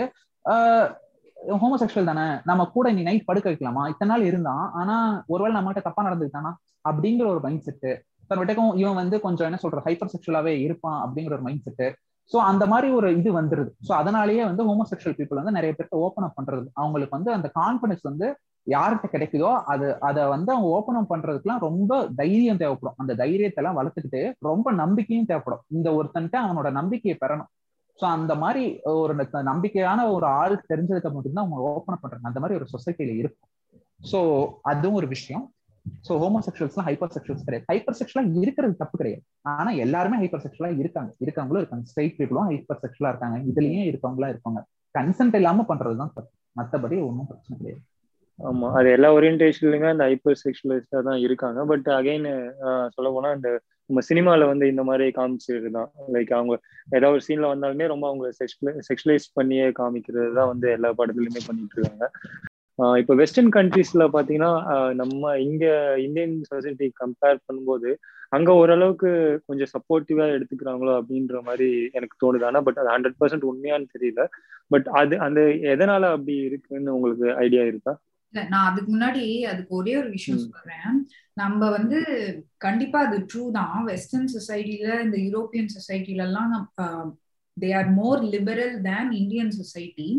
ஹோமோசெக்ஷுவல் 1.61 2.09
தானே 2.09 2.25
நம்ம 2.43 2.65
கூட 2.65 2.87
நீ 2.91 3.01
நைட் 3.01 3.27
படுக்க 3.29 3.47
வைக்கலாமா? 3.51 3.83
இத்தனை 3.87 4.09
நாள் 4.11 4.23
இருந்தான் 4.23 4.65
ஆனா 4.79 4.95
ஒருவேளை 5.27 5.53
நம்மகிட்ட 5.57 5.81
தப்பா 5.81 6.01
நடந்துக்கிட்டானா? 6.07 6.51
அப்படிங்கிற 6.89 7.25
ஒரு 7.27 7.39
மைண்ட் 7.39 7.65
செட்டு 7.67 7.91
தன்விட்டக்கும் 8.29 8.75
இவன் 8.75 8.99
வந்து 9.01 9.15
கொஞ்சம் 9.19 9.47
என்ன 9.49 9.59
சொல்ற 9.63 9.79
ஹைப்பர் 9.87 10.11
செக்ஷுவலாவே 10.13 10.53
இருப்பான் 10.65 10.99
அப்படிங்கிற 11.05 11.33
ஒரு 11.33 11.45
மைண்ட் 11.47 11.65
செட்டு 11.65 11.87
ஸோ 12.31 12.37
அந்த 12.49 12.63
மாதிரி 12.65 12.87
ஒரு 12.91 13.07
இது 13.19 13.29
வந்துருது. 13.39 13.71
ஸோ 13.87 13.91
அதனாலேயே 13.91 14.43
வந்து 14.49 14.63
ஹோமோசெக்ஷுவல் 14.69 15.15
பீப்புள் 15.17 15.39
வந்து 15.41 15.57
நிறைய 15.57 15.71
பேருக்கு 15.73 16.03
ஓப்பன் 16.05 16.27
அப் 16.27 16.37
பண்றது. 16.37 16.67
அவங்களுக்கு 16.73 17.15
வந்து 17.17 17.31
அந்த 17.37 17.47
கான்பிடன்ஸ் 17.59 18.05
வந்து 18.09 18.27
யார்கிட்ட 18.67 19.07
கிடைக்குதோ 19.11 19.63
அது 19.63 19.99
அதை 19.99 20.27
வந்து 20.27 20.51
அவங்க 20.51 20.67
ஓப்பன் 20.67 20.95
அப் 20.95 21.11
பண்றதுக்குலாம் 21.13 21.59
ரொம்ப 21.59 22.07
தைரியம் 22.15 22.57
தேவைப்படும். 22.57 22.95
அந்த 22.97 23.15
தைரியத்தை 23.15 23.63
எல்லாம் 23.63 23.77
வளர்த்துக்கிட்டு 23.77 24.31
ரொம்ப 24.39 24.71
நம்பிக்கையும் 24.71 25.25
தேவைப்படும். 25.25 25.61
இந்த 25.67 25.93
ஒருத்தன்ட்டு 25.93 26.37
அவனோட 26.37 26.71
நம்பிக்கையை 26.71 27.17
பெறணும். 27.25 27.49
ஸோ 27.99 28.05
அந்த 28.05 28.35
மாதிரி 28.35 28.81
ஒரு 28.83 29.13
நம்பிக்கையான 29.43 30.11
ஒரு 30.11 30.25
ஆள் 30.25 30.65
தெரிஞ்சதுக்கு 30.67 31.11
மட்டும்தான் 31.11 31.43
அவங்க 31.45 31.61
ஓப்பன் 31.61 31.95
அப் 31.95 32.01
பண்றாங்க. 32.01 32.27
அந்த 32.27 32.39
மாதிரி 32.39 32.57
ஒரு 32.59 32.67
சொசைட்டியில 32.71 33.15
இருக்கும். 33.17 33.49
ஸோ 34.11 34.49
அதுவும் 34.61 34.93
ஒரு 34.93 35.07
விஷயம். 35.07 35.53
ஸோ 36.09 36.13
ஹோமோசெக்சுவல்ஸ்லாம் 36.13 36.87
ஹைப்பர் 36.87 37.13
செக்ஷுவல்ஸ் 37.15 37.45
கிடையாது. 37.45 37.65
ஹைப்பர் 37.71 37.97
செக்ஷுவலா 37.99 38.37
இருக்கிறது 38.37 38.75
தப்பு 38.75 38.97
கிடையாது. 38.97 39.23
ஆனா 39.41 39.71
எல்லாருமே 39.71 40.17
ஹைப்பர் 40.17 40.43
செக்ஷுவலா 40.43 40.77
இருக்காங்க. 40.77 41.11
இருக்கவங்களும் 41.19 41.57
இருக்காங்க. 41.57 41.85
ஸ்ட்ரைட் 41.85 42.17
பீப்புளும் 42.17 42.49
ஹைப்பர் 42.49 42.81
செக்ஷுவலா 42.81 43.09
இருக்காங்க. 43.09 43.37
இதுலயும் 43.41 43.87
இருக்கவங்களா 43.91 44.27
இருக்காங்க 44.27 44.61
கன்சென்ட் 44.95 45.35
இல்லாம 45.35 45.65
பண்றதுதான் 45.67 46.13
தப்பு. 46.13 46.31
மற்றபடி 46.59 46.95
ஒன்றும் 47.01 47.27
பிரச்சனை 47.27 47.57
கிடையாது. 47.57 47.81
ஆமா 48.39 48.67
அது 48.77 48.87
எல்லா 48.95 49.09
ஓரியன்டேஷன்லயுமே 49.15 49.89
அந்த 49.91 50.05
ஹைப்பர் 50.09 50.39
செக்ஷுவலிஸ்டா 50.43 50.99
தான் 51.07 51.19
இருக்காங்க. 51.25 51.59
பட் 51.71 51.87
அகைன் 51.97 52.27
சொல்ல 52.95 53.09
போனா 53.15 53.31
இந்த 53.37 53.49
நம்ம 53.89 54.01
சினிமால 54.09 54.45
வந்து 54.51 54.65
இந்த 54.71 54.83
மாதிரி 54.89 55.05
காமிச்சது 55.17 55.69
தான் 55.77 55.89
லைக் 56.13 56.31
அவங்க 56.37 56.53
ஏதாவது 56.87 57.15
ஒரு 57.15 57.23
சீன்ல 57.25 57.47
வந்தாலுமே 57.51 57.85
ரொம்ப 57.93 58.05
அவங்க 58.09 58.27
செக்ஷுவலைஸ் 58.89 59.25
பண்ணியே 59.37 59.65
காமிக்கிறது 59.79 60.31
தான் 60.39 60.51
வந்து 60.53 60.67
எல்லா 60.77 60.91
படத்துலயுமே 60.99 61.41
பண்ணிட்டு 61.47 61.77
இருக்காங்க 61.77 62.05
இப்போ 62.99 63.13
வெஸ்டர்ன் 63.19 63.51
கண்ட்ரீஸ்ல 63.55 64.03
பாத்தீங்கன்னா 64.13 64.51
நம்ம 65.01 65.33
இங்க 65.45 65.65
இந்தியன் 66.05 66.35
சொசைட்டி 66.51 66.87
கம்பேர் 67.01 67.39
பண்ணும்போது 67.47 67.89
அங்க 68.31 68.49
ஓரளவுக்கு 68.61 69.09
கொஞ்சம் 69.49 69.71
சப்போர்ட்டிவா 69.73 70.25
எடுத்துக்கிறாங்களோ 70.35 70.93
அப்படின்ற 70.99 71.37
மாதிரி 71.47 71.67
எனக்கு 71.97 72.15
தோணுது. 72.23 72.45
ஆனா 72.49 72.59
பட் 72.67 72.79
அது 72.81 72.89
ஹண்ட்ரட் 72.93 73.17
பர்சன்ட் 73.19 73.49
உண்மையான்னு 73.49 73.87
தெரியல. 73.95 74.23
பட் 74.71 74.87
அது 75.01 75.15
அந்த 75.27 75.39
எதனால 75.73 76.03
அப்படி 76.15 76.35
இருக்குன்னு 76.49 76.95
உங்களுக்கு 76.97 77.27
ஐடியா 77.43 77.63
இருக்கா? 77.71 77.93
நான் 78.51 78.67
அதுக்கு 78.69 78.89
முன்னாடி 78.91 79.23
அதுக்கு 79.51 79.73
ஒரே 79.75 79.93
ஒரு 80.01 80.09
விஷயம் 80.09 80.43
சொல்றேன். 80.43 80.93
நம்ம 81.33 81.69
வந்து 81.69 81.99
கண்டிப்பா 82.65 82.99
அது 83.05 83.17
ட்ரூ 83.31 83.43
தான். 83.51 83.77
வெஸ்டர்ன் 83.89 84.29
சொசைட்டில 84.35 84.87
இந்த 85.05 85.17
யூரோப்பியன் 85.25 85.73
சொசைட்டில 85.77 86.25
எல்லாம் 86.29 86.53
they 87.57 87.69
are 87.79 87.89
more 87.99 88.21
liberal 88.33 88.75
than 88.81 89.11
Indian 89.21 89.55
society 89.59 90.09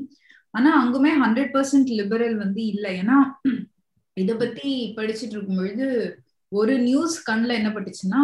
ஆனா 0.54 0.70
அங்குமே 0.82 1.12
ஹண்ட்ரட் 1.24 1.52
பர்சன்ட் 1.54 1.92
லிபரல் 2.00 2.36
வந்து 2.36 2.62
இல்லை. 2.72 2.90
ஏன்னா 3.02 3.18
இத 4.16 4.30
பத்தி 4.34 4.70
படிச்சுட்டு 4.96 5.34
இருக்கும் 5.36 5.60
பொழுது 5.60 5.86
ஒரு 6.52 6.72
நியூஸ் 6.78 7.16
கண்ணில் 7.28 7.58
என்ன 7.58 7.70
பட்டுச்சுன்னா 7.70 8.22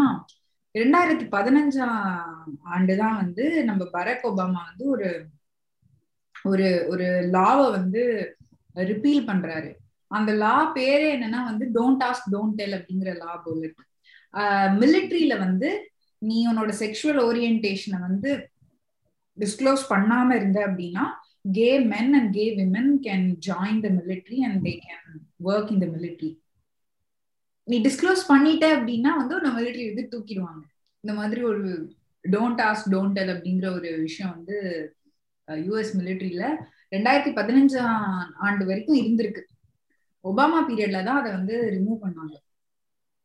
ரெண்டாயிரத்தி 0.75 1.27
பதினஞ்சாம் 1.37 2.01
ஆண்டுதான் 2.75 3.17
வந்து 3.23 3.45
நம்ம 3.65 3.83
பராக் 3.93 4.27
ஒபாமா 4.31 4.61
வந்து 4.71 4.85
ஒரு 4.95 5.09
ஒரு 6.45 6.67
ஒரு 6.89 7.07
லாவை 7.37 7.65
வந்து 7.71 8.03
ரிப்பீல் 8.91 9.29
பண்றாரு. 9.29 9.71
அந்த 10.11 10.33
லா 10.43 10.57
பேரே 10.75 11.09
என்னன்னா 11.17 11.41
வந்து 11.51 11.65
டோன்ட் 11.77 12.03
ஆஸ்க் 12.09 12.29
டோன்ட் 12.35 12.59
டெல் 12.61 12.77
அப்படிங்கிற 12.79 13.13
லா 13.17 13.33
போல 13.37 13.59
இருக்கு. 13.65 13.85
மிலிட்ரியில 14.81 15.35
வந்து 15.39 15.71
நீ 16.23 16.39
உன்னோட 16.51 16.73
செக்ஷுவல் 16.83 17.21
ஓரியன்டேஷனை 17.29 17.99
வந்து 18.01 18.31
டிஸ்க்ளோஸ் 19.39 19.83
பண்ணாம 19.91 20.35
இருந்த 20.35 20.59
அப்படின்னா 20.67 21.05
gay 21.53 21.69
men 21.93 22.13
and 22.15 22.33
gay 22.33 22.45
women 22.57 22.93
can 23.07 23.27
join 23.49 23.81
the 23.85 23.91
military 23.99 24.39
and 24.49 24.61
they 24.67 24.75
can 24.87 25.21
work 25.45 25.71
in 25.73 25.83
the 25.85 25.89
military 25.97 26.31
நீ 27.69 27.79
டிஸ்க்ளோஸ் 27.83 28.25
பண்ணிட்ட 28.33 28.67
அப்படின்னா 28.77 29.11
வந்து 29.21 29.35
உன்னை 29.39 29.51
மிலிட்ரி 29.59 29.85
வந்து 29.89 30.05
தூக்கிடுவாங்க. 30.13 30.63
இந்த 31.05 31.13
மாதிரி 31.21 31.41
ஒரு 31.43 31.65
டோன்ட் 32.25 32.61
ஆஸ்க் 32.69 32.91
டோன்ட் 32.91 33.17
டெல் 33.19 33.33
அப்படிங்கிற 33.35 33.67
ஒரு 33.75 33.91
விஷயம் 33.99 34.33
வந்து 34.37 34.57
யூஎஸ் 35.49 35.93
மிலிட்ரியில 35.99 36.45
ரெண்டாயிரத்தி 36.91 37.31
பதினஞ்சாம் 37.39 38.33
ஆண்டு 38.37 38.67
வரைக்கும் 38.67 38.97
இருந்திருக்கு. 38.97 39.43
ஒபாமா 40.25 40.61
பீரியட்ல 40.69 41.05
தான் 41.05 41.21
அதை 41.21 41.31
வந்து 41.33 41.55
ரிமூவ் 41.73 42.05
பண்ணாங்க. 42.07 42.37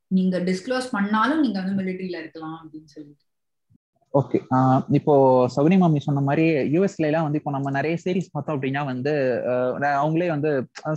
நீங்க 0.07 0.39
டிஸ்க்ளோஸ் 0.39 0.87
பண்ணாலும் 0.91 1.39
நீங்க 1.39 1.61
வந்து 1.61 1.83
மிலிட்ரியில 1.83 2.17
இருக்கலாம் 2.17 2.57
அப்படின்னு 2.63 2.85
சொல்லிட்டு. 2.85 3.25
ஓகே 4.19 4.39
இப்போ 4.97 5.13
சௌனி 5.53 5.77
மாமி 5.81 5.99
சொன்ன 6.05 6.21
மாதிரி 6.27 6.43
யூஎஸ்ல 6.73 7.05
எல்லாம் 7.07 7.23
வந்து 7.25 7.39
இப்போ 7.39 7.51
நம்ம 7.55 7.69
நிறைய 7.77 7.93
சீரிஸ் 8.01 8.27
பார்த்தோம் 8.33 8.55
அப்படின்னா 8.55 8.81
வந்து 8.89 9.13
அவங்களே 10.01 10.27
வந்து 10.33 10.49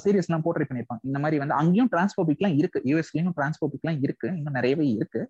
சீரீஸ் 0.04 0.28
எல்லாம் 0.28 0.44
போர்ட்ரேட் 0.46 0.68
பண்ணிருப்பாங்க 0.70 1.00
இந்த 1.08 1.18
மாதிரி 1.22 1.36
வந்து 1.42 1.56
அங்கேயும் 1.60 1.88
டிரான்ஸ்போபிக் 1.92 2.40
எல்லாம் 2.40 2.56
இருக்கு. 2.60 2.80
யூஎஸ்லயும் 2.90 3.36
டிரான்ஸ்போபிக் 3.38 3.84
எல்லாம் 3.84 4.00
இருக்கு. 4.06 4.28
இன்னும் 4.38 4.56
நிறையவே 4.58 4.88
இருக்கு. 4.96 5.22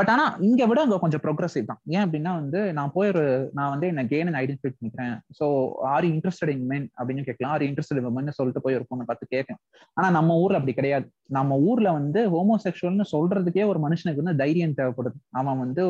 பட் 0.00 0.10
ஆனா 0.14 0.26
இங்க 0.48 0.66
விட 0.72 0.80
அங்க 0.86 0.98
கொஞ்சம் 1.04 1.22
ப்ரோக்ரஸிவ் 1.26 1.70
தான். 1.70 1.80
ஏன் 1.94 2.04
அப்படின்னா 2.06 2.34
வந்து 2.40 2.60
நான் 2.80 2.92
போய் 2.96 3.12
ஒரு 3.14 3.24
நான் 3.60 3.72
வந்து 3.74 3.88
என்ன 3.92 4.04
கேன் 4.12 4.34
ஐடென்டிஃபை 4.42 4.72
பண்ணிக்கிறேன். 4.74 5.16
So 5.38 5.48
are 5.94 6.08
interested 6.12 6.52
in 6.56 6.66
men 6.74 6.86
அப்படின்னு 6.98 7.24
கேட்கலாம். 7.30 7.54
ஆர் 7.56 7.66
இன்ட்ரெஸ்டட் 7.68 8.02
மென் 8.18 8.38
சொல்லிட்டு 8.40 8.64
போய் 8.66 8.78
ஒரு 8.80 8.88
பொண்ணை 8.92 9.06
பார்த்து 9.12 9.32
கேட்கலாம். 9.36 9.62
ஆனா 9.96 10.10
நம்ம 10.18 10.38
ஊர்ல 10.42 10.60
அப்படி 10.60 10.76
கிடையாது. 10.80 11.08
நம்ம 11.38 11.56
ஊர்ல 11.70 11.88
வந்து 11.98 12.20
ஹோமோசெக்சுவல்னு 12.36 13.08
சொல்றதுக்கே 13.14 13.64
ஒரு 13.72 13.80
மனுஷனுக்கு 13.86 14.22
வந்து 14.24 14.38
தைரியம் 14.44 14.78
தேவைப்படுது. 14.78 15.18
அவன் 15.40 15.60
வந்து 15.64 15.82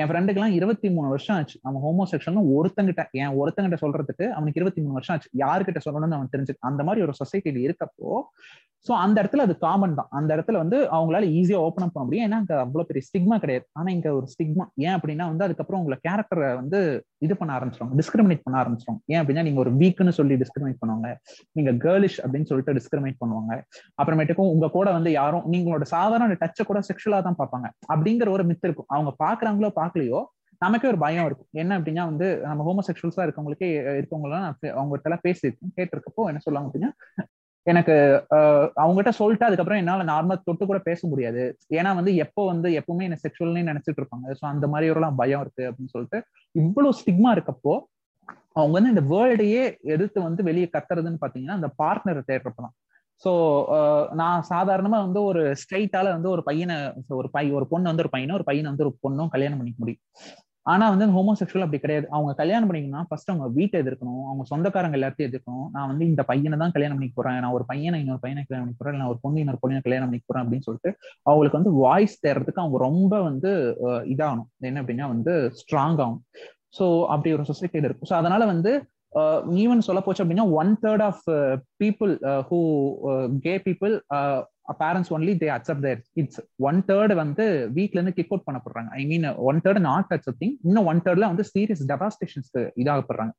என் 0.00 0.08
ஃப்ரெண்டுக்கு 0.08 0.40
எல்லாம் 0.40 0.56
இருபத்தி 0.60 0.81
இருபத்தி 0.82 0.98
மூணு 0.98 1.12
வருஷம் 1.14 1.36
ஆச்சு. 1.38 1.56
அவன் 1.66 1.82
ஹோமோசெக்சுவல்னு 1.84 2.42
ஒருத்தங்கிட்ட 2.56 3.02
என் 3.22 3.36
ஒருத்தங்கிட்ட 3.40 3.76
சொல்றதுக்கு 3.84 4.24
அவனுக்கு 4.36 4.60
இருபத்தி 4.60 4.80
மூணு 4.84 4.96
வருஷம் 4.98 5.14
ஆச்சு. 5.14 5.30
யாருக்கிட்ட 5.42 5.80
சொல்லணும்னு 5.86 6.18
அவன் 6.18 6.32
தெரிஞ்சு 6.34 6.54
அந்த 6.68 6.82
மாதிரி 6.88 7.04
ஒரு 7.06 7.14
சொசைட்டில 7.22 7.62
இருக்கப்போ 7.66 8.08
ஸோ 8.86 8.92
அந்த 9.02 9.16
இடத்துல 9.22 9.42
அது 9.46 9.54
காமன் 9.64 9.92
தான். 9.98 10.08
அந்த 10.18 10.30
இடத்துல 10.36 10.56
வந்து 10.62 10.78
அவங்களால 10.94 11.26
ஈஸியா 11.40 11.58
ஓப்பன் 11.66 11.84
அப் 11.84 11.92
பண்ண 11.96 12.06
முடியும். 12.06 12.24
ஏன்னா 12.26 12.38
அங்க 12.42 12.54
அவ்வளவு 12.62 12.88
பெரிய 12.88 13.02
ஸ்டிக்மா 13.08 13.36
கிடையாது. 13.42 13.64
ஆனா 13.78 13.88
இங்க 13.96 14.08
ஒரு 14.18 14.26
ஸ்டிக்மா 14.32 14.64
ஏன் 14.86 14.94
அப்படின்னா 14.96 15.26
வந்து 15.32 15.46
அதுக்கப்புறம் 15.46 15.80
உங்களை 15.80 15.98
கேரக்டரை 16.06 16.48
வந்து 16.60 16.78
இது 17.26 17.36
பண்ண 17.40 17.52
ஆரம்பிச்சிடும் 17.58 17.92
டிஸ்கிரிமினேட் 18.00 18.42
பண்ண 18.46 18.56
ஆரம்பிச்சிடும் 18.62 18.98
ஏன் 19.12 19.20
அப்படின்னா 19.20 19.44
நீங்க 19.48 19.60
ஒரு 19.64 19.72
வீக்னு 19.82 20.16
சொல்லி 20.18 20.40
டிஸ்கிரிமினேட் 20.42 20.80
பண்ணுவாங்க. 20.82 21.10
நீங்க 21.58 21.72
கேர்ளிஷ் 21.86 22.18
அப்படின்னு 22.24 22.50
சொல்லிட்டு 22.50 22.76
டிஸ்கிரிமினேட் 22.80 23.20
பண்ணுவாங்க. 23.22 23.52
அப்புறமேட்டுக்கும் 24.00 24.52
உங்க 24.56 24.72
கூட 24.76 24.88
வந்து 24.98 25.12
யாரும் 25.20 25.46
நீங்களோட 25.54 25.86
சாதாரண 25.94 26.38
டச்சை 26.44 26.66
கூட 26.72 26.82
செக்ஷுவலா 26.90 27.20
தான் 27.28 27.40
பார்ப்பாங்க. 27.42 27.68
அப்படிங்கிற 27.94 28.30
ஒரு 28.36 28.46
மித்து 28.52 28.68
இருக்கும். 28.70 28.90
அவங்க 28.96 29.12
பாக்குறாங்களோ 29.24 29.70
பாக்கலையோ 29.80 30.22
நமக்கே 30.64 30.90
ஒரு 30.92 30.98
பயம் 31.04 31.26
இருக்கும். 31.28 31.50
என்ன 31.62 31.78
அப்படின்னா 31.78 32.04
வந்து 32.10 32.26
நம்ம 32.48 32.64
ஹோமோசெக்சுவல்ஸா 32.68 33.24
இருக்கவங்களுக்கே 33.26 33.68
இருக்கவங்களாம் 34.00 34.46
அவங்ககிட்ட 34.78 35.08
எல்லாம் 35.10 35.24
பேசியிருக்கோம் 35.28 35.76
கேட்டிருக்கப்போ 35.78 36.26
என்ன 36.30 36.42
சொல்லுவாங்க 36.46 36.68
அப்படின்னா 36.70 36.90
எனக்கு 37.66 37.94
அவங்ககிட்ட 38.82 39.10
சொல்லிட்டு 39.18 39.46
அதுக்கப்புறம் 39.46 39.80
என்னால 39.82 40.04
நார்மல் 40.12 40.44
தொட்டு 40.44 40.64
கூட 40.70 40.78
பேச 40.88 41.00
முடியாது. 41.08 41.42
ஏன்னா 41.78 41.90
வந்து 41.98 42.12
எப்போ 42.24 42.42
வந்து 42.52 42.68
எப்பவுமே 42.78 43.06
என்ன 43.08 43.18
செக்ஷுவல்னு 43.24 43.68
நினைச்சிட்டு 43.70 44.00
இருப்பாங்க. 44.02 44.26
ஸோ 44.38 44.44
அந்த 44.52 44.68
மாதிரி 44.72 44.90
ஒருலாம் 44.92 45.18
பயம் 45.20 45.42
இருக்கு 45.44 45.64
அப்படின்னு 45.68 45.94
சொல்லிட்டு 45.94 46.20
இவ்வளவு 46.54 46.98
ஸ்டிக்மா 47.00 47.32
இருக்கப்போ 47.36 47.74
அவங்க 48.58 48.72
வந்து 48.78 48.92
இந்த 48.94 49.04
வேர்ல்டையே 49.12 49.64
எதிர்த்து 49.94 50.18
வந்து 50.28 50.42
வெளியே 50.48 50.68
கத்துறதுன்னு 50.72 51.22
பாத்தீங்கன்னா 51.24 51.58
அந்த 51.58 51.68
பார்ட்னர் 51.82 52.28
தேடுறப்பதான். 52.30 52.74
ஸோ 53.24 53.32
நான் 54.20 54.46
சாதாரணமா 54.50 54.98
வந்து 55.06 55.20
ஒரு 55.30 55.42
ஸ்ட்ரைட்டால 55.60 56.06
வந்து 56.16 56.28
ஒரு 56.30 56.42
பையனை 56.48 56.76
ஒரு 57.18 57.28
பை 57.30 57.44
ஒரு 57.58 57.66
பொண்ணு 57.72 57.90
வந்து 57.90 58.04
ஒரு 58.04 58.12
பையனும் 58.14 58.38
ஒரு 58.38 58.46
பையனை 58.48 58.68
வந்து 58.70 58.86
ஒரு 58.86 58.94
பொண்ணும் 59.04 59.32
கல்யாணம் 59.34 59.58
பண்ணிக்க 59.58 59.80
முடியும். 59.82 60.02
ஆனா 60.66 60.84
வந்து 60.92 61.06
ஹோமோசெக்சுவல் 61.16 61.64
அப்படி 61.64 61.80
கிடையாது. 61.84 62.06
அவங்க 62.16 62.32
கல்யாணம் 62.40 62.68
பண்ணிக்கணும்னா 62.68 63.02
ஃபர்ஸ்ட் 63.08 63.30
அவங்க 63.32 63.46
வீட்டை 63.58 63.76
எதிர்க்கணும். 63.82 64.22
அவங்க 64.30 64.44
சொந்தக்காரங்க 64.50 64.98
எல்லாத்தையும் 64.98 65.30
எதிர்க்கணும். 65.30 65.66
நான் 65.74 65.88
வந்து 65.92 66.04
இந்த 66.10 66.22
பையனை 66.30 66.58
தான் 66.62 66.74
கல்யாணம் 66.76 66.96
பண்ணிக்க 66.98 67.16
போறேன். 67.18 67.38
நான் 67.44 67.56
ஒரு 67.58 67.66
பையனை 67.70 68.00
இன்னொரு 68.02 68.22
பையனை 68.24 68.44
கல்யாணம் 68.46 68.64
பண்ணிக்க 68.66 68.82
போறேன். 68.82 69.00
நான் 69.02 69.12
ஒரு 69.14 69.20
பொண்ணு 69.24 69.42
இன்னொரு 69.42 69.60
பொண்ணை 69.64 69.82
கல்யாணம் 69.88 70.08
பண்ணிக்க 70.10 70.30
போறேன் 70.30 70.44
அப்படின்னு 70.44 70.66
சொல்லிட்டு 70.68 70.92
அவங்களுக்கு 71.28 71.60
வந்து 71.60 71.74
வாய்ஸ் 71.84 72.16
தேர்றதுக்கு 72.26 72.64
அவங்க 72.64 72.78
ரொம்ப 72.88 73.12
வந்து 73.28 73.52
இதாகணும். 74.14 74.48
என்ன 74.70 74.82
அப்படின்னா 74.84 75.08
வந்து 75.14 75.34
ஸ்ட்ராங் 75.60 76.00
ஆகும் 76.06 76.22
ஸோ 76.78 76.86
அப்படி 77.14 77.30
ஒரு 77.36 77.44
சொசைட்டியில் 77.52 77.88
இருக்கும். 77.88 78.10
ஸோ 78.12 78.16
அதனால 78.22 78.42
வந்து 78.54 78.72
ஈவன் 79.62 79.86
சொல்ல 79.86 80.00
போச்சு 80.04 80.22
அப்படின்னா 80.22 80.46
one 80.60 80.70
third 80.84 81.02
of 81.08 81.24
people 81.82 82.12
who 82.48 82.58
gay 83.46 83.54
people 83.66 83.94
parents 84.80 85.10
only 85.16 85.32
they 85.42 85.48
accept 85.56 85.84
their 85.86 86.00
kids 86.16 86.40
one 86.68 86.78
third 86.90 87.14
வந்து 87.22 87.44
வீட்ல 87.76 87.98
இருந்து 87.98 88.14
kick 88.18 88.32
out 88.32 88.46
பண்ணப்படுறாங்க. 88.48 88.88
I 89.00 89.02
mean 89.10 89.26
one 89.50 89.58
third 89.64 89.80
not 89.90 90.12
accepting 90.16 90.54
இன்னும் 90.68 90.88
ஒன் 90.92 91.02
தேர்ட்ல 91.06 91.30
வந்து 91.32 91.46
சீரியஸ் 91.52 91.84
டெபாஸ்டேஷன்ஸ் 91.92 92.52
இதாகப்படுறாங்க. 92.82 93.32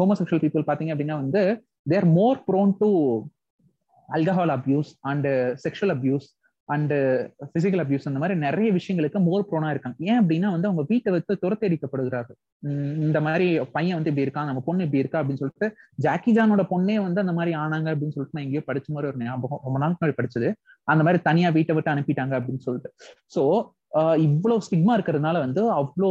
ஹோமோசெக்சுவல் 0.00 0.42
பீப்புள் 0.44 0.68
பாத்தீங்க 0.70 0.94
அப்படின்னா 0.94 1.18
வந்து 1.24 1.42
they're 1.92 2.06
more 2.18 2.40
prone 2.48 2.72
to 2.82 2.90
alcohol 4.08 4.52
abuse 4.58 4.92
and 5.10 5.26
sexual 5.64 5.94
abuse 5.96 6.28
and 6.68 6.92
physical 7.54 7.82
abuse 7.82 8.06
அந்த 8.10 8.20
மாதிரி 8.22 8.34
நிறைய 8.44 8.68
விஷயங்களுக்கு 8.76 9.18
மோர் 9.28 9.46
ப்ரோனா 9.50 9.70
இருக்காங்க. 9.74 9.96
ஏன் 10.10 10.18
அப்படின்னா 10.20 10.48
வந்து 10.54 10.68
அவங்க 10.68 10.82
வீட்டை 10.90 11.12
வைத்து 11.14 11.34
துரத்தடிக்கப்படுகிறார்கள். 11.44 12.38
இந்த 13.06 13.20
மாதிரி 13.26 13.46
பையன் 13.76 13.98
வந்து 13.98 14.10
இப்படி 14.12 14.26
இருக்கான் 14.26 14.48
நம்ம 14.50 14.62
பொண்ணு 14.68 14.86
இப்படி 14.86 15.02
இருக்கா 15.02 15.20
அப்படின்னு 15.20 15.42
சொல்லிட்டு 15.42 15.68
ஜாக்கி 16.06 16.32
ஜானோட 16.38 16.64
பொண்ணே 16.72 16.96
வந்து 17.06 17.22
அந்த 17.24 17.34
மாதிரி 17.38 17.54
ஆனாங்க 17.62 17.88
அப்படின்னு 17.94 18.14
சொல்லிட்டு 18.16 18.36
நான் 18.38 18.46
எங்கேயோ 18.46 18.64
படிச்ச 18.68 18.94
மாதிரி 18.96 19.10
ஒரு 19.12 19.20
ஞாபகம் 19.24 19.62
ரொம்ப 19.66 19.80
நாள் 19.84 19.96
முன்னாடி 19.96 20.16
படிச்சது. 20.20 20.50
அந்த 20.88 21.02
மாதிரி 21.06 21.20
தனியா 21.28 21.50
வீட்டை 21.58 21.74
விட்டு 21.78 21.94
அனுப்பிட்டாங்க 21.94 22.34
அப்படின்னு 22.40 22.64
சொல்லிட்டு. 22.68 22.90
ஸோ 23.36 23.42
இவ்வளவு 24.28 24.64
ஸ்டிக்மா 24.66 24.92
இருக்கிறதுனால 24.96 25.38
வந்து 25.46 25.64
அவ்வளோ 25.80 26.10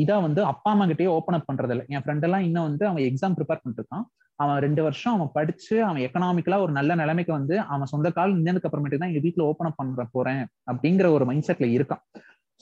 இதா 0.00 0.16
வந்து 0.24 0.40
அப்பா 0.50 0.70
அம்மா 0.72 0.84
கிட்டயே 0.88 1.12
ஓப்பன் 1.16 1.36
அப் 1.36 1.46
பண்றது 1.48 1.72
இல்லை 1.74 1.84
என் 1.94 2.02
ஃப்ரெண்ட் 2.04 2.24
எல்லாம் 2.26 2.44
இன்னும் 2.48 2.66
வந்து 2.68 2.84
அவன் 2.88 3.06
எக்ஸாம் 3.08 3.34
ப்ரிப்பேர் 3.38 3.60
பண்ணிட்டு 3.62 3.82
இருக்கான். 3.82 4.04
அவன் 4.42 4.60
ரெண்டு 4.64 4.82
வருஷம் 4.82 5.14
அவன் 5.16 5.32
படிச்சு 5.36 5.74
அவன் 5.86 6.02
எக்கனாமிக்கலா 6.06 6.58
ஒரு 6.64 6.72
நல்ல 6.78 6.94
நிலைமைக்கு 6.94 7.32
வந்து 7.38 7.60
அவன் 7.74 7.90
சொந்த 7.92 8.10
கால் 8.10 8.36
நின்றதுக்கு 8.36 8.68
அப்புறமேட்டு 8.68 9.00
தான் 9.00 9.10
எங்க 9.12 9.22
வீட்டுல 9.26 9.46
ஓப்பன் 9.50 9.68
அப் 9.70 9.78
பண்ண 9.80 10.06
போறேன் 10.16 10.42
அப்படிங்கிற 10.72 11.08
ஒரு 11.16 11.24
மைண்ட் 11.30 11.48
செட்ல 11.48 11.68
இருக்கான். 11.78 12.02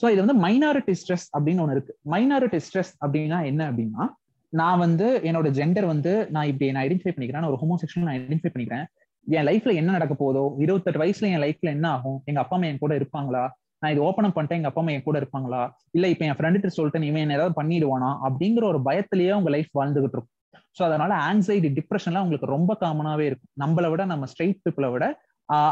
ஸோ 0.01 0.09
இது 0.13 0.19
வந்து 0.25 0.37
மைனாரிட்டி 0.45 0.93
ஸ்ட்ரெஸ் 1.01 1.27
அப்படின்னு 1.35 1.63
ஒன்று 1.63 1.75
இருக்கு. 1.77 1.93
மைனாரிட்டி 2.13 2.59
ஸ்ட்ரெஸ் 2.67 2.93
அப்படின்னா 3.03 3.39
என்ன 3.51 3.71
அப்படின்னா 3.71 4.05
நான் 4.53 4.79
வந்து 4.79 5.07
என்னோட 5.29 5.47
ஜெண்டர் 5.49 5.85
வந்து 5.85 6.13
நான் 6.35 6.47
இப்படி 6.51 6.71
நான் 6.71 6.85
ஐடென்டிஃபை 6.87 7.13
பண்ணிக்கிறேன் 7.15 7.49
ஒரு 7.51 7.59
ஹோமோசெக்ஷன் 7.61 8.05
நான் 8.07 8.17
ஐடென்டிஃபை 8.19 8.51
பண்ணிக்கிறேன். 8.53 8.85
என் 9.27 9.47
லைஃப்ல 9.49 9.73
என்ன 9.73 9.91
நடக்க 9.91 10.13
போதோ 10.13 10.43
இருபத்தெட்டு 10.63 11.01
வயசுல 11.01 11.29
என் 11.33 11.43
லைஃப்ல 11.45 11.69
என்ன 11.69 11.87
ஆகும் 11.89 12.17
எங்க 12.25 12.39
அப்பா 12.39 12.55
அம்மா 12.55 12.67
என் 12.67 12.77
கூட 12.77 12.93
இருப்பாங்களா? 12.95 13.43
நான் 13.79 13.91
இது 13.91 14.01
ஓப்பன் 14.03 14.25
அப் 14.25 14.35
பண்ணிட்டேன் 14.37 14.59
எங்க 14.59 14.67
அப்பா 14.67 14.81
அம்மா 14.81 14.91
என் 14.91 15.03
கூட 15.03 15.17
இருப்பாங்களா? 15.21 15.61
இல்ல 15.91 16.07
இப்ப 16.07 16.25
என் 16.25 16.37
ஃப்ரெண்டு 16.39 16.75
சொல்லிட்டு 16.77 17.07
இவன் 17.07 17.21
என்ன 17.21 17.33
ஏதாவது 17.33 17.55
பண்ணிடுவானா? 17.61 18.09
அப்படிங்கிற 18.27 18.63
ஒரு 18.63 18.81
பயத்திலேயே 18.89 19.31
உங்க 19.31 19.49
லைஃப் 19.49 19.71
வாழ்ந்துகிட்டு 19.79 20.17
இருக்கும். 20.17 20.35
ஸோ 20.77 20.81
அதனால 20.87 21.11
ஆங்ஸைட்டி 21.29 21.69
டிப்ரெஷன்லாம் 21.79 22.25
உங்களுக்கு 22.25 22.53
ரொம்ப 22.55 22.71
காமனாவே 22.83 23.25
இருக்கும். 23.29 23.51
நம்மளை 23.63 23.87
விட 23.93 24.03
நம்ம 24.05 24.27
ஸ்ட்ரெயிட் 24.31 24.61
பீப்புளை 24.65 24.89
விட 24.93 25.05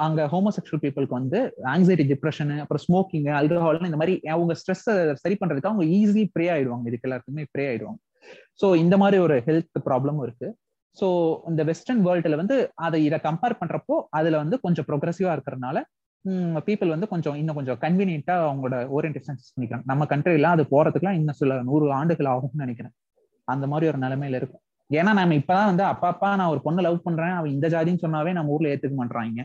அங்க 0.06 0.22
ஹோமோசெக்சுவல் 0.34 0.82
பீப்புளுக்கு 0.84 1.18
வந்து 1.20 1.40
ஆங்ஸைட்டி 1.74 2.06
டிப்ரெஷன் 2.12 2.50
அப்புறம் 2.64 2.84
ஸ்மோக்கிங் 2.86 3.28
அல்கஹால் 3.40 3.90
இந்த 3.90 4.00
மாதிரி 4.02 4.16
அவங்க 4.36 4.54
ஸ்ட்ரெஸ் 4.62 4.84
சரி 5.24 5.36
பண்றதுக்கு 5.42 5.70
அவங்க 5.72 5.86
ஈஸி 5.98 6.24
ப்ரே 6.36 6.48
ஆயிடுவாங்க. 6.56 6.86
இதுக்கு 6.90 7.08
எல்லாருக்குமே 7.10 7.46
ப்ரே 7.54 7.66
ஆயிடுவாங்க. 7.72 8.00
ஸோ 8.62 8.68
இந்த 8.84 8.96
மாதிரி 9.04 9.20
ஒரு 9.28 9.36
ஹெல்த் 9.48 9.80
ப்ராப்ளமும் 9.88 10.26
இருக்கு. 10.28 10.48
ஸோ 10.98 11.08
இந்த 11.50 11.62
வெஸ்டர்ன் 11.70 12.02
வேர்ல்டுல 12.08 12.38
வந்து 12.42 12.56
அதை 12.86 13.00
இதை 13.08 13.18
கம்பேர் 13.28 13.60
பண்றப்போ 13.62 13.96
அதுல 14.20 14.38
வந்து 14.44 14.56
கொஞ்சம் 14.66 14.88
ப்ரொக்ரெசிவா 14.90 15.34
இருக்கிறதுனால 15.36 15.78
பீப்புள் 16.68 16.94
வந்து 16.94 17.08
கொஞ்சம் 17.12 17.38
இன்னும் 17.42 17.58
கொஞ்சம் 17.58 17.78
கன்வீனியன்ட்டா 17.84 18.36
அவங்களோட 18.48 18.78
ஓரியன்டேஷன் 18.96 19.38
பண்ணிக்கிறாங்க. 19.54 19.86
நம்ம 19.92 20.06
கண்ட்ரிலாம் 20.14 20.56
அது 20.58 20.64
போறதுக்குலாம் 20.74 21.18
இன்னும் 21.20 21.38
சில 21.42 21.62
நூறு 21.70 21.86
ஆண்டுகள் 22.00 22.30
ஆகும்னு 22.34 22.64
நினைக்கிறேன். 22.66 22.94
அந்த 23.48 23.68
மாதிரி 23.72 23.88
ஒரு 23.92 24.00
நிலைமையில 24.06 24.40
இருக்கும். 24.42 24.64
ஏன்னா 24.90 25.12
நம்ம 25.14 25.36
இப்பதான் 25.40 25.70
வந்து 25.72 25.84
அப்பா 25.86 26.08
அப்பா 26.08 26.30
நான் 26.36 26.52
ஒரு 26.54 26.62
பொண்ணை 26.66 26.82
லவ் 26.84 27.06
பண்றேன். 27.06 27.36
அவன் 27.38 27.52
இந்த 27.52 27.68
ஜாதின்னு 27.74 28.04
சொன்னாவே 28.06 28.32
நம்ம 28.38 28.54
ஊர்ல 28.54 28.72
ஏத்துக்க 28.72 28.96
மாட்டாங்க 28.98 29.44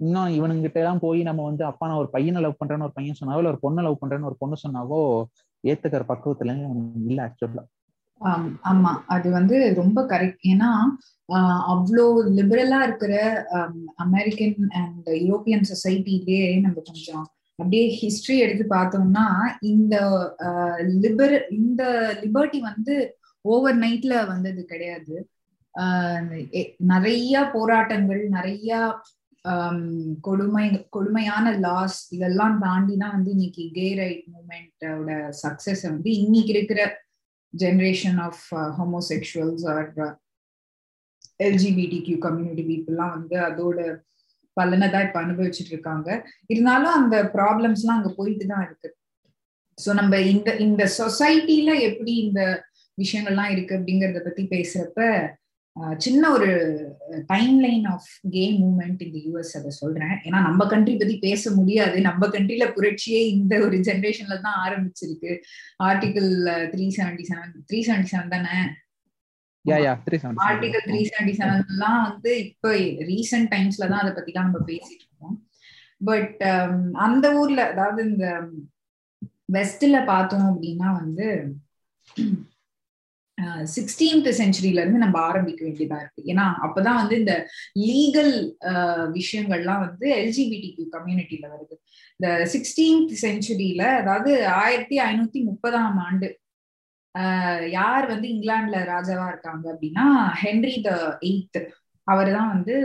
இன்னும் 0.00 0.34
இவனுங்கிட்ட 0.36 0.78
எல்லாம் 0.82 1.02
போய் 1.02 1.20
நம்ம 1.22 1.42
வந்து 1.46 1.64
அப்பா 1.66 1.88
நான் 1.88 2.00
ஒரு 2.02 2.10
பையனை 2.12 2.40
லவ் 2.42 2.60
பண்றேன்னு 2.60 2.86
ஒரு 2.86 2.96
பையன் 2.96 3.18
சொன்னாவோ 3.18 3.40
இல்ல 3.40 3.52
ஒரு 3.52 3.60
பொண்ணை 3.64 3.82
லவ் 3.82 4.00
பண்றேன்னு 4.02 4.30
ஒரு 4.30 4.38
பொண்ணு 4.40 4.56
சொன்னாவோ 4.62 5.00
ஏத்துக்கிற 5.64 6.04
பக்குவத்துல 6.08 6.54
இல்ல 7.06 7.20
ஆக்சுவலா 7.26 7.64
ஆமா 8.70 8.90
அது 9.06 9.28
வந்து 9.30 9.56
ரொம்ப 9.78 9.98
கரெக்ட் 10.10 10.42
ஏன்னா 10.48 10.70
அவ்வளோ 11.72 12.04
லிபரலா 12.38 12.80
இருக்கிற 12.82 13.12
அமெரிக்கன் 14.04 14.58
அண்ட் 14.80 15.08
யூரோப்பியன் 15.20 15.68
சொசைட்டிலே 15.70 16.40
நம்ம 16.60 16.82
கொஞ்சம் 16.88 17.24
அப்படியே 17.58 17.86
ஹிஸ்டரி 17.96 18.36
எடுத்து 18.38 18.64
பார்த்தோம்னா 18.70 19.24
இந்த 19.70 19.94
லிபர் 21.00 21.34
இந்த 21.58 21.82
லிபர்ட்டி 22.22 22.60
வந்து 22.68 22.94
ஓவர் 23.44 23.78
நைட்ல 23.84 24.14
வந்தது 24.32 24.62
கிடையாது. 24.72 25.16
நிறைய 26.92 27.34
போராட்டங்கள் 27.56 28.22
நிறைய 28.38 28.78
கொடுமை 30.26 30.64
கொடுமையான 30.94 31.52
லாஸ் 31.66 31.98
இதெல்லாம் 32.16 32.56
தாண்டி 32.64 32.94
தான் 33.02 33.14
வந்து 33.16 33.30
இன்னைக்கு 33.36 33.62
கே 33.76 33.86
ரைட் 34.00 34.26
மூமெண்டோட 34.32 35.10
சக்சஸ் 35.42 35.84
வந்து 35.90 36.10
இன்னைக்கு 36.22 36.52
இருக்கிற 36.56 36.80
generation 37.54 38.18
of 38.26 38.42
homosexuals 38.78 39.64
or 39.74 39.88
LGBT 41.46 41.98
Q 42.06 42.16
community 42.26 42.64
பீப்புள்லாம் 42.70 43.14
வந்து 43.16 43.36
அதோட 43.48 43.78
பலனை 44.56 44.86
தான் 44.94 45.06
இப்ப 45.06 45.18
அனுபவிச்சுட்டு 45.24 45.72
இருக்காங்க. 45.74 46.08
இருந்தாலும் 46.52 46.96
அந்த 47.00 47.16
ப்ராப்ளம்ஸ்லாம் 47.36 47.98
அங்க 47.98 48.10
போயிட்டு 48.18 48.46
தான் 48.52 48.64
இருக்கு. 48.66 48.88
ஸோ 49.78 49.90
நம்ம 50.00 50.14
இந்த 50.32 50.50
இந்த 50.66 50.82
சொசைட்டில 51.00 51.70
எப்படி 51.88 52.12
இந்த 52.26 52.40
விஷயங்கள்லாம் 53.02 53.52
இருக்கு 53.54 53.76
அப்படிங்கறத 53.78 54.20
பத்தி 54.24 54.42
பேசுறப்ப 54.54 55.02
சின்ன 56.04 56.22
ஒரு 56.36 56.48
time 57.26 57.56
line 57.64 57.84
of 57.92 58.08
gay 58.34 58.44
moment 58.62 59.02
இந்த 59.06 59.18
யூஎஸ் 59.26 59.52
அதை 59.58 59.70
சொல்றேன். 59.78 60.14
ஏன்னா 60.26 60.38
நம்ம 60.46 60.66
கண்ட்ரி 60.72 60.94
பத்தி 60.96 61.14
பேச 61.18 61.52
முடியாது. 61.58 61.96
நம்ம 62.08 62.28
கண்ட்ரில 62.34 62.64
புரட்சியே 62.76 63.20
இந்த 63.34 63.54
ஒரு 63.66 63.76
ஜென்ரேஷன்ல 63.88 64.36
தான் 64.46 64.58
ஆரம்பிச்சிருக்கு. 64.64 65.32
Article 65.88 66.30
three 66.74 66.86
seventy 66.98 67.26
seven 67.30 67.54
three 67.70 67.80
seventy 67.88 68.10
seven 68.12 68.34
தானே 68.34 68.56
ஆர்டிகல் 70.48 70.84
த்ரீ 70.88 71.00
செவன்டி 71.10 71.34
செவன் 71.40 71.64
எல்லாம் 71.72 72.02
வந்து 72.08 72.32
இப்ப 72.44 72.74
ரீசெண்ட் 73.10 73.50
டைம்ஸ்ல 73.54 73.88
தான் 73.92 74.02
அதை 74.02 74.12
பத்தி 74.18 74.32
தான் 74.32 74.48
நம்ம 74.48 74.62
பேசிட்டு 74.70 75.04
இருக்கோம். 75.06 75.38
பட் 76.10 76.42
அந்த 77.06 77.26
ஊர்ல 77.40 77.62
அதாவது 77.72 78.02
இந்த 78.10 78.26
வெஸ்ட்ல 79.56 79.98
பார்த்தோம் 80.12 80.48
அப்படின்னா 80.50 80.88
வந்து 81.00 81.26
சிக்ஸ்டீன்த் 83.74 84.28
செஞ்சுரியில 84.40 84.82
இருந்து 84.82 85.04
நம்ம 85.04 85.16
ஆரம்பிக்க 85.28 85.60
வேண்டியதா 85.66 85.98
இருக்கு. 86.02 86.22
ஏன்னா 86.32 86.44
அப்பதான் 86.66 87.00
வந்து 87.02 87.16
இந்த 87.22 87.34
லீகல் 87.86 88.34
விஷயங்கள்லாம் 89.18 89.84
வந்து 89.86 90.06
எல்ஜிபிடி 90.22 90.70
கம்யூனிட்டியில 90.96 91.48
வருது. 91.54 91.76
இந்த 92.20 92.28
சிக்ஸ்டீன்த் 92.54 93.12
செஞ்சுரியில 93.24 93.82
அதாவது 94.02 94.32
ஆயிரத்தி 94.62 94.98
ஐநூத்தி 95.10 95.42
முப்பதாம் 95.50 95.98
ஆண்டு 96.06 96.30
யார் 97.70 98.04
வந்து 98.12 98.26
இங்கிலாந்துல 98.28 98.80
ராஜாவா 98.94 99.26
இருக்காங்க 99.28 99.64
அப்படின்னா 99.72 100.04
ஹென்ரி 100.42 100.74
த 100.88 100.90
எயித் 101.30 101.60
அவர் 102.06 102.30
தான் 102.36 102.52
வந்து 102.54 102.76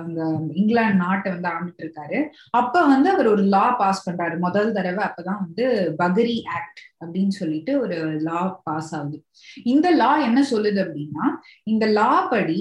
அந்த 0.00 0.20
இங்கிலாந்து 0.60 1.02
நாட்டை 1.04 1.28
வந்து 1.34 1.48
ஆண்டுட்டு 1.52 1.84
இருக்காரு. 1.84 2.18
அப்ப 2.60 2.84
வந்து 2.92 3.08
அவர் 3.14 3.28
ஒரு 3.34 3.44
லா 3.54 3.64
பாஸ் 3.80 4.04
பண்றாரு. 4.08 4.36
முதல் 4.46 4.74
தடவை 4.76 5.02
அப்பதான் 5.08 5.42
வந்து 5.46 5.66
பகரி 6.02 6.36
ஆக்ட் 6.56 6.82
அப்படின்னு 7.02 7.34
சொல்லிட்டு 7.40 7.72
ஒரு 7.84 7.98
லா 8.28 8.40
பாஸ் 8.68 8.92
ஆகுது. 8.98 9.18
இந்த 9.74 9.90
லா 10.02 10.10
என்ன 10.28 10.42
சொல்லுது 10.52 10.80
அப்படின்னா 10.86 11.26
இந்த 11.72 11.86
லா 12.00 12.10
படி 12.34 12.60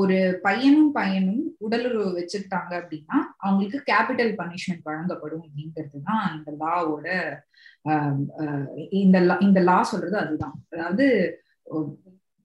ஒரு 0.00 0.16
பையனும் 0.44 0.90
பையனும் 0.96 1.44
உடலுறவு 1.66 2.10
வச்சுக்கிட்டாங்க 2.18 2.72
அப்படின்னா 2.80 3.16
அவங்களுக்கு 3.44 3.78
கேபிட்டல் 3.88 4.30
பனிஷ்மெண்ட் 4.40 4.86
வழங்கப்படும் 4.88 5.44
அப்படிங்கிறது 5.46 6.00
தான் 6.10 6.26
இந்த 6.36 6.50
லாவோட 6.60 7.06
இந்த 9.00 9.18
லா 9.28 9.36
இந்த 9.46 9.60
லா 9.68 9.78
சொல்றது 9.92 10.16
அதுதான். 10.22 10.54
அதாவது 10.74 11.06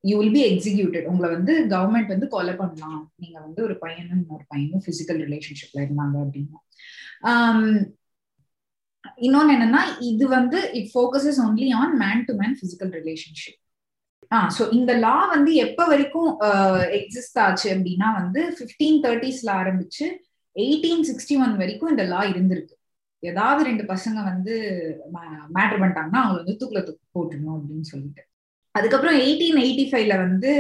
யூ 0.04 0.14
வில் 0.20 0.36
பி 0.38 0.44
எக்ஸிக்யூட்டட் 0.52 1.08
உங்களை 1.12 1.28
வந்து 1.36 1.54
கவர்மெண்ட் 1.74 2.14
வந்து 2.14 2.28
கொலை 2.28 2.54
பண்ணலாம். 2.56 3.02
நீங்க 3.16 3.38
வந்து 3.40 3.62
ஒரு 3.68 3.76
பையனும் 3.84 4.24
ஒரு 4.36 4.46
பையனும் 4.48 4.86
பிசிக்கல் 4.88 5.20
ரிலேஷன்ஷிப்ல 5.28 5.82
இருந்தாங்க 5.86 6.18
அப்படின்னா. 6.26 6.60
Um, 7.32 7.66
இன்னொன்னு 9.26 9.54
என்னன்னா 9.56 9.82
இது 10.10 10.26
வந்து 10.28 10.60
it 10.80 10.90
focuses 10.94 11.40
only 11.46 11.68
on 11.82 11.94
man 12.04 12.22
to 12.28 12.34
man 12.42 12.56
physical 12.62 12.92
relationship 13.00 13.58
ah 14.32 14.40
so 14.58 14.64
இந்த 14.78 14.92
லா 15.06 15.16
வந்து 15.34 15.52
எப்ப 15.66 15.86
வரைக்கும் 15.86 16.30
எக்ஸிஸ்ட் 17.00 17.40
ஆச்சு 17.46 17.68
அப்படின்னா 17.76 18.10
வந்து 18.20 18.42
ஃபிஃப்டீன் 18.58 19.00
தேர்ட்டிஸ்ல 19.06 19.50
ஆரம்பிச்சு 19.62 20.06
எயிட்டீன் 20.56 21.04
சிக்ஸ்டி 21.10 21.36
ஒன் 21.44 21.56
வரைக்கும் 21.62 21.92
இந்த 21.94 22.04
லா 22.14 22.22
இருந்திருக்கு. 22.32 22.76
ஏதாவது 23.24 23.62
ரெண்டு 23.70 23.84
பசங்க 23.94 24.20
வந்து 24.32 24.54
மேட்டர் 25.58 25.82
பண்ணிட்டாங்கன்னா 25.82 26.22
அவங்க 26.24 26.38
வந்து 26.42 26.58
தூக்கில 26.62 26.82
தூக்கு 26.88 27.06
போட்டுடணும் 27.18 27.58
அப்படின்னு 27.58 27.88
சொல்லிட்டு. 27.94 28.24
அதுக்கப்புறம் 28.76 29.18
எயிட்டீன் 29.18 29.58
எயிட்டி 29.58 29.86
ஃபைவ்ல 29.90 30.16
வந்து 30.18 30.52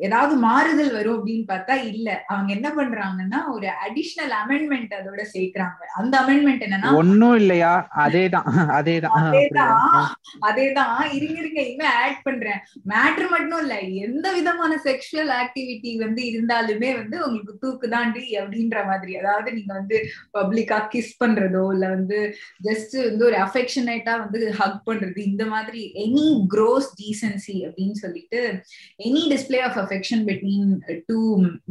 ஏதாவது 0.00 0.36
மாறுதல் 0.36 0.92
வரும் 0.92 1.26
அப்படின்னு 1.26 1.44
பார்த்தா 1.48 1.84
இல்ல. 1.84 2.24
அவங்க 2.26 2.52
என்ன 2.52 2.68
பண்றாங்கன்னா 2.68 3.52
ஒரு 3.52 3.66
அடிஷனல் 3.66 4.34
அமெண்ட்மெண்ட் 4.46 4.92
அதோட 5.00 5.24
சேர்க்கிறாங்க. 5.32 5.82
அந்த 5.94 6.20
அமெண்ட்மெண்ட் 6.20 6.64
என்னன்னா 6.64 6.94
ஒன்னும் 6.94 7.36
இல்லையா? 7.36 7.88
அதேதான். 7.96 8.48
அதேதான். 8.70 9.16
அதேதான். 9.18 10.06
அதேதான். 10.46 11.12
இருங்க 11.12 11.38
இருங்க. 11.38 11.62
இன்னும் 11.62 11.92
ஆட் 11.94 12.22
பண்றேன். 12.22 12.58
மேட்ரு 12.88 13.28
மட்டும் 13.30 13.60
இல்ல. 13.60 13.80
எந்த 13.80 14.32
விதமான 14.32 14.80
செக்ஷுவல் 14.84 15.32
ஆக்டிவிட்டி 15.42 15.96
வந்து 15.96 16.22
இருந்தாலுமே 16.22 16.94
வந்து 16.96 17.24
உங்களுக்கு 17.24 17.58
தூக்கு 17.58 17.88
தாண்டி 17.88 18.38
அப்படின்ற 18.38 18.84
மாதிரி. 18.84 19.16
அதாவது 19.16 19.52
நீங்க 19.52 19.74
வந்து 19.74 20.06
பப்ளிக்கா 20.38 20.78
கிஸ் 20.94 21.16
பண்றதோ 21.24 21.72
இல்ல 21.72 21.88
வந்து 21.88 22.34
ஜஸ்ட் 22.64 23.04
வந்து 23.04 23.24
ஒரு 23.24 23.36
அஃபெக்ஷனேட்டா 23.36 24.18
வந்து 24.18 24.52
ஹக் 24.52 24.88
பண்றது 24.88 25.18
இந்த 25.18 25.46
மாதிரி 25.46 25.90
எனி 25.94 26.26
க்ரோஸ் 26.54 26.90
டீசன்சி 27.00 27.54
அப்படின்னு 27.54 27.92
சொல்லிட்டு 27.92 28.62
any 29.08 29.24
display 29.34 29.62
of 29.68 29.76
affection 29.84 30.20
between 30.32 30.66
uh, 30.90 30.98
two 31.10 31.28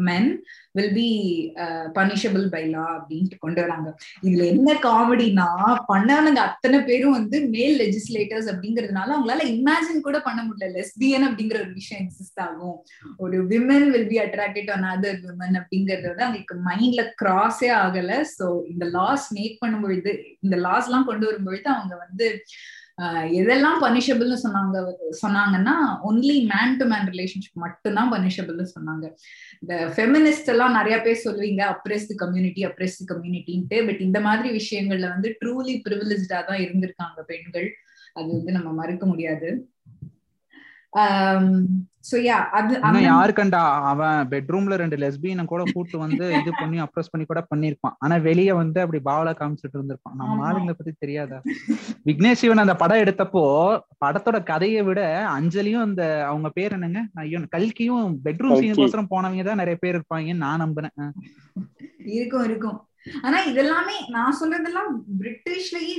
men 0.10 0.26
will 0.78 0.92
be 1.00 1.12
uh, 1.64 1.86
punishable 1.98 2.46
by 2.56 2.62
law 2.74 2.88
அப்படின்ட்டு 2.98 3.38
கொண்டு 3.44 3.60
வராங்க. 3.64 3.90
இதுல 4.28 4.46
என்ன 4.54 4.74
காமெடினா 4.88 5.48
பண்ணவனுங்க 5.92 6.42
அத்தனை 6.50 6.80
பேரும் 6.90 7.16
வந்து 7.18 7.38
மேல் 7.56 7.76
லெஜிஸ்லேட்டர்ஸ் 7.82 8.50
அப்படிங்கறதுனால 8.52 9.16
அவங்களால 9.16 9.48
இமேஜின் 9.56 10.06
கூட 10.08 10.20
பண்ண 10.28 10.40
முடியல. 10.48 10.70
லெஸ்பியன் 10.78 11.28
அப்படிங்கிற 11.30 11.60
ஒரு 11.66 11.74
விஷயம் 11.80 12.04
எக்ஸிஸ்ட் 12.06 12.42
ஆகும். 12.48 12.78
ஒரு 13.26 13.40
women 13.54 13.88
will 13.96 14.10
be 14.14 14.20
attracted 14.26 14.72
on 14.76 14.88
other 14.94 15.20
women 15.28 15.58
அப்படிங்கறது 15.62 16.08
வந்து 16.12 16.26
அவங்களுக்கு 16.28 16.58
மைண்ட்ல 16.70 17.06
கிராஸே 17.24 17.72
ஆகல. 17.84 18.22
சோ 18.38 18.48
இந்த 18.74 18.88
லாஸ் 18.98 19.28
மேக் 19.40 19.62
பண்ணும்பொழுது 19.66 20.14
இந்த 20.48 20.58
லாஸ் 20.68 20.90
எல்லாம் 20.90 21.10
கொண்டு 21.12 21.26
வரும்பொழுது 21.30 21.70
அவங்க 21.76 21.96
வந்து 22.06 22.28
எதெல்லாம் 23.40 23.80
பனிஷபிள்னு 23.84 24.38
சொன்னாங்க 24.44 24.78
சொன்னாங்கன்னா 25.24 25.74
only 26.10 26.38
man 26.52 26.78
to 26.78 26.86
man 26.86 27.10
relationship 27.14 27.64
மட்டும்தான் 27.66 28.12
பனிஷபிள்னு 28.14 28.66
சொன்னாங்க. 28.76 29.06
இந்த 29.62 29.74
ஃபெமினிஸ்ட் 29.96 30.50
எல்லாம் 30.54 30.78
நிறைய 30.80 30.96
பேர் 31.02 31.24
சொல்லுவீங்க 31.26 31.64
அப்ரெஸ்ட் 31.74 32.14
கம்யூனிட்டி 32.16 32.64
அப்ரெஸ்ட் 32.66 33.04
கம்யூனிட்டின்ட்டு 33.12 33.80
பட் 33.88 34.02
இந்த 34.08 34.22
மாதிரி 34.28 34.50
விஷயங்கள்ல 34.60 35.10
வந்து 35.16 35.32
ட்ரூலி 35.42 35.76
ப்ரிவிலேஜா 35.88 36.40
தான் 36.50 36.64
இருந்திருக்காங்க 36.66 37.22
பெண்கள். 37.32 37.70
அது 38.14 38.28
வந்து 38.38 38.52
நம்ம 38.52 38.70
மறுக்க 38.72 39.06
முடியாது. 39.06 39.50
யாரு 43.08 43.32
கண்டா 43.34 43.62
அவன் 43.90 44.20
பெட்ரூம்ல 44.32 44.76
ரெண்டு 44.82 44.98
லெஸ்பியனை 45.04 45.44
கூட 45.46 45.64
கூட்டு 45.72 45.98
வந்து 46.04 46.26
இது 46.40 46.52
பண்ணி 46.60 46.78
அப்ரோஸ் 46.84 47.12
பண்ணி 47.12 47.26
கூட 47.26 47.42
பண்ணிருப்பான் 47.52 47.96
ஆனா 48.04 48.16
வெளிய 48.28 48.52
வந்து 48.60 48.80
அப்படி 48.84 49.00
பாவலா 49.10 49.34
காமிச்சிட்டு 49.40 49.78
இருந்திருப்பான். 49.78 50.16
நம்ம 50.20 50.46
ஆளுங்களை 50.48 50.76
பத்தி 50.76 50.94
தெரியாதா? 51.04 51.40
விக்னேஷ் 52.08 52.42
சிவன் 52.42 52.64
அந்த 52.64 52.76
படம் 52.84 53.04
எடுத்தப்போ 53.04 53.44
படத்தோட 54.06 54.40
கதையை 54.44 54.84
விட 54.90 55.02
அஞ்சலியும் 55.38 55.86
அந்த 55.88 56.04
அவங்க 56.32 56.52
பேர் 56.58 56.76
என்னங்க? 56.78 57.02
ஐயோ 57.24 57.42
கல்கியும் 57.56 58.18
பெட்ரூம் 58.28 58.60
சீனுக்கோசரம் 58.62 59.12
போனவங்க 59.14 59.46
தான் 59.46 59.62
நிறைய 59.64 59.78
பேர் 59.84 59.96
இருப்பாங்கன்னு 59.96 60.46
நான் 60.46 60.64
நம்பினேன் 60.66 60.96
இருக்கும் 62.18 62.46
இருக்கும். 62.50 62.78
ஆனா 63.26 63.38
இதெல்லாமே 63.52 63.96
நான் 64.16 64.38
சொல்றதெல்லாம் 64.40 64.92
பிரிட்டிஷ்லயே 65.22 65.96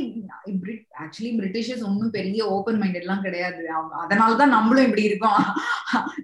ஆக்சுவலி 1.03 1.33
பிரிட்டிஷர்ஸ் 1.41 1.85
ஒன்னும் 1.89 2.15
பெரிய 2.17 2.41
ஓப்பன் 2.57 2.81
மைண்டட் 2.83 3.07
எல்லாம் 3.07 3.25
கிடையாது. 3.27 3.61
அதனாலதான் 4.03 4.55
நம்மளும் 4.57 4.87
இப்படி 4.89 5.05
இருக்கோம். 5.09 5.43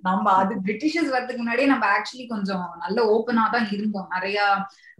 நம்ம 0.08 0.32
அது 0.42 0.54
பிரிட்டிஷர்ஸ் 0.66 1.12
வர்றதுக்கு 1.14 1.42
முன்னாடியே 1.42 1.68
நம்ம 1.72 1.86
ஆக்சுவலி 1.96 2.26
கொஞ்சம் 2.34 2.66
நல்ல 2.84 2.98
ஓப்பனா 3.14 3.44
தான் 3.56 3.68
இருந்தோம். 3.76 4.08
நிறைய 4.16 4.40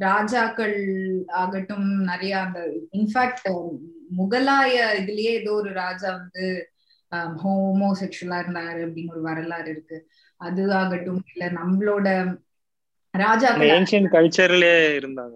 ராஜாக்கள் 0.07 0.79
ஆகட்டும் 1.43 1.89
நிறைய 2.13 2.35
அந்த 2.45 2.61
இன்ஃபேக்ட் 3.01 3.49
முகலாய 4.19 4.75
இதுலயே 5.01 5.33
ஏதோ 5.41 5.53
ஒரு 5.61 5.71
ராஜா 5.83 6.09
வந்து 6.21 6.45
um, 7.13 7.31
ஹோமோ 7.43 7.89
செக்ஷுவலா 8.01 8.39
இருந்தாரு 8.43 8.81
அப்படின்னு 8.87 9.15
ஒரு 9.17 9.23
வரலாறு 9.29 9.69
இருக்கு. 9.75 9.99
அது 10.41 10.63
ஆகட்டும் 10.81 11.23
இல்ல 11.33 11.45
நம்மளோட 11.59 12.09
ராஜாக்கள் 13.23 13.73
ஏன்ஷியன் 13.75 14.09
கல்ச்சர்லயே 14.15 14.79
இருந்தாங்க 15.01 15.35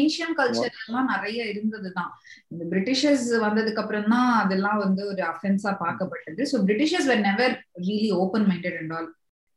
ஏன்ஷியன் 0.00 0.34
கல்ச்சர் 0.38 0.78
எல்லாம் 0.84 1.10
நிறைய 1.12 1.40
இருந்ததுதான். 1.52 2.10
இந்த 2.52 2.64
பிரிட்டிஷர்ஸ் 2.72 3.28
வந்ததுக்கு 3.44 3.82
அப்புறம் 3.82 4.08
தான் 4.14 4.32
அதெல்லாம் 4.40 4.80
வந்து 4.84 5.02
ஒரு 5.12 5.22
அஃபென்ஸா 5.32 5.72
பார்க்கப்பட்டது. 5.84 6.42
So 6.52 6.58
Britishers 6.70 7.08
were 7.12 7.22
never 7.28 7.54
really 7.86 8.10
open 8.24 8.48
minded 8.50 8.80
and 8.80 8.94
all 8.98 9.08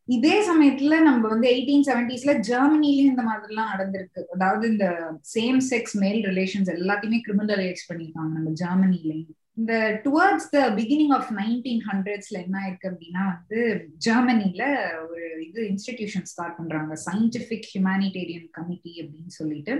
இதே 0.08 0.36
சமயத்துல 0.50 0.94
நம்ம 1.08 1.28
வந்து 1.32 1.46
எயிட்டீன் 1.54 1.84
செவன்டிஸ்ல 1.88 2.32
ஜெர்மனிலயும் 2.50 3.12
இந்த 3.12 3.24
மாதிரி 3.26 3.52
எல்லாம் 3.52 3.72
நடந்திருக்கு. 3.74 4.20
அதாவது 4.34 4.64
இந்த 4.72 4.86
சேம் 5.34 5.60
செக்ஸ் 5.72 5.96
மேல் 6.04 6.20
ரிலேஷன்ஸ் 6.30 6.70
எல்லாத்தையுமே 6.78 7.20
கிரிமினலைஸ் 7.26 7.88
பண்ணிருக்காங்க 7.90 8.32
நம்ம 8.38 8.54
ஜெர்மனிலையும் 8.62 9.36
இந்த 9.56 10.02
towards 10.04 10.50
the 10.50 10.58
beginning 10.70 11.12
of 11.12 11.30
nineteen 11.38 11.82
ஹண்ட்ரட்ஸ்ல 11.88 12.36
என்ன 12.44 12.56
ஆயிருக்கு 12.60 12.90
அப்படின்னா 12.90 13.22
வந்து 13.32 13.60
ஜெர்மனில 14.06 14.62
ஒரு 15.08 15.24
இது 15.48 15.60
இன்ஸ்டிடியூஷன் 15.62 16.28
ஸ்டார்ட் 16.32 16.56
பண்றாங்க. 16.56 16.92
சயின்டிபிக் 17.06 17.66
ஹியூமானிடேரியன் 17.72 18.46
கமிட்டி 18.50 18.92
அப்படின்னு 19.02 19.32
சொல்லிட்டு. 19.40 19.74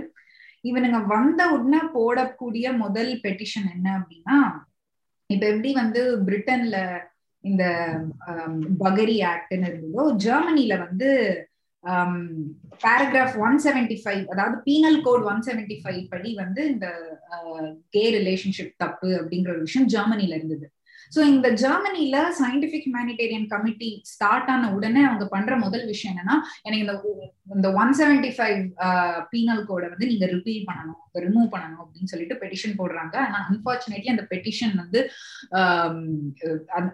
இவனுங்க 0.63 0.99
வந்த 1.07 1.41
உடனே 1.51 1.81
போடக்கூடிய 1.93 2.65
முதல் 2.77 3.13
பெட்டிஷன் 3.23 3.69
என்ன 3.75 3.87
அப்படின்னா 3.99 4.37
இப்ப 5.29 5.43
எப்படி 5.47 5.71
வந்து 5.73 6.01
பிரிட்டன்ல 6.25 6.77
இந்த 7.43 7.63
பகரி 8.79 9.17
ஆக்ட்னு 9.31 9.69
இருந்ததோ 9.69 10.03
ஜெர்மனில 10.25 10.73
வந்து 10.77 11.09
பேராகிராஃப் 12.83 13.37
ஒன் 13.37 13.59
செவன்டி 13.63 13.97
ஃபைவ் 14.03 14.25
அதாவது 14.27 14.57
penal 14.65 15.01
code 15.01 15.23
one 15.23 15.39
seventy 15.39 15.77
five 15.83 16.07
படி 16.09 16.33
வந்து 16.33 16.67
இந்த 16.67 16.87
கே 17.89 18.03
ரிலேஷன்ஷிப் 18.17 18.73
தப்பு 18.77 19.09
அப்படிங்கிற 19.21 19.49
ஒரு 19.49 19.59
விஷயம் 19.59 19.89
ஜெர்மனில 19.89 20.35
இருந்தது. 20.35 20.71
ஸோ 21.11 21.19
இந்த 21.33 21.47
ஜெர்மனில 21.63 22.17
சயின்டிபிக் 22.41 22.85
ஹியூமானிடேரியன் 22.87 23.47
கமிட்டி 23.53 23.91
ஸ்டார்ட் 24.13 24.51
ஆன 24.55 24.71
உடனே 24.77 25.03
அவங்க 25.09 25.27
பண்ற 25.35 25.55
முதல் 25.65 25.85
விஷயம் 25.91 26.13
என்னன்னா 26.13 26.37
எனக்கு 26.67 26.83
இந்த 26.83 26.97
இந்த 27.55 27.69
ஒன் 27.81 27.93
செவன்டி 27.99 28.29
ஃபைவ் 28.35 28.59
பீனல் 29.31 29.63
கோடை 29.69 29.87
வந்து 29.93 30.09
நீங்க 30.11 30.25
ரிப்பீல் 30.35 30.67
பண்ணணும் 30.67 30.99
ரிமூவ் 31.23 31.47
பண்ணணும் 31.53 31.81
அப்படின்னு 31.83 32.11
சொல்லிட்டு 32.11 32.35
பெட்டிஷன் 32.41 32.75
போடுறாங்க. 32.79 33.15
ஆனா 33.25 33.37
அன்பார்ச்சுனேட்லி 33.49 34.11
அந்த 34.13 34.23
பெட்டிஷன் 34.29 34.75
வந்து 34.81 34.99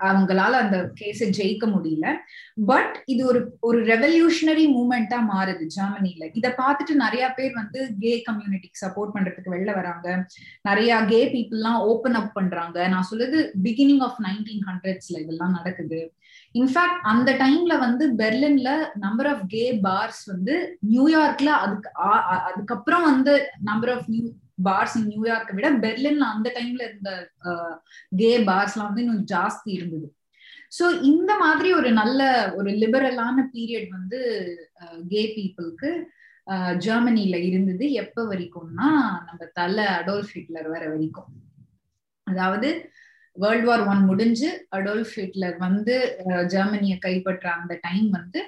அவங்களால 0.07 0.53
அந்த 0.63 0.77
கேஸை 1.01 1.27
ஜெயிக்க 1.39 1.65
முடியல. 1.73 2.07
பட் 2.71 2.95
இது 3.13 3.21
ஒரு 3.31 3.41
ஒரு 3.69 3.79
ரெவல்யூஷனரி 3.91 4.65
மூமெண்டா 4.75 5.19
மாறுது 5.31 5.67
ஜெர்மனில 5.77 6.29
இதை 6.39 6.51
பார்த்துட்டு 6.61 6.95
நிறைய 7.03 7.27
பேர் 7.37 7.53
வந்து 7.61 7.79
கே 8.03 8.13
கம்யூனிட்டிக்கு 8.29 8.83
சப்போர்ட் 8.85 9.13
பண்றதுக்கு 9.17 9.55
வெளில 9.55 9.73
வராங்க. 9.79 10.07
நிறைய 10.69 10.99
கே 11.13 11.21
பீப்புள்லாம் 11.35 11.79
ஓப்பன் 11.91 12.19
அப் 12.21 12.35
பண்றாங்க. 12.39 12.77
நான் 12.95 13.09
சொல்லுது 13.11 13.37
பிகினிங் 13.67 14.03
ஆஃப் 14.07 14.19
நைன்டீன் 14.25 14.63
ஹண்ட்ரட்ஸ்ல 14.69 15.21
இதெல்லாம் 15.23 15.55
நடக்குது. 15.57 15.99
இன்ஃபேக்ட் 16.55 16.99
அந்த 17.11 17.29
டைம்ல 17.41 17.73
வந்து 17.85 18.03
பெர்லின்ல 18.21 18.69
நம்பர் 19.05 19.29
ஆஃப் 19.31 19.45
கே 19.53 19.63
பார்ஸ் 19.85 20.21
வந்து 20.33 20.55
நியூயார்க்ல 20.91 21.49
அதுக்கு 21.63 21.89
அதுக்கப்புறம் 22.49 23.07
வந்து 23.11 23.33
number 23.69 23.93
of 23.95 24.09
new 24.13 24.25
bars 24.67 24.95
in 24.99 25.09
நியூயார்க்கை 25.11 25.55
விட 25.57 25.69
பெர்லின்ல 25.83 26.27
அந்த 26.35 26.47
டைம்ல 26.57 26.83
இருந்த 26.89 27.11
கே 28.21 28.31
பார்ஸ்லாம் 28.49 28.89
வந்து 28.89 29.03
இன்னும் 29.05 29.25
ஜாஸ்தி 29.33 29.71
இருந்தது. 29.77 30.07
ஸோ 30.77 30.85
இந்த 31.09 31.31
மாதிரி 31.41 31.69
ஒரு 31.79 31.89
நல்ல 31.99 32.21
ஒரு 32.59 32.69
லிபரலான 32.83 33.43
பீரியட் 33.53 33.89
வந்து 33.97 34.19
கே 35.11 35.21
பீப்புளுக்கு 35.35 35.91
ஜெர்மனில 36.85 37.37
இருந்தது 37.47 37.85
எப்ப 38.01 38.23
வரைக்கும்னா 38.29 38.89
நம்ம 39.27 39.41
தலை 39.59 39.85
அடோல்ஃப் 39.99 40.33
ஹிட்லர் 40.35 40.69
வர 40.73 40.83
வரைக்கும். 40.93 41.31
அதாவது 42.27 42.69
வேர்ல்ட் 43.37 43.67
வார் 43.69 43.83
ஒன் 43.91 44.01
முடிஞ்சு 44.09 44.49
அடோல்ஃப் 44.77 45.13
ஹிட்லர் 45.17 45.57
வந்து 45.65 45.95
ஜெர்மனியை 46.53 46.97
கைப்பற்ற 46.97 47.45
அந்த 47.59 47.73
டைம் 47.87 48.09
வந்து 48.17 48.41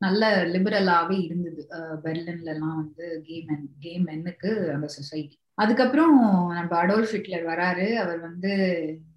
நல்ல 0.00 0.22
லிபரலாவே 0.54 1.16
இருந்தது. 1.26 1.62
பெர்லின்ல 2.04 2.50
எல்லாம் 2.54 2.76
வந்து 2.76 3.06
கே 3.26 3.36
மென் 3.48 3.66
கே 3.84 3.92
மென்னுக்கு 4.06 4.50
அந்த 4.74 4.86
சொசைட்டி 4.96 5.36
அதுக்கப்புறம் 5.58 6.14
நம்ம 6.56 6.70
அடோல்ஃப் 6.82 7.14
ஹிட்லர் 7.16 7.44
வராரு. 7.52 7.86
அவர் 8.02 8.20
வந்து 8.28 8.52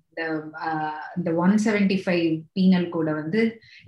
இந்த 0.10 0.24
இந்த 1.18 1.30
ஒன் 1.44 1.56
செவன்டி 1.64 1.98
ஃபைவ் 2.04 2.28
பீனல் 2.56 2.88
கூட 2.90 3.10
வந்து 3.14 3.42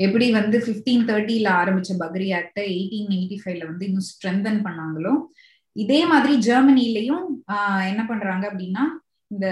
எப்படி 0.05 0.25
வந்து 0.31 0.57
ஃபிஃப்டீன் 0.65 1.05
தேர்ட்டில 1.09 1.49
ஆரம்பிச்ச 1.61 1.93
பக்ரி 2.01 2.27
ஆக்டை 2.39 2.63
எயிட்டீன் 2.73 3.13
எயிட்டி 3.17 3.37
ஃபைவ்ல 3.41 3.67
வந்து 3.71 3.87
இன்னும் 3.89 4.07
ஸ்ட்ரென்தன் 4.09 4.59
பண்ணாங்களோ 4.65 5.13
இதே 5.75 5.99
மாதிரி 6.05 6.33
ஜெர்மனிலையும் 6.47 7.25
என்ன 7.91 8.01
பண்றாங்க 8.07 8.43
அப்படின்னா 8.51 8.83
இந்த 9.31 9.47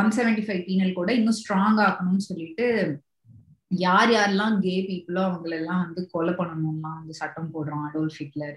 ஒன் 0.00 0.12
செவன்டி 0.16 0.44
ஃபைவ் 0.46 0.62
பீனல் 0.68 0.98
கூட 1.00 1.10
இன்னும் 1.12 1.38
ஸ்ட்ராங் 1.40 1.80
ஆக்கணும்னு 1.86 2.28
சொல்லிட்டு 2.28 2.66
யார் 3.70 4.10
யாரெல்லாம் 4.10 4.56
கே 4.64 4.74
பீப்புளோ 4.88 5.20
அவங்களெல்லாம் 5.28 5.84
வந்து 5.84 6.02
கொலை 6.10 6.32
பண்ணணும்லாம் 6.32 6.98
வந்து 7.00 7.14
சட்டம் 7.20 7.52
போடுறோம் 7.54 7.84
அடோல்ஃப் 7.86 8.18
ஹிட்லர். 8.22 8.56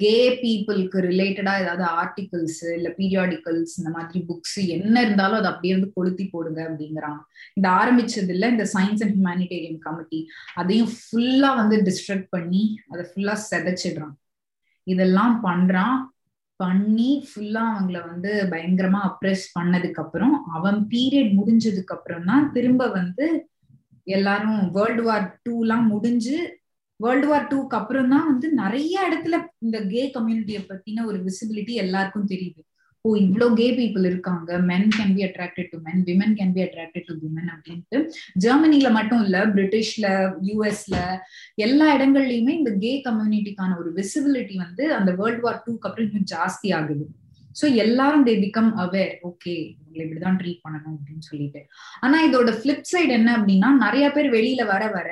கே 0.00 0.14
பீப்புளுக்கு 0.40 0.98
ரிலேட்டடா 1.08 1.52
ஏதாவது 1.62 1.84
ஆர்டிகிள்ஸ் 2.00 2.60
இல்ல 2.76 2.88
பீரியாடிக்கல்ஸ் 2.98 3.74
இந்த 3.80 3.90
மாதிரி 3.96 4.20
புக்ஸ் 4.30 4.58
என்ன 4.76 4.96
இருந்தாலும் 5.06 5.38
அதை 5.40 5.50
அப்படியே 5.50 5.74
வந்து 5.76 5.90
கொளுத்தி 5.96 6.24
போடுங்க 6.32 6.60
அப்படிங்கிறான். 6.68 7.20
இந்த 7.54 7.68
ஆரம்பிச்சதுல 7.80 8.50
இந்த 8.54 8.66
சயின்ஸ் 8.74 9.02
அண்ட் 9.04 9.14
ஹியூமானிடேரியன் 9.16 9.78
கமிட்டி 9.86 10.20
அதையும் 10.62 10.90
ஃபுல்லா 10.96 11.50
வந்து 11.60 11.78
டிஸ்ட்ரக்ட் 11.88 12.28
பண்ணி 12.36 12.64
அதை 12.92 13.04
ஃபுல்லா 13.10 13.36
செதைச்சிடுறான். 13.50 14.16
இதெல்லாம் 14.86 15.36
பண்றான். 15.46 15.96
பண்ணி 16.60 17.10
ஃபுல்லா 17.28 17.62
அவங்கள 17.70 17.98
வந்து 18.06 18.32
பயங்கரமா 18.52 19.00
அப்ரெஸ் 19.08 19.46
பண்ணதுக்கு 19.56 20.02
அப்புறம் 20.02 20.34
அவன் 20.56 20.78
பீரியட் 20.92 21.32
முடிஞ்சதுக்கு 21.38 21.94
அப்புறம் 21.96 22.24
தான் 22.24 22.44
திரும்ப 22.52 22.82
வந்து 22.90 23.26
எல்லாரும் 24.06 24.60
வேர்ல்டு 24.76 25.02
வார் 25.02 25.26
டூ 25.44 25.54
எல்லாம் 25.62 25.86
முடிஞ்சு 25.86 26.36
வேர்ல்டு 27.00 27.26
வார் 27.26 27.48
டூக்கு 27.50 27.76
அப்புறம் 27.78 28.12
தான் 28.14 28.26
வந்து 28.26 28.46
நிறைய 28.62 28.94
இடத்துல 29.08 29.36
இந்த 29.58 29.78
கே 29.92 30.02
கம்யூனிட்டியை 30.16 30.62
பத்தின 30.70 31.04
ஒரு 31.06 31.18
விசிபிலிட்டி 31.24 31.74
எல்லாருக்கும் 31.84 32.30
தெரியுது. 32.32 32.60
ஓ 33.08 33.10
இவ்வளோ 33.22 33.46
கே 33.56 33.66
பீப்புள் 33.78 34.04
இருக்காங்க. 34.10 34.50
Men 34.68 34.86
can 34.94 35.10
be 35.16 35.22
attracted 35.26 35.68
to 35.72 35.78
men 35.86 36.04
women 36.06 36.36
can 36.38 36.54
be 36.54 36.60
attracted 36.66 37.06
to 37.08 37.14
women 37.24 37.50
அப்படின்ட்டு 37.54 37.98
ஜெர்மனில 38.44 38.90
மட்டும் 38.96 39.22
இல்ல 39.24 39.40
பிரிட்டிஷ்ல 39.56 40.06
யூஎஸ்ல 40.48 40.96
எல்லா 41.66 41.88
இடங்கள்லயுமே 41.96 42.54
இந்த 42.60 42.72
கே 42.84 42.92
கம்யூனிட்டிக்கான 43.08 43.76
ஒரு 43.82 43.92
விசிபிலிட்டி 43.98 44.56
வந்து 44.64 44.86
அந்த 45.00 45.12
வேர்ல்ட் 45.20 45.44
வார் 45.46 45.62
டூக்கு 45.66 45.88
அப்புறம் 45.90 46.08
இன்னும் 46.08 46.30
ஜாஸ்தி 46.34 46.70
ஆகுது. 46.78 47.06
ஸோ 47.60 47.66
எல்லாரும் 47.84 48.26
தே 48.26 48.32
பிகம் 48.44 48.72
அவேர் 48.84 49.12
ஓகே 49.28 49.52
இவங்களை 49.74 50.02
இப்படிதான் 50.04 50.38
ட்ரீட் 50.40 50.64
பண்ணணும் 50.64 50.96
அப்படின்னு 50.96 51.24
சொல்லிட்டு. 51.30 51.60
ஆனா 52.04 52.16
இதோட 52.28 52.50
ஃபிளிப் 52.58 52.90
சைடு 52.92 53.12
என்ன 53.18 53.30
அப்படின்னா 53.38 53.68
நிறைய 53.84 54.06
பேர் 54.14 54.28
வெளியில 54.38 54.62
வர 54.74 54.84
வர 54.98 55.08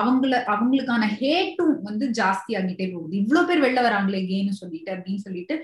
அவங்கள 0.00 0.40
அவங்களுக்கான 0.54 1.06
ஹேட்டும் 1.20 1.74
வந்து 1.88 2.06
ஜாஸ்தி 2.20 2.52
ஆகிட்டே 2.60 2.86
போகுது. 2.94 3.14
இவ்வளவு 3.22 3.48
பேர் 3.50 3.64
வெளில 3.66 3.82
வராங்களே 3.88 4.22
கேன்னு 4.32 4.60
சொல்லிட்டு 4.62 4.92
அப்படின்னு 4.96 5.24
சொல்லிட்டு 5.26 5.56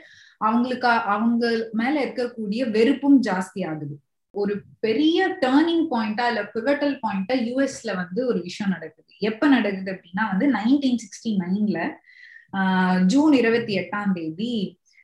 அவங்களுக்கு 0.46 0.88
அவங்க 1.14 1.44
மேல 1.80 1.94
இருக்கக்கூடிய 2.06 2.60
வெறுப்பும் 2.76 3.18
ஜாஸ்தி 3.28 3.62
ஆகுது 3.70 3.96
ஒரு 4.34 4.54
பெரிய 4.84 5.18
டேர்னிங் 5.42 5.86
பாயிண்டா 5.92 6.24
இல்ல 6.30 6.42
பிவட்டல் 6.54 6.94
பாயிண்டா 7.04 7.34
யூஎஸ்ல 7.48 7.90
வந்து 8.00 8.20
ஒரு 8.30 8.40
விஷயம் 8.48 8.72
நடக்குது. 8.74 9.10
எப்ப 9.30 9.48
நடக்குது 9.54 9.90
அப்படின்னா 9.94 10.24
வந்து 10.32 10.46
நைன்டீன் 10.58 11.00
சிக்ஸ்டி 11.04 11.32
நைன்ல 11.42 11.78
ஜூன் 13.12 13.34
இருபத்தி 13.40 13.72
எட்டாம் 13.80 14.12
தேதி 14.18 14.54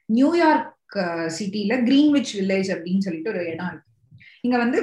நியூயார்க் 0.09 0.97
சிட்டில 1.39 1.75
கிரீன்விச் 1.89 2.33
வில்லேஜ் 2.39 2.71
அப்படின்னு 2.75 3.05
சொல்லிட்டு 3.07 3.33
ஒரு 3.35 3.43
இடம் 3.53 3.71
இருக்கு. 3.73 3.91
இங்க 4.45 4.57
வந்து 4.65 4.81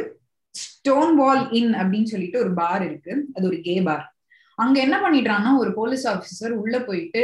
ஸ்டோன் 0.55 1.13
வால் 1.21 1.43
இன் 1.59 1.73
அப்படின்னு 1.81 2.11
சொல்லிட்டு 2.13 2.41
ஒரு 2.43 2.51
பார் 2.61 2.83
இருக்கு. 2.89 3.13
அது 3.35 3.45
ஒரு 3.51 3.59
கே 3.67 3.75
பார் 3.81 4.05
அங்க 4.59 4.77
என்ன 4.85 4.95
பண்ணிடுறாங்கன்னா 5.03 5.53
ஒரு 5.61 5.71
போலீஸ் 5.73 6.03
ஆபீசர் 6.07 6.53
உள்ள 6.61 6.77
போயிட்டு 6.87 7.23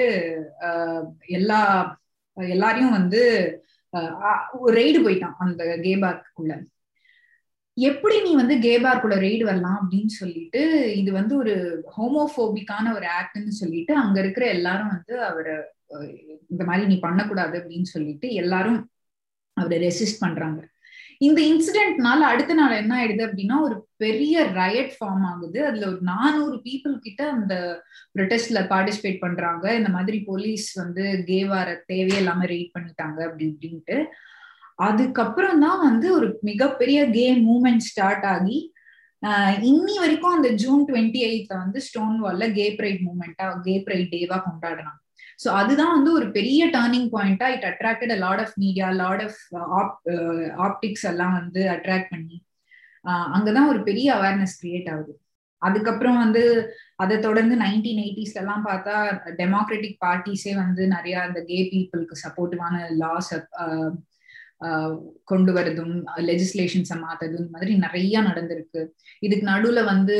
எல்லா 1.37 1.59
எல்லாரையும் 2.35 2.91
வந்து 2.91 3.21
ரெய்டு 4.53 4.99
போயிட்டான் 5.05 5.35
அந்த 5.37 5.63
கேபார்க்குள்ள. 5.65 6.67
எப்படி 7.77 8.21
நீ 8.21 8.35
வந்து 8.35 8.55
கேபார்க்குள்ள 8.55 9.15
ரெய்டு 9.25 9.43
வரலாம் 9.43 9.79
அப்படின்னு 9.81 10.05
சொல்லிட்டு 10.05 10.93
இது 10.95 11.11
வந்து 11.11 11.37
ஒரு 11.37 11.83
ஹோமோபோபிக்கான 11.97 12.93
ஒரு 12.95 13.05
ஆக்ட்னு 13.05 13.47
சொல்லிட்டு 13.47 13.95
அங்க 13.95 14.19
இருக்கிற 14.19 14.45
எல்லாரும் 14.47 14.87
வந்து 14.87 15.23
அவரை 15.23 15.55
இந்த 16.49 16.63
மாதிரி 16.63 16.87
நீ 16.87 16.99
பண்ணக்கூடாது 16.99 17.59
அப்படின்னு 17.59 17.81
சொல்லிட்டு 17.81 18.33
எல்லாரும் 18.33 18.91
அவரை 19.53 19.87
ரெசிஸ்ட் 19.87 20.19
பண்றாங்க. 20.19 20.68
இந்த 21.27 21.39
இன்சிடென்ட்னால 21.51 22.27
அடுத்த 22.31 22.53
நாள் 22.59 22.79
என்ன 22.81 22.91
ஆயிடுது 22.97 23.23
அப்படின்னா 23.27 23.55
ஒரு 23.67 23.75
பெரிய 24.03 24.43
ரயட் 24.59 24.93
ஃபார்ம் 24.97 25.25
ஆகுது. 25.31 25.59
அதுல 25.69 25.87
ஒரு 25.91 25.99
நானூறு 26.11 26.57
பீப்புள் 26.67 26.95
கிட்ட 27.05 27.21
அந்த 27.35 27.53
ப்ரொட்டஸ்ட்ல 28.15 28.61
பார்ட்டிசிபேட் 28.71 29.23
பண்றாங்க. 29.25 29.65
இந்த 29.79 29.89
மாதிரி 29.97 30.19
போலீஸ் 30.29 30.67
வந்து 30.81 31.03
கேவார 31.29 31.69
தேவையில்லாம 31.93 32.47
ரெய்ட் 32.53 32.75
பண்ணிட்டாங்க 32.77 33.19
அப்படி 33.27 33.45
இப்படின்ட்டு 33.51 33.97
அதுக்கப்புறம் 34.87 35.61
தான் 35.65 35.81
வந்து 35.87 36.07
ஒரு 36.17 36.27
மிகப்பெரிய 36.49 36.99
கே 37.15 37.25
மூமெண்ட் 37.47 37.87
ஸ்டார்ட் 37.89 38.27
ஆகி 38.33 38.57
இன்னி 39.69 39.95
வரைக்கும் 40.01 40.35
அந்த 40.37 40.49
ஜூன் 40.61 40.83
டுவெண்ட்டி 40.89 41.21
எயிட்ல 41.29 41.53
வந்து 41.63 41.79
ஸ்டோன் 41.87 42.17
வால்ல 42.23 42.45
கே 42.57 42.65
பிரைட் 42.77 43.01
மூமெண்டா 43.07 43.47
கே 43.65 43.75
பிரைட் 43.85 44.11
டேவா 44.13 44.37
கொண்டாடுறாங்க. 44.45 44.99
ஸோ 45.39 45.47
அதுதான் 45.59 45.95
வந்து 45.97 46.11
ஒரு 46.13 46.27
பெரிய 46.31 46.61
டேர்னிங் 46.75 47.09
பாயிண்டா 47.13 47.47
it 47.55 47.65
attracted 47.69 48.13
lot 48.25 48.41
of 48.45 48.55
media 48.63 48.87
lot 49.01 49.23
of 49.27 49.39
optics 50.67 51.05
எல்லாம் 51.11 51.35
வந்து 51.39 51.61
அட்ராக்ட் 51.75 52.11
பண்ணி 52.13 52.37
uh, 53.05 53.25
அங்கதான் 53.35 53.69
ஒரு 53.73 53.81
பெரிய 53.83 54.07
அவேர்னஸ் 54.17 54.55
கிரியேட் 54.61 54.89
ஆகுது. 54.93 55.13
அதுக்கப்புறம் 55.61 56.17
வந்து 56.17 56.41
அதை 56.95 57.15
தொடர்ந்து 57.19 57.55
நைன்டீன் 57.55 58.01
எயிட்டிஸ்ல 58.03 58.41
எல்லாம் 58.41 58.65
பார்த்தா 58.67 58.95
டெமோக்ராட்டிக் 59.39 59.97
பார்ட்டிஸே 60.05 60.53
வந்து 60.55 60.83
நிறைய 60.87 61.15
அந்த 61.21 61.39
கே 61.49 61.57
பீப்புளுக்கு 61.71 62.15
சப்போர்ட்டிவான 62.25 62.75
லாஸ் 63.03 63.31
கொண்டு 65.23 65.51
வரதும் 65.57 65.95
லெஜிஸ்லேஷன்ஸை 66.29 66.97
மாத்ததும் 67.03 67.41
இந்த 67.41 67.53
மாதிரி 67.55 67.73
நிறைய 67.85 68.21
நடந்திருக்கு. 68.21 68.81
இதுக்கு 69.19 69.45
நடுவுல 69.51 69.83
வந்து 69.93 70.15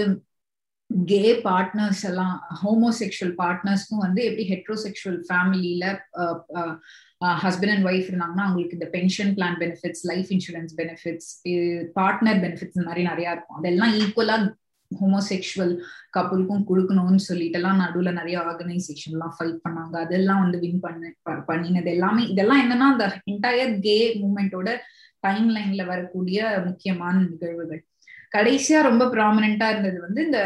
கே 0.89 1.23
பார்ட்னர்ஸ் 1.47 2.03
எல்லாம் 2.09 2.35
ஹோமோசெக்ஷுவல் 2.61 3.33
பார்ட்னர்ஸ்க்கும் 3.41 4.03
வந்து 4.05 4.21
எப்படி 4.27 4.45
ஹெட்ரோசெக்ஷுவல் 4.53 5.19
ஃபேமிலியில 5.27 5.83
ஹஸ்பண்ட் 7.43 7.73
அண்ட் 7.73 7.87
ஒய்ஃப் 7.89 8.07
இருந்தாங்கன்னா 8.11 8.45
அவங்களுக்கு 8.47 8.77
இந்த 8.77 8.87
pension 8.95 9.33
plan 9.37 9.59
benefits 9.63 10.03
life 10.11 10.29
insurance 10.35 10.73
benefits 10.79 11.29
partner 11.99 12.39
benefits 12.45 12.87
மாதிரி 12.87 13.03
நிறைய 13.11 13.35
இருக்கும். 13.35 13.59
அதெல்லாம் 13.61 13.93
ஈக்குவலா 14.01 14.37
ஹோமோசெக்ஷுவல் 14.91 15.73
கப்புளுக்கும் 16.15 16.63
கொடுக்கணும்னு 16.69 17.21
சொல்லிட்டு 17.29 17.59
எல்லாம் 17.59 17.81
நடுவுல 17.83 18.11
நிறைய 18.19 18.37
ஆர்கனைசேஷன் 18.49 19.15
எல்லாம் 19.15 19.35
ஃபைட் 19.35 19.59
பண்ணாங்க. 19.65 19.95
அதெல்லாம் 20.05 20.41
வந்து 20.45 20.59
வின் 20.63 20.81
பண்ண 20.85 21.11
பண்ணினது 21.49 21.91
எல்லாமே. 21.95 22.23
இதெல்லாம் 22.33 22.63
என்னன்னா 22.63 22.87
அந்த 22.93 23.07
என்டையர் 23.33 23.75
கே 23.87 23.97
மூமெண்டோட 24.23 24.71
டைம் 25.27 25.47
லைன்ல 25.55 25.85
வரக்கூடிய 25.93 26.39
முக்கியமான 26.65 27.15
நிகழ்வுகள். 27.31 27.83
கடைசியா 28.31 28.81
ரொம்ப 28.81 29.05
ப்ராமினா 29.05 29.69
இருந்தது 29.69 30.01
வந்து 30.01 30.25
இந்த 30.25 30.39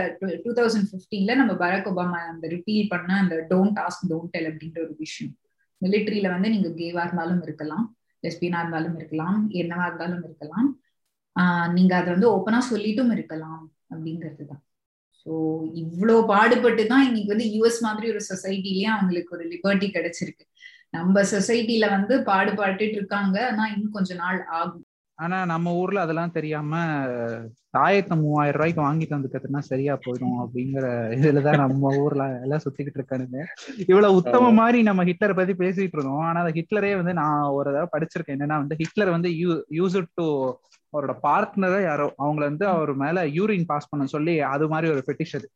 டூ 0.43 0.51
தௌசண்ட் 0.51 0.89
பிப்டீன்ல 0.91 1.35
நம்ம 1.35 1.53
பராக் 1.53 1.89
ஒபாமா 1.91 2.19
அந்த 2.27 2.47
ரிப்பீல் 2.47 2.87
பண்ண 2.89 3.13
அந்த 3.13 3.35
டோன்ட் 3.49 3.75
டாஸ்க் 3.79 4.05
டோன்ட் 4.09 4.31
டெல் 4.31 4.49
அப்படின்ற 4.51 4.79
ஒரு 4.83 4.95
விஷயம். 4.97 5.33
மிலிட்ரியில 5.81 6.29
வந்து 6.29 6.49
நீங்க 6.49 6.69
கேவா 6.69 7.03
இருந்தாலும் 7.03 7.41
இருக்கலாம் 7.41 7.85
லெஸ்பியனா 8.23 8.59
இருந்தாலும் 8.59 8.95
இருக்கலாம் 8.95 9.49
என்னவா 9.51 9.85
இருந்தாலும் 9.85 10.23
இருக்கலாம். 10.23 10.69
ஆஹ் 11.35 11.71
நீங்க 11.73 11.95
அதை 11.95 12.13
வந்து 12.13 12.29
ஓப்பனா 12.35 12.59
சொல்லிட்டும் 12.71 13.11
இருக்கலாம் 13.11 13.61
அப்படிங்கிறது 13.91 14.45
தான். 14.45 14.63
ஸோ 15.25 15.31
இவ்வளோ 15.75 16.25
பாடுபட்டு 16.27 16.85
தான் 16.85 17.05
இன்னைக்கு 17.05 17.35
வந்து 17.35 17.45
யூஎஸ் 17.55 17.81
மாதிரி 17.81 18.09
ஒரு 18.09 18.21
சொசைட்டிலேயே 18.29 18.89
அவங்களுக்கு 18.95 19.35
ஒரு 19.37 19.45
லிபர்ட்டி 19.47 19.87
கிடைச்சிருக்கு. 19.89 20.45
நம்ம 20.89 21.21
சொசைட்டில 21.23 21.89
வந்து 21.89 22.21
பாடுபாட்டுட்டு 22.21 22.97
இருக்காங்க. 22.99 23.47
ஆனா 23.47 23.67
இன்னும் 23.67 23.91
கொஞ்ச 23.91 24.15
நாள் 24.15 24.45
ஆகும். 24.45 24.85
ஆனா 25.19 25.45
நம்ம 25.45 25.73
ஊர்ல 25.73 25.99
அதெல்லாம் 26.01 26.31
தெரியாம 26.31 26.79
தாயத்தை 27.77 28.15
மூவாயிரம் 28.21 28.57
ரூபாய்க்கு 28.57 28.81
வாங்கிட்டு 28.81 29.15
வந்துக்கிறதுனா 29.17 29.61
சரியா 29.69 29.93
போயிடும் 30.05 30.37
அப்படிங்கிற 30.43 30.85
இதுலதான் 31.17 31.61
நம்ம 31.63 31.91
ஊர்ல 31.97 32.23
எல்லாம் 32.41 32.63
சுத்திக்கிட்டு 32.65 32.99
இருக்கானுங்க. 32.99 33.39
இவ்வளவு 33.87 34.15
உத்தம 34.15 34.51
மாதிரி 34.51 34.81
நம்ம 34.83 35.03
ஹிட்லரை 35.03 35.35
பத்தி 35.35 35.53
பேசிட்டு 35.53 35.97
இருக்கோம் 35.97 36.25
ஆனா 36.29 36.41
அந்த 36.43 36.53
ஹிட்லரே 36.59 36.91
வந்து 36.95 37.13
நான் 37.13 37.47
ஒரு 37.57 37.71
தடவை 37.71 37.89
படிச்சிருக்கேன். 37.95 38.37
என்னன்னா 38.37 38.59
வந்து 38.63 38.79
ஹிட்லர் 38.81 39.15
வந்து 39.17 39.31
யூ 39.37 39.49
யூஸ் 39.71 39.97
டு 40.15 40.27
அவரோட 40.93 41.13
பார்ட்னரை 41.23 41.81
யாரோ 41.83 42.13
அவங்கள 42.23 42.43
வந்து 42.49 42.67
அவர் 42.67 42.93
மேல 42.95 43.25
யூரின் 43.27 43.63
பாஸ் 43.65 43.89
பண்ண 43.89 44.05
சொல்லி 44.05 44.39
அது 44.39 44.67
மாதிரி 44.67 44.91
ஒரு 44.91 45.03
பெட்டிஷ் 45.05 45.35
அது. 45.35 45.49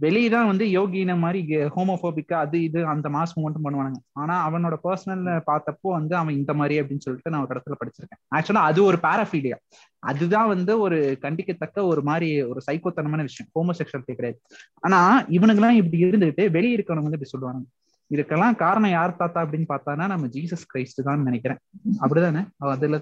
வெளியதான் 0.00 0.46
வந்து 0.46 0.64
யோகின 0.66 1.18
மாதிரி 1.18 1.56
ஹோமோபோபிக்கா 1.56 2.34
அது 2.34 2.62
இது 2.62 2.86
அந்த 2.86 3.08
மாஸ் 3.08 3.34
மூமெண்ட் 3.36 3.60
பண்ணுவானுங்க. 3.64 4.00
ஆனா 4.12 4.34
அவனோட 4.48 4.76
பர்சனல் 4.84 5.40
பார்த்தப்போ 5.46 5.90
வந்து 5.98 6.16
அவன் 6.16 6.34
இந்த 6.34 6.54
மாதிரி 6.54 6.80
அப்படின்னு 6.80 6.98
சொல்லிட்டு 6.98 7.30
நான் 7.30 7.46
ஒரு 7.48 7.60
இடத்துல 7.60 7.76
படிச்சிருக்கேன். 7.80 8.20
ஆக்சுவலா 8.36 8.66
அது 8.70 8.84
ஒரு 8.84 8.98
பேராஃபீலியா 9.02 9.54
அதுதான் 9.98 10.48
வந்து 10.48 10.80
ஒரு 10.80 11.18
கண்டிக்கத்தக்க 11.22 11.82
ஒரு 11.82 12.02
மாதிரி 12.02 12.42
ஒரு 12.42 12.60
சைக்கோத்தனமான 12.70 13.20
விஷயம். 13.20 13.52
ஹோமோசெக்ஷுவலிட்டி 13.54 14.14
கிடையாது. 14.14 14.40
ஆனா 14.80 15.24
இவனுங்கெல்லாம் 15.24 15.78
இப்படி 15.80 16.04
இருந்துகிட்டு 16.04 16.50
வெளியே 16.50 16.76
இருக்கவங்க 16.76 17.06
வந்து 17.06 17.18
இப்படி 17.18 17.34
சொல்லுவாங்க 17.34 17.66
இதுக்கெல்லாம் 18.10 18.56
காரணம் 18.56 18.90
யார் 18.90 19.16
தாத்தா 19.16 19.42
அப்படின்னு 19.42 19.68
பார்த்தானா 19.68 20.06
நம்ம 20.06 20.26
ஜீசஸ் 20.26 20.64
கிரைஸ்ட் 20.74 21.04
தான் 21.04 21.22
நினைக்கிறேன். 21.22 21.58
அப்படிதானே? 22.00 22.48
அதுல 22.56 23.00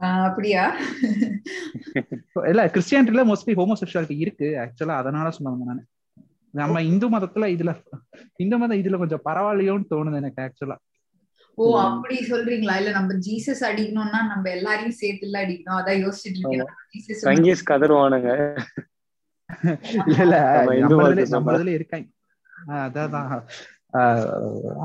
அப்படியா? 0.00 0.64
இல்ல 2.50 2.62
கிறிஸ்டியானிட்டில 2.74 3.22
மோஸ்ட்லி 3.30 3.54
ஹோமோசெக்சுவாலிட்டி 3.58 4.16
இருக்கு 4.18 4.48
ஆக்சுவலா 4.62 4.96
அதனால 5.00 5.30
சொல்லுவாங்க 5.36 5.64
நானு. 5.70 5.82
நம்ம 6.54 6.82
இந்து 6.82 7.06
மதத்துல 7.12 7.46
இதுல 7.54 7.70
இந்து 8.38 8.56
மதம் 8.60 8.80
இதுல 8.80 8.98
கொஞ்சம் 9.00 9.24
பரவாயில்லையோன்னு 9.26 9.90
தோணுது 9.90 10.20
எனக்கு 10.20 10.40
ஆக்சுவலா 10.44 10.76
ஓ 11.58 11.64
அப்படி 11.84 12.16
சொல்றீங்களா? 12.28 12.74
இல்ல 12.80 12.90
நம்ம 12.96 13.14
ஜீசஸ் 13.24 13.62
அடிக்கணும்னா 13.68 14.20
நம்ம 14.30 14.44
எல்லாரையும் 14.50 14.98
சேர்த்து 14.98 15.26
இல்ல 15.28 15.38
அடிக்கணும்? 15.44 15.78
அதான் 15.78 16.02
யோசிச்சுட்டு 16.02 16.40
இருக்கேன். 16.42 16.68
சங்கீஸ் 17.24 17.62
கதருவானுங்க. 17.70 18.30
இல்ல 20.10 20.22
இல்ல 20.22 20.36
நம்மதுல 21.34 21.72
இருக்காங்க 21.76 22.08
அதான். 23.04 23.30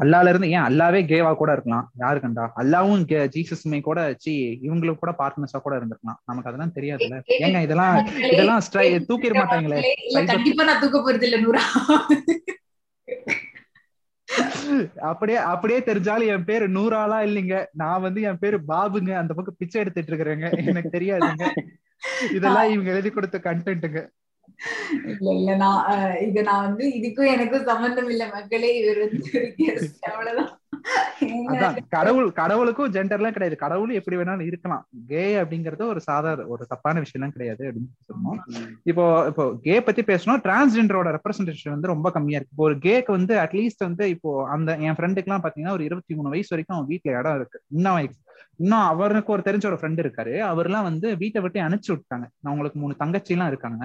அல்லால 0.01 0.29
இருந்து 0.29 0.49
ஏன் 0.49 0.65
அல்லாவே 0.67 0.99
கேவா 1.03 1.31
கூட 1.33 1.51
இருக்கலாம்? 1.51 1.85
யாரு 1.95 2.19
கண்டா? 2.19 2.43
அல்லாவும் 2.61 3.01
ஜீசஸுமே 3.35 3.79
கூட 3.81 3.99
சி 4.19 4.33
இவங்களுக்கு 4.67 5.01
கூட 5.03 5.13
பார்ட்னர்ஸா 5.21 5.59
கூட 5.61 5.73
இருந்திருக்கலாம். 5.79 6.19
நமக்கு 6.25 6.49
அதெல்லாம் 6.49 6.75
தெரியாதுல்ல? 6.77 7.17
ஏங்க 7.39 7.61
இதெல்லாம் 7.61 7.97
இதெல்லாம் 8.31 8.63
தூக்கிட 9.09 9.33
மாட்டாங்களே? 9.39 9.81
கண்டிப்பா 10.31 10.63
நான் 10.63 10.81
தூக்க 10.81 10.99
போறது 10.99 11.27
இல்ல 11.29 11.39
நூறா. 11.41 11.63
அப்படியே 15.03 15.37
அப்படியே 15.51 15.79
தெரிஞ்சாலும் 15.79 16.31
என் 16.35 16.45
பேரு 16.45 16.65
நூறாலா 16.69 17.17
இல்லைங்க? 17.27 17.55
நான் 17.73 18.01
வந்து 18.01 18.21
என் 18.21 18.39
பேரு 18.39 18.57
பாபுங்க. 18.71 19.11
அந்த 19.21 19.33
பக்கம் 19.33 19.59
பிச்சை 19.59 19.81
எடுத்துட்டு 19.81 20.11
இருக்கிறேங்க. 20.11 20.47
எனக்கு 20.71 20.89
தெரியாதுங்க. 20.89 21.45
இதெல்லாம் 22.37 22.69
இவங்க 22.71 22.89
எழுதி 22.91 23.09
கொடுத்த 23.09 23.37
கண்டென்ட்டுங்க 23.43 23.99
இல்ல 25.11 25.29
இல்ல. 25.39 25.51
நான் 25.63 25.79
இது 26.25 26.43
நான் 26.49 26.65
வந்து 26.67 26.85
இதுக்கும் 26.99 27.31
எனக்கும் 27.35 27.69
சம்பந்தம் 27.69 28.09
இல்ல. 28.13 28.23
மக்களே 28.35 28.71
இவர் 28.81 28.99
வந்து 29.05 29.31
அவ்வளவுதான். 30.11 30.51
கடவுள் 31.95 32.27
கடவுளுக்கும் 32.39 32.93
ஜெண்டர்லாம் 32.95 33.35
கிடையாது. 33.35 33.55
கடவுளும் 33.63 33.97
எப்படி 33.99 34.15
வேணாலும் 34.19 34.47
இருக்கலாம். 34.49 34.83
கே 35.11 35.23
அப்படிங்கறது 35.41 35.83
ஒரு 35.93 36.01
சாதாரண 36.07 36.47
ஒரு 36.53 36.63
தப்பான 36.71 36.99
விஷயம் 37.03 37.19
எல்லாம் 37.19 37.35
கிடையாது 37.35 37.63
அப்படின்னு 37.67 37.91
சொன்னோம் 38.09 38.39
இப்போ 38.91 39.03
இப்போ 39.31 39.45
கே 39.67 39.75
பத்தி 39.87 40.03
பேசணும் 40.11 40.41
டிரான்ஸ்ஜெண்டரோட 40.47 41.11
ரெப்ரஸன்டேஷன் 41.17 41.75
வந்து 41.75 41.91
ரொம்ப 41.93 42.11
கம்மியா 42.11 42.39
இருக்கு. 42.39 42.55
இப்போ 42.55 42.67
ஒரு 42.69 42.77
கேக்கு 42.87 43.11
வந்து 43.17 43.35
அட்லீஸ்ட் 43.45 43.87
வந்து 43.87 44.05
இப்போ 44.15 44.31
அந்த 44.55 44.77
என் 44.87 44.97
ஃப்ரெண்டுக்கு 44.99 45.29
எல்லாம் 45.31 45.45
பாத்தீங்கன்னா 45.45 45.77
ஒரு 45.77 45.85
இருபத்தி 45.89 46.15
மூணு 46.19 46.33
வயசு 46.35 46.53
வரைக்கும் 46.55 46.77
அவன் 46.77 46.91
வீட்டுல 46.93 47.17
இடம் 47.19 47.37
இருக்கு. 47.39 47.59
இன்னும் 47.77 48.19
இன்னும் 48.63 48.87
அவருக்கு 48.91 49.33
ஒரு 49.35 49.43
தெரிஞ்ச 49.45 49.65
ஒரு 49.69 49.77
ஃப்ரெண்ட் 49.81 50.01
இருக்காரு. 50.03 50.33
அவர்லாம் 50.51 50.87
வந்து 50.89 51.07
வீட்டை 51.21 51.39
விட்டு 51.41 51.59
அனுப்பிச்சு 51.67 51.93
விட்டாங்க. 51.93 52.25
அவங்களுக்கு 52.49 52.79
மூணு 52.79 52.95
தங்கச்சி 53.03 53.33
எல்லாம் 53.35 53.51
இருக்காங்க. 53.53 53.83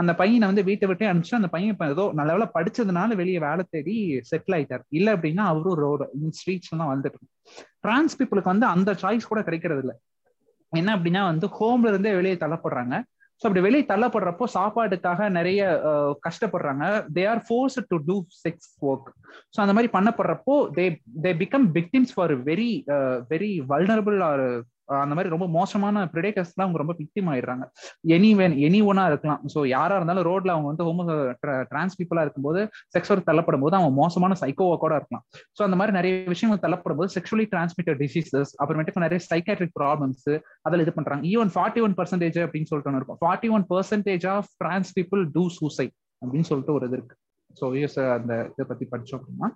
அந்த 0.00 0.12
பையனை 0.20 0.44
வந்து 0.50 0.62
வீட்டை 0.68 0.86
விட்டு 0.90 1.04
அனுப்பிச்சு 1.10 1.38
அந்த 1.38 1.48
பையன் 1.54 1.72
இப்போ 1.74 1.86
ஏதோ 1.94 2.04
நல்ல 2.18 2.30
வேலை 2.36 2.46
படிச்சதுனால 2.56 3.16
வெளியே 3.20 3.40
வேலை 3.46 3.64
தேடி 3.74 3.96
செட்டில் 4.30 4.56
ஆயிட்டார். 4.56 4.84
இல்லை 4.98 5.10
அப்படின்னா 5.16 5.44
அவரும் 5.52 5.80
ரோடு 5.84 6.06
ஸ்ட்ரீட்ஸ் 6.38 6.72
தான் 6.80 6.92
வந்துட்டு 6.94 7.28
டிரான்ஸ் 7.84 8.16
பீப்புளுக்கு 8.20 8.52
வந்து 8.52 8.68
அந்த 8.74 8.92
சாய்ஸ் 9.02 9.30
கூட 9.30 9.42
கிடைக்கிறது 9.48 9.82
இல்லை. 9.84 9.96
என்ன 10.72 10.90
அப்படின்னா 10.96 11.22
வந்து 11.32 11.48
ஹோம்ல 11.58 11.90
இருந்தே 11.92 12.14
வெளியே 12.20 12.36
தள்ளப்படுறாங்க. 12.44 12.94
ஸோ 13.40 13.44
அப்படி 13.46 13.62
வெளியே 13.66 13.84
தள்ளப்படுறப்போ 13.90 14.44
சாப்பாட்டுக்காக 14.56 15.28
நிறைய 15.36 15.60
கஷ்டப்படுறாங்க. 16.26 16.84
They 17.16 17.22
are 17.32 17.40
force 17.46 17.78
to 17.90 17.96
do 18.08 18.16
sex 18.42 18.70
work 18.90 19.08
so 19.54 19.58
அந்த 19.64 19.72
மாதிரி 19.76 19.90
பண்ணப்படுறப்போ 19.96 20.54
they 20.76 20.84
they 21.24 21.32
become 21.42 21.66
victims 21.78 22.14
for 22.16 22.34
very 22.50 22.70
very 23.32 23.52
vulnerable 23.72 24.18
or 24.30 24.46
அந்த 25.02 25.14
மாதிரி 25.16 25.32
ரொம்ப 25.34 25.46
மோசமான 25.58 26.04
பிரிடேட்டர்ஸ்லாம் 26.14 26.66
அவங்க 26.66 26.80
ரொம்ப 26.82 26.94
விக்டிம் 27.00 27.28
ஆயிடுறாங்க. 27.32 27.64
எனி 28.16 28.30
வேன் 28.40 28.56
எனி 28.66 28.80
ஒன்னா 28.90 29.04
இருக்கலாம். 29.10 29.40
ஸோ 29.54 29.60
யாரா 29.74 29.96
இருந்தாலும் 29.98 30.26
ரோட்ல 30.30 30.54
அவங்க 30.54 30.68
வந்து 30.72 30.86
ஹோமோ 30.88 31.04
டிரான்ஸ் 31.72 31.96
பீப்புளா 32.00 32.24
இருக்கும்போது 32.26 32.62
செக்ஸ் 32.96 33.12
ஒர்க் 33.14 33.28
தள்ளப்படும் 33.30 33.64
போது 33.64 33.78
அவன் 33.80 33.96
மோசமான 34.02 34.36
சைக்கோவா 34.42 34.76
கூட 34.84 34.94
இருக்கலாம். 35.00 35.24
ஸோ 35.58 35.62
அந்த 35.68 35.78
மாதிரி 35.80 35.96
நிறைய 35.98 36.14
விஷயங்கள் 36.34 36.62
தள்ளப்படும் 36.66 37.00
போது 37.00 37.12
செக்ஷுவலி 37.16 37.48
டிரான்ஸ்மிட்டட் 37.54 38.00
டிசீசஸ் 38.04 38.52
அப்புறமேட்டுக்கு 38.60 39.04
நிறைய 39.06 39.20
சைக்காட்ரிக் 39.30 39.76
ப்ராப்ளம்ஸ் 39.80 40.28
அதில் 40.68 40.84
இது 40.86 40.94
பண்றாங்க. 41.00 41.24
ஈவன் 41.34 41.52
ஃபார்ட்டி 41.56 41.82
ஒன் 41.88 41.96
பர்சன்டேஜ் 42.00 42.40
அப்படின்னு 42.46 42.70
சொல்லிட்டு 42.72 43.00
இருக்கும். 43.02 43.20
Forty 43.24 43.50
one 43.58 43.66
percentage 43.74 44.26
of 44.36 44.50
trans 44.64 44.92
people 45.00 45.22
do 45.36 45.44
suicide 45.60 45.94
அப்படின்னு 46.22 46.48
சொல்லிட்டு 46.50 46.76
ஒரு 46.78 46.86
இது 46.90 46.98
இருக்கு. 46.98 47.16
ஸோ 47.58 47.64
யூஎஸ் 47.76 47.98
uh, 48.02 48.08
அந்த 48.16 48.32
இதை 48.52 48.64
பத்தி 48.70 48.84
படிச்சோம் 48.92 49.18
அப்படின்னா. 49.18 49.48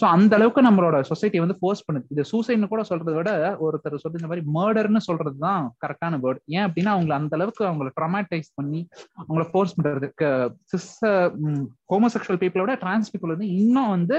ஸோ 0.00 0.04
அந்த 0.16 0.32
அளவுக்கு 0.38 0.62
நம்மளோட 0.68 0.96
சொசைட்டி 1.10 1.38
வந்து 1.44 1.56
ஃபோர்ஸ் 1.60 1.84
பண்ணுது. 1.86 2.06
இது 2.14 2.24
சூசைட்னு 2.32 2.70
கூட 2.72 2.82
சொல்றதை 2.90 3.14
விட 3.18 3.30
ஒருத்தர் 3.66 4.02
சொல்லி 4.04 4.20
இந்த 4.20 4.30
மாதிரி 4.32 4.44
மர்டர்னு 4.56 5.02
சொல்றது 5.08 5.38
தான் 5.46 5.64
கரெக்டான 5.84 6.20
வேர்டு 6.24 6.40
ஏன் 6.56 6.66
அப்படின்னா 6.68 6.94
அவங்களை 6.96 7.16
அந்த 7.20 7.34
அளவுக்கு 7.38 7.64
அவங்களை 7.70 7.92
ட்ரமாட்டைஸ் 7.98 8.50
பண்ணி 8.60 8.82
அவங்கள 9.22 9.46
ஃபோர்ஸ் 9.52 9.76
பண்றது. 9.78 10.10
சிஸ் 10.72 10.92
ஹோமோசெக்சுவல் 11.94 12.40
பீப்புளோட 12.44 12.74
டிரான்ஸ் 12.84 13.12
பீப்புள் 13.14 13.34
வந்து 13.34 13.50
இன்னும் 13.62 13.92
வந்து 13.96 14.18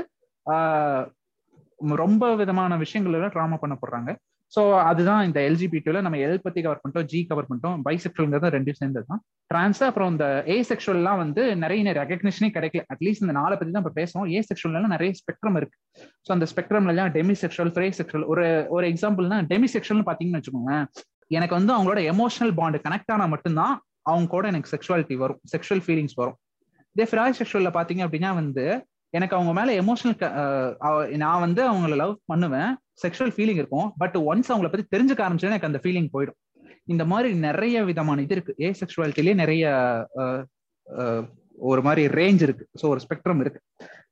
ரொம்ப 2.04 2.24
விதமான 2.42 2.78
விஷயங்கள்ல 2.84 3.30
ட்ராமா 3.36 3.58
பண்ண 3.62 3.76
போடுறாங்க 3.78 4.12
ஸோ 4.56 4.62
அதுதான் 4.90 5.22
இந்த 5.28 5.40
எல்ஜிபிடியில் 5.50 6.04
நம்ம 6.06 6.18
எல் 6.26 6.42
பத்தி 6.46 6.60
கவர் 6.66 6.80
பண்ணிட்டோம் 6.82 7.08
ஜி 7.12 7.20
கவர் 7.30 7.48
பண்ணிட்டோம் 7.50 7.78
பைசெக்ஷுவல்ங்கிறது 7.88 8.50
ரெண்டும் 8.56 8.78
சேர்ந்தது 8.80 9.06
தான் 9.12 9.22
டிரான்ஸ் 9.52 9.80
அப்புறம் 9.88 10.10
இந்த 10.14 10.26
ஏ 10.54 10.58
செக்ஷுவல்லாம் 10.70 11.20
வந்து 11.22 11.44
நிறைய 11.64 11.94
ரெகக்னிஷனே 12.00 12.50
கிடைக்கல. 12.58 12.84
அட்லீஸ்ட் 12.94 13.24
இந்த 13.26 13.36
நாளை 13.40 13.56
பத்தி 13.60 13.72
தான் 13.76 13.84
இப்போ 13.84 13.94
பேசுவோம். 14.00 14.28
ஏ 14.36 14.42
செக்ஷுவல்லாம் 14.50 14.94
நிறைய 14.96 15.12
ஸ்பெக்ட்ரம் 15.22 15.58
இருக்கு. 15.62 15.78
ஸோ 16.26 16.30
அந்த 16.36 16.48
ஸ்பெக்ட்ரம்லாம் 16.52 17.14
டெமி 17.18 17.36
செக்ஷுவல் 17.44 17.74
ஃப்ரே 17.76 17.88
செக்ஷுவல் 18.00 18.28
ஒரு 18.34 18.46
ஒரு 18.76 18.86
எக்ஸாம்பிள்னா 18.92 19.40
டெமி 19.54 19.70
செக்ஷுவல்னு 19.76 20.08
பாத்தீங்கன்னு 20.12 20.42
வச்சுக்கோங்க 20.42 20.76
எனக்கு 21.38 21.56
வந்து 21.60 21.74
அவங்களோட 21.78 22.00
எமோஷனல் 22.14 22.54
பாண்டு 22.62 22.84
கனெக்ட் 22.86 23.12
ஆனால் 23.16 23.34
மட்டும்தான் 23.34 23.74
அவங்க 24.10 24.30
கூட 24.36 24.46
எனக்கு 24.54 24.72
செக்ஷுவாலிட்டி 24.76 25.16
வரும் 25.24 25.42
செக்ஷுவல் 25.54 25.84
ஃபீலிங்ஸ் 25.86 26.18
வரும். 26.22 26.38
இதே 26.96 27.06
ஃப்ராய் 27.12 27.38
செக்ஷுவல்ல 27.40 27.70
பாத்தீங்க 27.80 28.02
அப்படின்னா 28.06 28.32
வந்து 28.42 28.66
எனக்கு 29.18 29.36
அவங்க 29.38 29.52
மேல 29.58 29.72
எமோஷனல் 29.82 30.18
நான் 31.24 31.44
வந்து 31.46 31.62
அவங்கள 31.70 31.96
லவ் 32.02 32.14
பண்ணுவேன். 32.32 32.72
செக்ஷுவல் 33.04 33.34
ஃபீலிங் 33.36 33.60
இருக்கும். 33.62 33.88
பட் 34.04 34.18
ஒன்ஸ் 34.32 34.52
அவங்கள 34.52 34.70
பத்தி 34.72 34.86
தெரிஞ்சுக்க 34.96 35.22
ஆரம்பிச்சா 35.28 35.52
எனக்கு 35.52 35.70
அந்த 35.70 35.82
ஃபீலிங் 35.84 36.10
போயிடும். 36.16 36.40
இந்த 36.94 37.04
மாதிரி 37.12 37.30
நிறைய 37.48 37.78
விதமான 37.90 38.22
இது 38.26 38.36
இருக்கு. 38.38 38.54
ஏ 38.66 38.70
செக்ஷுவாலிட்டிலேயே 38.82 39.36
நிறைய 39.44 39.64
ஒரு 41.70 41.82
மாதிரி 41.86 42.04
ரேஞ்ச் 42.18 42.44
இருக்கு. 42.46 42.66
ஸோ 42.80 42.86
ஒரு 42.92 43.00
ஸ்பெக்ட்ரம் 43.04 43.42
இருக்கு. 43.44 43.60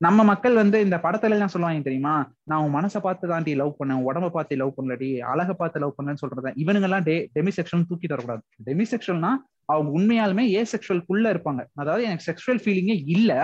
நம்ம 0.05 0.23
மக்கள் 0.29 0.59
வந்து 0.61 0.77
இந்த 0.85 0.97
படத்துல 1.05 1.35
எல்லாம் 1.35 1.51
சொல்லுவாங்க 1.53 1.87
தெரியுமா? 1.87 2.13
நான் 2.49 2.61
உன் 2.65 2.75
மனசை 2.75 2.99
பார்த்து 3.05 3.29
தாண்டி 3.31 3.53
லவ் 3.61 3.77
பண்ணேன் 3.79 4.03
உடம்ப 4.07 4.27
பார்த்து 4.35 4.59
லவ் 4.61 4.75
பண்ணலடி 4.77 5.09
அழகை 5.31 5.55
பார்த்து 5.61 5.81
லவ் 5.83 5.95
பண்ணலன்னு 5.97 6.21
சொல்றத. 6.23 6.51
இவனுங்க 6.63 6.87
எல்லாம் 6.89 7.05
டே 7.09 7.15
டெமிசெக்ஷன் 7.37 7.87
தூக்கி 7.89 8.09
தரக்கூடாது 8.11 8.43
டெமி 8.67 8.85
செக்ஷுவல்னா 8.93 9.31
அவங்க 9.71 9.89
உண்மையாலுமே 9.97 10.45
ஏ 10.57 10.61
செக்ஷுவல்குள்ள 10.73 11.25
இருப்பாங்க. 11.35 11.63
அதாவது 11.81 12.05
எனக்கு 12.09 12.27
செக்ஷுவல் 12.29 12.61
ஃபீலிங்கே 12.65 12.97
இல்லை. 13.15 13.39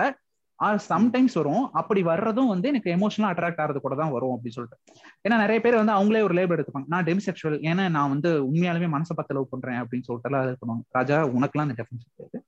சம்டைம்ஸ் 0.90 1.36
வரும். 1.40 1.64
அப்படி 1.80 2.02
வர்றதும் 2.10 2.50
வந்து 2.52 2.70
எனக்கு 2.72 2.90
எமோஷனலா 2.96 3.30
அட்ராக்ட் 3.32 3.62
ஆகிறது 3.62 3.80
கூட 3.84 3.94
தான் 4.02 4.12
வரும் 4.16 4.34
அப்படின்னு 4.34 4.56
சொல்லிட்டு. 4.58 4.78
ஏன்னா 5.26 5.36
நிறைய 5.44 5.60
பேர் 5.64 5.80
வந்து 5.80 5.96
அவங்களே 5.98 6.24
ஒரு 6.26 6.36
லேபிள் 6.38 6.56
எடுத்துப்பாங்க. 6.56 6.88
நான் 6.94 7.06
டெமிசெக்ஷுவல் 7.08 7.58
ஏன்னா 7.70 7.86
நான் 7.96 8.12
வந்து 8.14 8.32
உண்மையாலுமே 8.50 8.90
மனசை 8.96 9.14
பார்த்து 9.16 9.36
லவ் 9.38 9.52
பண்றேன் 9.54 9.80
அப்படின்னு 9.82 10.06
சொல்லிட்டு 10.08 10.30
எல்லாம் 10.30 10.60
பண்ணுவாங்க. 10.62 10.84
ராஜா 10.98 11.18
உனக்குலாம் 11.38 11.66
அந்த 11.68 11.76
டெஃபினேஷன் 11.80 12.12
கிடையாது. 12.14 12.40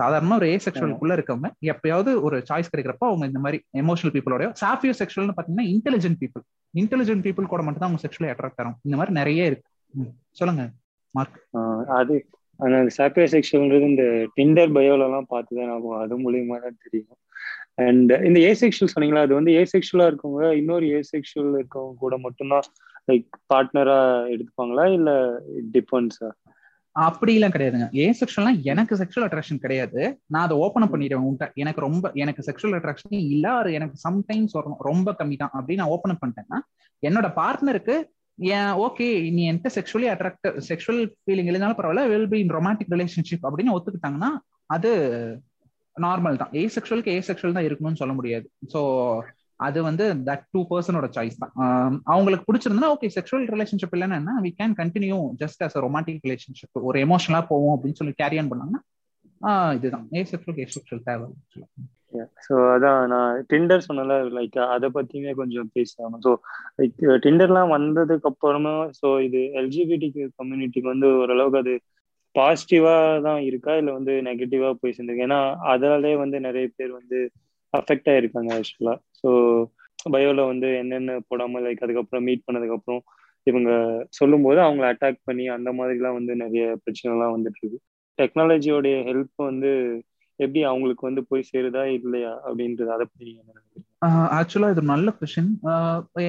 சாதாரண 0.00 0.36
ஒரு 0.40 0.46
ஏ 0.52 0.54
செக்ஷுவலுக்குள்ள 0.64 1.16
இருக்கவங்க 1.16 1.48
எப்பயாவது 1.72 2.12
ஒரு 2.26 2.36
சாய்ஸ் 2.48 2.70
கிடைக்கிறப்ப 2.70 3.04
அவங்க 3.10 3.24
இந்த 3.30 3.40
மாதிரி 3.44 3.58
எமோஷனல் 3.82 4.12
பீப்புளோட 4.14 4.46
சாஃபியோ 4.62 4.94
செக்ஷுவல்னு 5.00 5.36
பாத்தீங்கன்னா 5.36 5.66
இன்டெலிஜென்ட் 5.74 6.18
பீப்புள் 6.22 6.44
இன்டெலிஜென்ட் 6.74 7.24
பீப்புள் 7.26 7.50
கூட 7.52 7.62
மட்டும் 7.64 7.82
தான் 7.82 7.90
அவங்க 7.90 8.02
செக்ஷுவலி 8.04 8.30
அட்ராக்ட் 8.32 8.60
ஆகும் 8.62 8.78
இந்த 8.86 8.96
மாதிரி 9.00 9.14
நிறைய 9.20 9.50
இருக்கு. 9.50 9.68
சொல்லுங்க 10.40 10.64
மார்க் 11.14 11.38
அது 11.98 12.16
அந்த 12.60 12.90
சாப்பியோ 12.98 13.26
செக்ஷுவல்ன்றது 13.34 13.86
இந்த 13.92 14.04
டிண்டர் 14.36 14.72
பயோலெல்லாம் 14.76 15.28
பார்த்து 15.28 15.44
பார்த்துதான் 15.44 15.72
ஆகும் 15.74 15.98
அது 16.02 16.16
மூலியமா 16.24 16.56
தான் 16.62 16.82
தெரியும். 16.84 17.18
அண்ட் 17.86 18.12
இந்த 18.28 18.38
ஏ 18.40 18.50
செக்ஷுவல் 18.60 18.92
சொன்னீங்களா? 18.94 19.24
அது 19.26 19.34
வந்து 19.34 19.52
ஏ 19.52 19.62
செக்ஷுவலா 19.72 20.06
இருக்கவங்க 20.10 20.50
இன்னொரு 20.52 20.86
ஏ 20.88 21.00
செக்ஷுவல் 21.12 21.54
இருக்கவங்க 21.58 21.94
கூட 21.96 22.16
மட்டும்தான் 22.18 22.66
லைக் 23.10 23.26
பார்ட்னரா 23.52 23.98
எடுத்துப்பாங்களா? 24.34 24.86
இல்ல 24.98 25.10
டிபெண்ட்ஸா 25.76 26.30
அப்படிலாம் 26.96 27.54
கிடையாதுங்க. 27.54 27.86
ஏ 27.94 28.04
செக்ஷுவல்னா 28.20 28.62
எனக்கு 28.62 28.94
செக்ஷுவல் 28.96 29.26
அட்ராக்ஷன் 29.28 29.62
கிடையாது. 29.62 30.00
நான் 30.26 30.44
அதை 30.46 30.56
ஓப்பன் 30.56 30.90
பண்ணிடுவேன் 30.92 31.26
உன்ட்ட 31.28 31.46
எனக்கு 31.54 31.80
ரொம்ப 31.80 32.10
எனக்கு 32.14 32.42
செக்ஷுவல் 32.48 32.76
அட்ராக்ஷன் 32.78 33.16
இல்ல 33.34 33.46
அது 33.52 33.72
எனக்கு 33.72 33.96
சம்டைம்ஸ் 34.08 34.56
வரும் 34.58 34.78
ரொம்ப 34.80 35.14
கம்மி 35.18 35.36
தான் 35.36 35.54
அப்படின்னு 35.56 35.82
நான் 35.82 35.94
ஓப்பன் 35.96 36.20
பண்ணிட்டேன்னா 36.22 36.60
என்னோட 37.02 37.28
பார்ட்னருக்கு 37.40 37.96
ஏன் 38.38 38.72
ஓகே 38.86 39.06
நீ 39.36 39.42
என்கிட்ட 39.50 39.70
செக்ஷுவலி 39.78 40.08
அட்ராக்ட் 40.12 40.48
செக்ஷுவல் 40.68 41.02
ஃபீலிங் 41.22 41.48
இல்லைனாலும் 41.50 41.78
பரவாயில்ல 41.80 42.04
will 42.12 42.30
be 42.32 42.40
in 42.44 42.54
romantic 42.58 42.92
relationship 42.94 43.46
அப்படின்னு 43.48 43.74
ஒத்துக்கிட்டாங்கன்னா 43.76 44.30
அது 44.76 44.90
நார்மல் 45.96 46.40
தான். 46.40 46.52
ஏ 46.60 46.62
செக்ஷுவலுக்கு 46.76 47.14
ஏ 47.16 47.20
செக்ஷுவல் 47.28 47.56
தான் 47.56 47.66
இருக்கணும்னு 47.68 48.00
சொல்ல 48.02 48.14
முடியாது. 48.18 48.46
ஸோ 48.72 48.80
அது 49.66 49.78
வந்து 49.88 50.04
தட் 50.28 50.46
டூ 50.54 50.60
பர்சனோட 50.70 51.06
சாய்ஸ் 51.16 51.40
தான். 51.42 51.52
Um, 51.64 51.92
அவங்களுக்கு 52.12 52.46
பிடிச்சிருந்தா 52.48 52.88
ஓகே 52.94 53.08
செக்ஷுவல் 53.16 53.46
ரிலேஷன்ஷிப் 53.54 53.94
இல்லைன்னா 53.96 54.34
we 54.46 54.50
can 54.60 54.74
continue 54.80 55.18
just 55.42 55.62
as 55.66 55.76
romantic 55.86 56.24
relationship 56.26 56.84
ஒரு 56.88 56.98
எமோஷனலா 57.06 57.42
போவோம் 57.52 57.74
அப்படின்னு 57.76 58.00
சொல்லி 58.00 58.14
கேரி 58.22 58.38
ஆன் 58.42 58.50
பண்ணாங்கன்னா 58.52 58.82
இதுதான். 59.78 60.06
ஏ 60.16 60.22
செக்ஷுவல் 60.32 60.60
ஏ 60.62 60.66
செக்ஷுவல் 60.74 61.04
தேவை 61.10 61.28
ஸோ 62.46 62.54
அதான் 62.72 63.00
நான் 63.12 63.40
டிண்டர் 63.50 63.86
சொன்னல 63.86 64.16
லைக் 64.36 64.58
அதை 64.74 64.88
பத்தியுமே 64.96 65.32
கொஞ்சம் 65.40 65.70
பேசலாம்? 65.76 66.16
ஸோ 66.24 66.30
லைக் 66.78 66.94
டிண்டர்லாம் 67.24 67.72
வந்ததுக்கு 67.76 68.28
அப்புறமா 68.32 68.74
ஸோ 69.00 69.08
இது 69.26 69.40
எல்ஜிபிடி 69.60 70.08
கம்யூனிட்டிக்கு 70.38 70.88
வந்து 70.92 71.08
ஓரளவுக்கு 71.22 71.62
அது 71.62 71.74
பாசிட்டிவா 72.34 72.94
தான் 73.26 73.40
இருக்கா? 73.48 73.72
இல்லை 73.80 73.92
வந்து 73.98 74.12
நெகட்டிவா 74.28 74.70
போய் 74.80 74.94
சேர்ந்துருக்கு? 74.94 75.26
ஏன்னா 75.28 75.40
அதனாலே 75.72 76.14
வந்து 76.22 76.38
நிறைய 76.40 76.66
பேர் 76.78 76.92
வந்து 77.00 77.18
அஃபெக்ட் 77.74 78.10
ஆயிருக்காங்க 78.12 78.50
ஆக்சுவலா 78.58 78.92
ஸோ 79.20 79.30
பயோல 80.12 80.40
வந்து 80.46 80.68
என்னென்ன 80.80 81.12
போடாம 81.28 81.60
லைக் 81.66 81.84
அதுக்கப்புறம் 81.84 82.26
மீட் 82.28 82.46
பண்ணதுக்கு 82.46 82.76
அப்புறம் 82.78 83.02
இவங்க 83.46 83.70
சொல்லும்போது 84.18 84.58
அவங்கள 84.60 84.86
அட்டாக் 84.90 85.26
பண்ணி 85.28 85.44
அந்த 85.56 85.70
மாதிரிலாம் 85.78 86.18
வந்து 86.18 86.34
நிறைய 86.36 86.64
பிரச்சனைலாம் 86.84 87.34
வந்துட்டு 87.36 87.60
இருக்கு 87.62 87.78
டெக்னாலஜியோடைய 88.18 88.96
ஹெல்ப் 89.08 89.42
வந்து 89.48 89.70
எப்படி 90.38 90.60
அவங்களுக்கு 90.64 91.08
வந்து 91.08 91.22
போய் 91.26 91.48
சேருதா 91.50 91.84
இல்லையா 91.98 92.32
அப்படின்றது 92.44 92.90
அதை 92.90 93.06
பத்தி 93.06 93.30
என்ன 93.32 93.52
நினைக்கிறீங்க? 93.52 93.93
ஆக்சுவலா 94.36 94.68
இது 94.72 94.82
நல்ல 94.90 95.08
கொஸ்டின் 95.18 95.50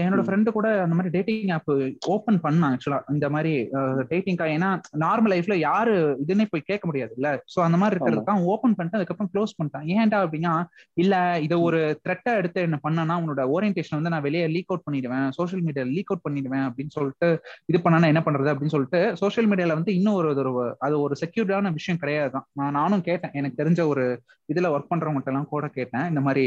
என்னோட 0.02 0.22
ஃப்ரெண்டு 0.26 0.50
கூட 0.58 0.68
அந்த 0.84 0.96
மாதிரி 0.98 1.12
டேட்டிங் 1.16 1.52
ஆப் 1.56 1.72
ஓபன் 2.14 2.38
பண்ணான் 2.46 2.74
ஆக்சுவலா 2.76 3.00
இந்த 3.14 3.28
மாதிரி 3.36 3.54
டேட்டிங்காக 4.12 4.54
ஏன்னா 4.56 4.70
நார்மல் 5.04 5.34
லைஃப்ல 5.34 5.56
யாரு 5.68 5.94
இதுன்னே 6.24 6.46
போய் 6.52 6.66
கேட்க 6.70 6.84
முடியாது 6.90 7.14
இல்ல 7.18 7.30
சோ 7.54 7.60
அந்த 7.68 7.80
மாதிரி 7.82 7.96
இருக்கிறதுக்கு 7.96 8.46
ஓபன் 8.54 8.76
பண்ணிட்டு 8.78 9.00
அதுக்கப்புறம் 9.00 9.32
க்ளோஸ் 9.34 9.56
பண்ணிட்டான். 9.58 9.88
ஏன்டா 9.96 10.20
அப்படின்னா 10.26 10.54
இல்ல 11.04 11.16
இதை 11.46 11.58
ஒரு 11.68 11.80
த்ரெட்டா 12.06 12.34
எடுத்து 12.42 12.62
என்ன 12.68 12.80
பண்ணனா 12.86 13.18
உன்னோட 13.24 13.44
ஓரியன்டேஷன் 13.56 13.98
வந்து 14.00 14.14
நான் 14.16 14.26
வெளியே 14.28 14.46
லீக் 14.56 14.72
அவுட் 14.72 14.86
பண்ணிடுவேன். 14.88 15.28
சோஷியல் 15.40 15.66
மீடியா 15.68 15.86
லீக் 15.96 16.12
அவுட் 16.12 16.26
பண்ணிடுவேன் 16.28 16.66
அப்படின்னு 16.70 16.96
சொல்லிட்டு 16.98 17.30
இது 17.72 17.80
பண்ணனா 17.88 18.12
என்ன 18.14 18.24
பண்றது 18.28 18.54
அப்படின்னு 18.54 18.76
சொல்லிட்டு 18.78 19.02
சோஷியல் 19.24 19.50
மீடியால 19.54 19.78
வந்து 19.80 19.96
இன்னும் 20.00 20.18
ஒரு 20.22 20.32
அது 20.86 20.96
ஒரு 21.06 21.16
செக்யூர்டான 21.24 21.74
விஷயம் 21.80 22.02
கிடையாது 22.04 22.32
தான். 22.38 22.48
நானும் 22.80 23.06
கேட்டேன். 23.10 23.36
எனக்கு 23.42 23.60
தெரிஞ்ச 23.62 23.82
ஒரு 23.94 24.06
இதுல 24.54 24.70
ஒர்க் 24.76 24.92
பண்றவங்ககிட்ட 24.94 25.32
எல்லாம் 25.34 25.52
கூட 25.54 25.68
கேட்டேன். 25.78 26.08
இந்த 26.14 26.22
மாதிரி 26.28 26.44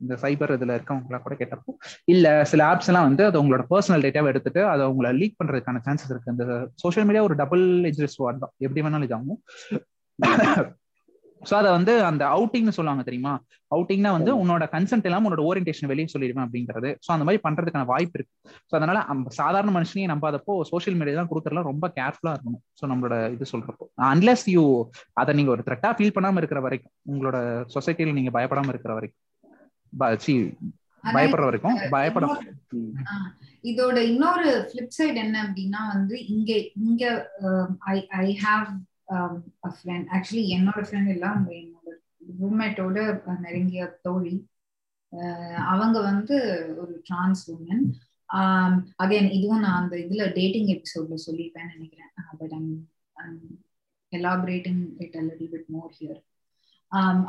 இந்த 0.00 0.14
சைபர் 0.22 0.54
இதுல 0.56 0.76
இருக்கவங்களா 0.78 1.20
கூட 1.26 1.36
கேட்டப்போ 1.42 1.72
இல்ல 2.14 2.26
சில 2.52 2.64
ஆப்ஸ் 2.72 2.90
எல்லாம் 2.92 3.08
வந்து 3.10 3.24
அது 3.28 3.40
உங்களோட 3.42 3.64
பர்சனல் 3.72 4.04
டேட்டாவை 4.06 4.30
எடுத்துட்டு 4.32 4.62
அதை 4.72 4.84
உங்களை 4.92 5.12
லீக் 5.20 5.38
பண்றதுக்கான 5.40 5.82
சான்சஸ் 5.86 6.12
இருக்கு. 6.14 6.34
இந்த 6.36 6.44
சோஷியல் 6.84 7.08
மீடியா 7.10 7.24
ஒரு 7.28 7.36
டபுள் 7.42 7.64
எஜ்ரஸ் 7.92 8.20
வார்ட் 8.24 8.44
தான். 8.44 8.54
எப்படி 8.66 8.84
வேணாலும் 8.86 9.08
இதாகும் 9.10 9.40
ஸோ 11.42 11.54
அதை 11.58 11.68
வந்து 11.76 11.92
அந்த 12.08 12.22
அவுட்டிங்னு 12.34 12.74
சொல்லுவாங்க 12.76 13.02
தெரியுமா? 13.06 13.30
அவுட்டிங்னா 13.74 14.10
வந்து 14.16 14.32
உன்னோட 14.40 14.64
கன்சென்ட் 14.74 15.06
இல்லாம 15.08 15.26
உன்னோட 15.28 15.42
ஓரியன்டேஷன் 15.50 15.90
வெளியே 15.92 16.08
சொல்லிடுவேன் 16.14 16.44
அப்படிங்கிறது. 16.46 16.88
ஸோ 17.04 17.10
அந்த 17.14 17.24
மாதிரி 17.26 17.40
பண்றதுக்கான 17.46 17.86
வாய்ப்பு 17.92 18.16
இருக்கு. 18.18 18.34
ஸோ 18.70 18.72
அதனால 18.78 18.98
சாதாரண 19.38 19.70
மனுஷனையும் 19.76 20.12
நம்பாதப்போ 20.12 20.54
சோஷியல் 20.72 20.98
மீடியா 21.00 21.16
தான் 21.20 21.30
கொடுக்கறதுல 21.30 21.62
ரொம்ப 21.70 21.88
கேர்ஃபுல்லா 21.98 22.34
இருக்கணும். 22.36 22.62
ஸோ 22.80 22.90
நம்மளோட 22.92 23.16
இது 23.36 23.50
சொல்றப்போ. 23.52 23.86
அன்லெஸ் 24.12 24.46
யூ 24.56 24.64
அதை 25.22 25.34
நீங்க 25.38 25.52
ஒரு 25.56 25.64
த்ரெட்டா 25.68 25.92
ஃபீல் 25.98 26.14
பண்ணாம 26.18 26.42
இருக்கிற 26.42 26.62
வரைக்கும் 26.66 26.94
உங்களோட 27.12 27.38
சொசைட்டில 27.76 28.16
நீங்க 28.18 28.32
பயப்படாம 28.38 28.72
இருக்கிற 28.74 28.94
வரைக்கும். 28.98 29.22
பயப்படுற 31.04 31.44
வரைக்கும் 31.44 31.78
பயப்பட 31.90 32.26
இதோட 33.64 33.96
இன்னொரு 34.10 34.68
ஃபிளிப் 34.68 34.96
சைடு 34.98 35.14
என்ன 35.16 35.36
அப்படின்னா 35.44 35.80
வந்து 35.92 36.26
இங்க 36.26 36.50
இங்க 36.78 37.02
I 37.92 37.96
I 38.20 38.26
have 38.42 38.66
friend 39.76 40.08
actually 40.16 40.44
என்னோட 40.56 40.82
ஃப்ரெண்ட் 40.86 41.08
எல்லாம் 41.08 41.40
என்னோட 41.50 41.88
ரூம்மேட்டோட 42.40 42.98
நெருங்கிய 43.40 43.84
தோழி. 44.02 44.34
அவங்க 45.66 46.00
வந்து 46.00 46.36
ஒரு 46.76 47.02
டிரான்ஸ் 47.04 47.42
உமன் 47.50 47.84
அகைன் 48.98 49.28
இதுவும் 49.30 49.60
நான் 49.60 49.80
அந்த 49.82 49.96
இதுல 49.96 50.24
டேட்டிங் 50.34 50.68
எபிசோட்ல 50.76 51.16
சொல்லியிருப்பேன்னு 51.26 51.74
நினைக்கிறேன். 51.74 52.12
But 52.38 52.52
I'm 52.52 52.70
elaborating 54.12 54.82
it 54.98 55.16
a 55.16 55.22
little 55.22 55.52
bit 55.52 55.68
more 55.68 55.92
here 56.00 56.20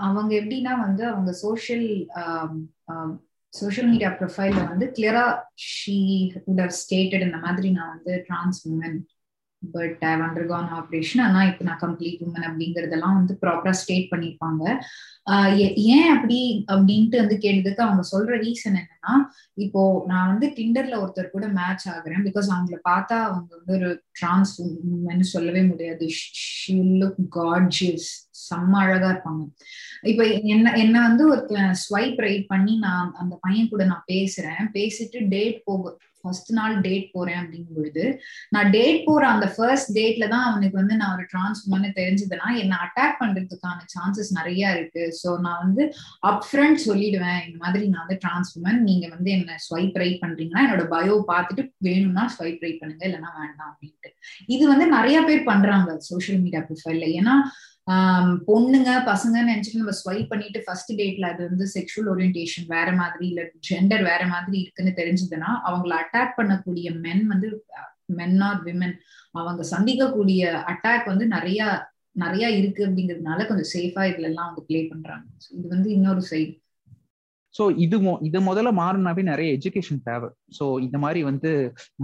அவங்க 0.08 0.36
எப்படின்னா 0.36 0.80
வந்து 0.80 1.08
அவங்க 1.08 1.32
சோஷியல் 1.32 1.88
சோஷியல் 3.54 3.90
மீடியா 3.90 4.10
ப்ரொஃபைல 4.20 4.68
வந்து 4.70 4.92
கிளியரா 4.98 5.24
ஷீ 5.56 5.98
வுட் 6.48 6.62
ஹவ் 6.62 6.78
ஸ்டேட்டட் 6.82 7.22
இந்த 7.22 7.38
மாதிரி 7.38 7.70
நான் 7.70 7.90
வந்து 7.90 8.24
trans 8.28 8.68
woman 8.68 9.00
but 9.74 9.98
I 10.00 10.12
undergone 10.20 10.70
operation 10.72 11.22
ஆனால் 11.22 11.48
இப்போ 11.48 11.64
நான் 11.64 11.80
கம்ப்ளீட் 11.80 12.22
உமன் 12.22 12.48
அப்படிங்கறதெல்லாம் 12.48 13.14
வந்து 13.14 13.38
ப்ராப்பரா 13.42 13.70
ஸ்டேட் 13.70 14.12
பண்ணியிருப்பாங்க 14.12 14.64
ஏன் 15.86 16.16
அப்படி 16.16 16.66
அப்படின்ட்டு 16.68 17.18
வந்து 17.18 17.36
கேட்டதுக்கு 17.36 17.80
அவங்க 17.80 18.04
சொல்ற 18.12 18.38
ரீசன் 18.38 18.80
என்னன்னா 18.80 19.14
இப்போ 19.58 20.04
நான் 20.08 20.28
வந்து 20.28 20.54
டிண்டர்ல 20.58 21.02
ஒருத்தர் 21.02 21.30
கூட 21.30 21.48
மேட்ச் 21.48 21.90
ஆகுறேன் 21.90 22.24
பிகாஸ் 22.24 22.50
அவங்கள 22.52 22.80
பார்த்தா 22.90 23.18
அவங்க 23.24 23.56
வந்து 23.56 23.74
ஒரு 23.74 24.02
டிரான்ஸ் 24.12 24.62
உமன் 24.62 25.22
சொல்லவே 25.22 25.62
முடியாது. 25.62 26.08
லுக் 26.94 27.22
காட்ஜியஸ் 27.38 28.10
செம்ம 28.52 28.80
அழகா 28.84 29.10
இருப்பாங்க. 29.14 29.44
இப்ப 30.12 30.24
என்ன 30.54 30.76
என்ன 30.84 31.02
வந்து 31.08 31.24
ஒரு 31.30 31.42
ஸ்வைப் 31.86 32.22
ரைட் 32.28 32.46
பண்ணி 32.54 32.76
நான் 32.78 33.12
அந்த 33.24 33.34
பையன் 33.42 33.74
கூட 33.74 33.86
நான் 33.86 34.08
பேசுறேன். 34.14 34.64
பேசிட்டு 34.78 35.28
டேட் 35.36 35.60
போக 35.66 35.98
ஃபர்ஸ்ட் 36.24 36.50
நாள் 36.54 36.74
டேட் 36.82 37.06
போறேன் 37.14 37.38
அப்படிங்கும் 37.42 37.78
பொழுது 37.78 38.04
நான் 38.50 38.68
டேட் 38.70 39.00
போற 39.06 39.24
அந்த 39.28 39.46
ஃபர்ஸ்ட் 39.56 39.92
டேட்ல 39.98 40.26
தான் 40.28 40.44
அவனுக்கு 40.50 40.76
வந்து 40.80 40.96
நான் 41.00 41.14
ஒரு 41.16 41.26
டிரான்ஸ் 41.32 41.62
தெரிஞ்சதுன்னா 42.00 42.48
என்ன 42.64 42.74
அட்டாக் 42.86 43.18
பண்றதுக்கான 43.22 43.88
சான்சஸ் 43.96 44.30
நிறைய 44.40 44.74
இருக்கு. 44.76 45.04
ஸோ 45.22 45.30
நான் 45.46 45.62
வந்து 45.66 45.84
அப் 46.30 46.46
ஃப்ரண்ட் 46.50 46.80
சொல்லிடுவேன் 46.88 47.42
இந்த 47.48 47.58
மாதிரி 47.64 47.84
நான் 47.88 48.04
வந்து 48.06 48.20
டிரான்ஸ் 48.26 48.52
நீங்க 48.90 49.08
வந்து 49.16 49.32
என்ன 49.32 49.58
ஸ்வைப் 49.68 49.98
ரைட் 50.04 50.22
பண்றீங்கன்னா 50.26 50.64
என்னோட 50.66 50.86
பயோ 50.96 51.16
பார்த்துட்டு 51.34 51.66
வேணும்னா 51.88 52.26
ஸ்வைப் 52.38 52.64
ரைட் 52.66 52.80
பண்ணுங்க 52.84 53.04
இல்லைன்னா 53.10 53.32
வேண்டாம் 53.42 53.72
அப்படின்ட்டு. 53.72 54.12
இது 54.46 54.64
வந்து 54.68 54.88
நிறைய 54.98 55.18
பேர் 55.22 55.44
பண்றாங்க 55.44 55.98
சோஷியல் 56.12 56.42
மீடியா 56.46 56.64
ப்ரொஃபைல்ல 56.70 57.08
ஏன்னா 57.20 57.36
பொண்ணுங்க 58.48 58.90
பசங்கன்னு 59.06 59.52
நினைச்சிட்டு 59.52 59.82
நம்ம 59.82 59.96
ஸ்வைப் 60.02 60.28
பண்ணிட்டு 60.28 60.60
ஃபர்ஸ்ட் 60.66 60.92
டேட்ல 60.92 61.30
அது 61.34 61.42
வந்து 61.50 61.66
செக்ஷுவல் 61.74 62.10
ஓரியன்டேஷன் 62.14 62.68
வேற 62.68 62.92
மாதிரி 62.92 63.26
இல்ல 63.28 63.44
ஜெண்டர் 63.70 64.04
வேற 64.04 64.28
மாதிரி 64.28 64.58
இருக்குன்னு 64.62 64.92
தெரிஞ்சதுன்னா 64.98 65.50
அவங்கள 65.66 65.94
அட்டாக் 65.96 66.38
பண்ணக்கூடிய 66.38 67.00
மென் 67.00 67.28
வந்து 67.28 67.50
மென் 68.14 68.40
ஆர் 68.42 68.62
விமன் 68.64 68.96
அவங்க 69.32 69.64
சந்திக்கக்கூடிய 69.64 70.42
அட்டாக் 70.68 71.06
வந்து 71.06 71.28
நிறைய 71.28 71.62
நிறைய 72.16 72.46
இருக்கு 72.52 72.86
அப்படிங்கிறதுனால 72.88 73.46
கொஞ்சம் 73.48 73.72
சேஃபா 73.74 74.02
இதுல 74.04 74.30
எல்லாம் 74.30 74.48
அவங்க 74.48 74.62
பிளே 74.68 74.80
பண்றாங்க. 74.88 75.26
இது 75.50 75.68
வந்து 75.68 75.90
இன்னொரு 75.92 76.22
சைடு 76.32 76.52
ஸோ 77.58 77.64
இது 77.78 77.98
இது 78.22 78.40
முதல்ல 78.42 78.70
மாறினாவே 78.80 79.24
நிறைய 79.24 79.58
எஜுகேஷன் 79.58 80.04
தேவை. 80.04 80.30
ஸோ 80.60 80.66
இந்த 80.82 80.98
மாதிரி 80.98 81.22
வந்து 81.24 81.50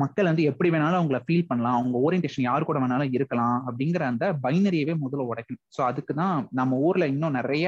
மக்கள் 0.01 0.25
வந்து 0.25 0.43
எப்படி 0.43 0.69
வேணாலும் 0.69 0.99
அவங்கள 0.99 1.19
ஃபீல் 1.27 1.47
பண்ணலாம். 1.47 1.77
அவங்க 1.79 1.97
ஓரியன்டேஷன் 2.05 2.47
யார் 2.49 2.67
கூட 2.69 2.79
வேணாலும் 2.79 3.13
இருக்கலாம் 3.17 3.57
அப்படிங்கிற 3.67 4.03
அந்த 4.11 4.25
பைனரியவே 4.45 4.95
முதல்ல 5.03 5.29
உடைக்கணும். 5.31 5.63
ஸோ 5.77 5.81
அதுக்கு 5.89 6.13
தான் 6.13 6.47
நம்ம 6.51 6.79
ஊர்ல 6.87 7.07
இன்னும் 7.07 7.37
நிறைய 7.39 7.67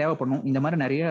தேவைப்படணும். 0.00 0.42
இந்த 0.48 0.58
மாதிரி 0.64 0.78
நிறைய 0.84 1.04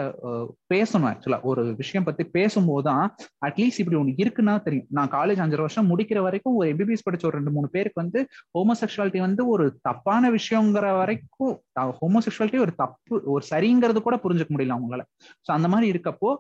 பேசணும் 0.73 1.07
ஆக்சுவலா 1.11 1.39
ஒரு 1.51 1.61
விஷயம் 1.81 2.07
பத்தி 2.07 2.23
பேசும்போது 2.37 2.85
தான் 2.89 3.03
அட்லீஸ்ட் 3.47 3.81
இப்படி 3.83 3.99
ஒன்று 4.01 4.15
இருக்குன்னா 4.23 4.55
தெரியும். 4.67 4.87
நான் 4.97 5.11
காலேஜ் 5.17 5.41
அஞ்சரை 5.45 5.63
வருஷம் 5.65 5.89
முடிக்கிற 5.91 6.21
வரைக்கும் 6.27 6.57
ஒரு 6.59 6.67
எம்பிபிஎஸ் 6.73 7.05
படிச்ச 7.07 7.25
ஒரு 7.29 7.37
ரெண்டு 7.39 7.53
மூணு 7.57 7.69
பேருக்கு 7.75 8.01
வந்து 8.03 8.21
ஹோமோசெக்சுவாலிட்டி 8.57 9.21
வந்து 9.27 9.45
ஒரு 9.53 9.67
தப்பான 9.89 10.31
விஷயங்கிற 10.37 10.85
வரைக்கும் 11.01 11.53
ஹோமோசெக்சுவாலிட்டி 12.01 12.61
ஒரு 12.65 12.75
தப்பு 12.83 13.15
ஒரு 13.35 13.43
சரிங்கிறது 13.51 14.01
கூட 14.07 14.17
புரிஞ்சுக்க 14.25 14.51
முடியல 14.55 14.77
அவங்களால. 14.77 15.05
ஸோ 15.45 15.51
அந்த 15.57 15.69
மாதிரி 15.73 15.87
இருக்கப்போ 15.93 16.31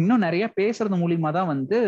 இன்னும் 0.00 0.24
நிறைய 0.26 0.44
பேசுறது 0.60 1.02
மூலியமா 1.02 1.32
தான் 1.38 1.50
வந்து 1.54 1.78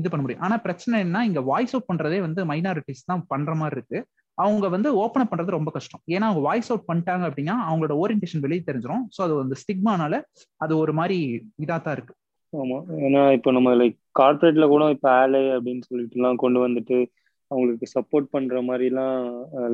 இது 0.00 0.08
பண்ண 0.10 0.22
முடியும். 0.24 0.44
ஆனா 0.46 0.56
பிரச்சனை 0.66 1.00
என்ன 1.06 1.24
இங்க 1.30 1.40
வாய்ஸ் 1.50 1.74
அவுட் 1.74 1.90
பண்றதே 1.90 2.20
வந்து 2.26 2.40
மைனாரிட்டிஸ் 2.52 3.08
தான் 3.12 3.24
பண்ற 3.34 3.54
மாதிரி 3.62 3.76
இருக்கு. 3.78 4.00
அவங்க 4.38 4.66
வந்து 4.68 4.88
ஓப்பன் 5.02 5.22
அப் 5.22 5.30
பண்றது 5.30 5.56
ரொம்ப 5.56 5.70
கஷ்டம். 5.70 6.02
ஏன்னா 6.14 6.26
அவங்க 6.28 6.42
வாய்ஸ் 6.48 6.70
அவுட் 6.72 6.88
பண்ணிட்டாங்க 6.88 7.24
அப்படின்னா 7.28 7.54
அவங்களோட 7.68 7.94
ஓரியன்டேஷன் 8.02 8.44
வெளியே 8.46 8.62
தெரிஞ்சிடும் 8.68 9.04
ஸோ 9.14 9.20
அது 9.26 9.34
வந்து 9.34 9.56
ஸ்டிக்மானால 9.62 10.16
அது 10.56 10.72
ஒரு 10.82 10.92
மாதிரி 11.00 11.18
இதா 11.64 11.76
தான் 11.78 11.96
இருக்கு. 11.96 12.14
ஆமா. 12.52 12.76
ஏன்னா 13.06 13.22
இப்போ 13.36 13.50
நம்ம 13.52 13.70
லைக் 13.76 13.96
கார்பரேட்ல 14.18 14.66
கூட 14.68 14.84
இப்போ 14.90 15.08
ஆலே 15.22 15.42
அப்படின்னு 15.56 15.86
சொல்லிட்டு 15.88 16.18
எல்லாம் 16.18 16.42
கொண்டு 16.44 16.60
வந்துட்டு 16.66 16.98
அவங்களுக்கு 17.50 17.86
சப்போர்ட் 17.94 18.32
பண்ற 18.32 18.60
மாதிரிலாம் 18.62 19.18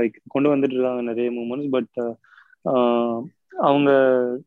லைக் 0.00 0.16
கொண்டு 0.26 0.48
வந்துட்டு 0.52 0.76
இருக்காங்க 0.76 1.02
நிறைய 1.02 1.28
மூமெண்ட்ஸ் 1.30 1.70
பட் 1.70 1.98
அவங்க 3.68 3.90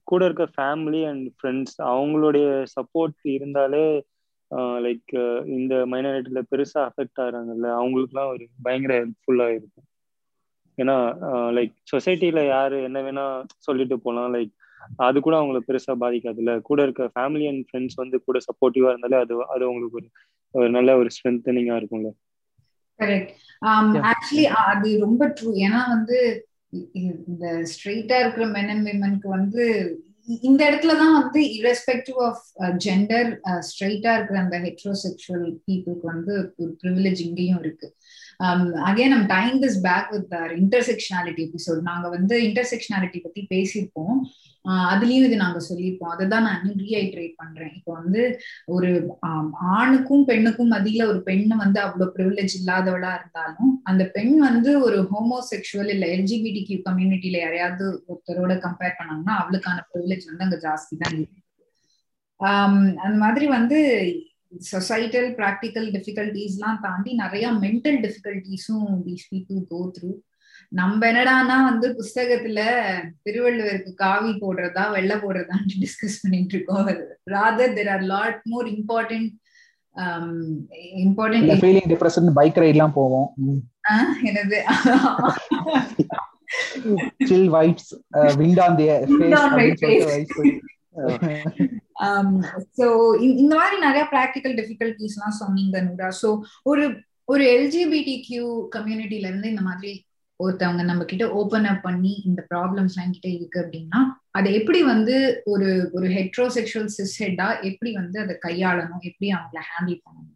கூட 0.03 0.21
இருக்க 0.25 0.45
ஃபேமிலி 0.55 1.01
அண்ட் 1.09 1.27
ஃப்ரெண்ட்ஸ் 1.35 1.75
அவங்களுடைய 1.91 2.47
சப்போர்ட் 2.75 3.17
இருந்தாலே 3.35 3.83
லைக் 4.85 5.13
இந்த 5.57 5.73
மைனாரிட்டியில 5.91 6.41
பெருசா 6.51 6.79
அஃபெக்ட் 6.89 7.21
ஆகிறாங்கல்ல 7.23 7.69
அவங்களுக்குலாம் 7.79 8.31
ஒரு 8.33 8.45
பயங்கர 8.63 8.93
ஹெல்ப்ஃபுல்லா 8.99 9.47
இருக்கும். 9.57 9.87
ஏன்னா 10.77 10.95
லைக் 11.57 11.73
சொசைட்டில 11.91 12.41
யாரு 12.47 12.77
என்ன 12.87 13.01
வேணா 13.01 13.25
சொல்லிட்டு 13.67 13.97
போலாம். 14.05 14.31
லைக் 14.35 14.53
அது 15.07 15.17
கூட 15.19 15.35
அவங்கள 15.37 15.59
பெருசா 15.67 15.93
பாதிக்காதுல்ல. 16.03 16.51
கூட 16.69 16.79
இருக்க 16.83 17.03
ஃபேமிலி 17.15 17.45
அண்ட் 17.51 17.65
ஃப்ரெண்ட்ஸ் 17.69 17.99
வந்து 18.01 18.17
கூட 18.27 18.39
சப்போர்ட்டிவா 18.47 18.91
இருந்தாலே 18.91 19.17
அது 19.23 19.35
அது 19.53 19.63
அவங்களுக்கு 19.67 19.99
ஒரு 20.01 20.09
ஒரு 20.55 20.69
நல்ல 20.69 20.89
ஒரு 20.97 21.09
ஸ்ட்ரென்தனிங்கா 21.15 21.77
இருக்கும்ல. 21.79 22.11
கரெக்ட் 22.99 23.31
ஆக்சுவலி 24.11 24.45
அது 24.65 24.89
ரொம்ப 24.99 25.23
ட்ரூ 25.37 25.49
ஏன்னா 25.65 25.81
வந்து 25.95 26.17
இந்த 27.31 27.45
ஸ்ட்ரெயிட்டா 27.71 28.17
இருக்கிற 28.19 28.45
மென் 28.55 28.71
அண்ட் 28.73 28.87
விமனுக்கு 28.89 29.27
வந்து 29.29 29.63
இந்த 30.41 30.61
இடத்துலதான் 30.69 31.17
வந்து 31.19 31.41
இரஸ்பெக்டிவ் 31.57 32.17
ஆஃப் 32.27 32.41
ஜெண்டர் 32.85 33.29
ஸ்ட்ரெயிட்டா 33.67 34.13
இருக்கிற 34.15 34.37
அந்த 34.39 34.57
ஹெட்ரோசெக்சுவல் 34.65 35.45
பீப்புளுக்கு 35.67 36.07
வந்து 36.13 36.33
ஒரு 36.57 36.71
ப்ரிவிலேஜ் 36.81 37.21
இங்கேயும் 37.27 37.59
இருக்கு. 37.59 37.87
Again 38.87 39.13
I'm 39.15 39.29
time 39.35 39.55
this 39.61 39.77
back 39.85 40.09
with 40.15 40.33
intersectionality 40.61 41.43
episode 41.47 41.79
நாங்க 41.81 42.07
வந்து 42.09 42.35
இன்டர்செக்ஷனாலிட்டி 42.47 43.19
பத்தி 43.23 43.41
பேசியிருப்போம். 43.53 44.17
அதுலயும் 44.91 45.25
இது 45.27 45.35
நாங்க 45.43 45.59
சொல்லியிருப்போம். 45.67 46.11
அதை 46.13 46.25
தான் 46.27 46.45
நான் 46.45 46.57
இன்னும் 46.59 46.81
ரீஐட்ரேட் 46.85 47.33
பண்றேன். 47.35 47.71
இப்போ 47.77 47.91
வந்து 47.93 48.21
ஒரு 48.75 48.89
ஆணுக்கும் 49.77 50.25
பெண்ணுக்கும் 50.25 50.71
மதியில 50.71 51.07
ஒரு 51.11 51.19
பெண் 51.29 51.47
வந்து 51.63 51.79
அவ்வளவு 51.85 52.13
ப்ரிவிலேஜ் 52.17 52.55
இல்லாதவளா 52.59 53.11
இருந்தாலும் 53.19 53.71
அந்த 53.83 54.05
பெண் 54.17 54.35
வந்து 54.47 54.71
ஒரு 54.81 54.99
ஹோமோசெக்ஷுவல் 55.13 55.91
இல்ல 55.95 56.05
எல்ஜிபிடி 56.17 56.63
கியூ 56.69 56.79
கம்யூனிட்டியில 56.89 57.39
யாரையாவது 57.43 57.87
ஒருத்தரோட 58.11 58.55
கம்பேர் 58.67 58.97
பண்ணாங்கன்னா 58.99 59.35
அவளுக்கான 59.43 59.85
ப்ரிவிலேஜ் 59.91 60.29
வந்து 60.31 60.47
அங்க 60.47 60.59
ஜாஸ்தி 60.67 60.95
தான் 61.03 61.15
இருக்கு. 61.17 61.41
அந்த 63.03 63.15
மாதிரி 63.23 63.45
வந்து 63.57 63.79
சொசைட்டல் 64.69 65.29
ப்ராக்டிக்கல் 65.37 65.87
டிஃபிகல்டிஸ்லாம் 65.95 66.79
தாண்டி 66.81 67.11
நிறைய 67.15 67.47
மென்டல் 67.63 67.99
டிஃபிகல்டிஸும் 68.05 68.89
தீஸ் 69.05 69.27
பீப்புள் 69.31 69.59
கோ 69.71 69.79
த்ரூ 69.95 70.11
நம்ம 70.71 71.01
என்னடானா 71.09 71.57
வந்து 71.65 71.87
புஸ்தகத்துல 71.97 72.59
திருவள்ளுவருக்கு 73.25 73.91
காவி 73.95 74.31
போடுறதா 74.41 74.83
வெள்ளை 74.91 75.17
போடுறதான்னு 75.17 75.81
டிஸ்கஸ் 75.83 76.17
பண்ணிட்டு 76.23 76.55
இருக்கோம். 76.55 76.87
Rather 77.33 77.75
there 77.77 77.91
are 77.95 78.05
lot 78.13 78.41
more 78.45 78.67
important 78.73 79.29
important 81.03 81.61
feeling 81.61 81.89
depression 81.93 82.29
bike 82.35 82.59
ரைட்லாம் 82.63 82.97
போவோம். 82.97 83.29
என்னது? 84.29 84.59
Chill 87.29 87.49
vibes 87.55 87.91
wind 88.41 88.61
on 88.65 88.77
the 88.77 88.87
face 89.77 90.33
Um, 91.97 92.27
so 92.79 92.87
இந்த 93.41 93.53
மாதிரி 93.55 93.77
நிறைய 93.85 94.03
ப்ராக்டிக்கல் 94.11 94.55
டிஃபிகல்டிஸ் 94.59 95.15
எல்லாம் 95.17 95.39
சொன்னீங்க 95.39 95.81
நூரா. 95.81 96.09
ஸோ 96.21 96.29
ஒரு 96.63 96.83
ஒரு 97.29 97.43
எல்ஜிபிடி 97.55 98.13
கியூ 98.27 98.45
கம்யூனிட்டில 98.75 99.29
இருந்து 99.29 99.51
இந்த 99.53 99.63
மாதிரி 99.69 99.91
ஒருத்தவங்க 100.39 100.83
நம்ம 100.83 101.03
கிட்ட 101.03 101.25
ஓபன் 101.39 101.67
அப் 101.71 101.85
பண்ணி 101.85 102.13
இந்த 102.29 102.41
ப்ராப்ளம்ஸ் 102.51 102.95
எல்லாம் 102.95 103.15
கிட்ட 103.15 103.27
இருக்கு 103.29 103.57
அப்படின்னா 103.63 103.99
அதை 104.31 104.49
எப்படி 104.59 104.79
வந்து 104.83 105.15
ஒரு 105.45 105.69
ஒரு 105.93 106.07
ஹெட்ரோசெக்ஷுவல் 106.17 106.91
சிஸ் 106.97 107.15
ஹெட்டா 107.23 107.47
எப்படி 107.69 107.93
வந்து 108.01 108.17
அதை 108.25 108.35
கையாளணும்? 108.45 109.03
எப்படி 109.09 109.29
அவங்கள 109.37 109.61
ஹேண்டில் 109.71 109.99
பண்ணணும்? 110.05 110.33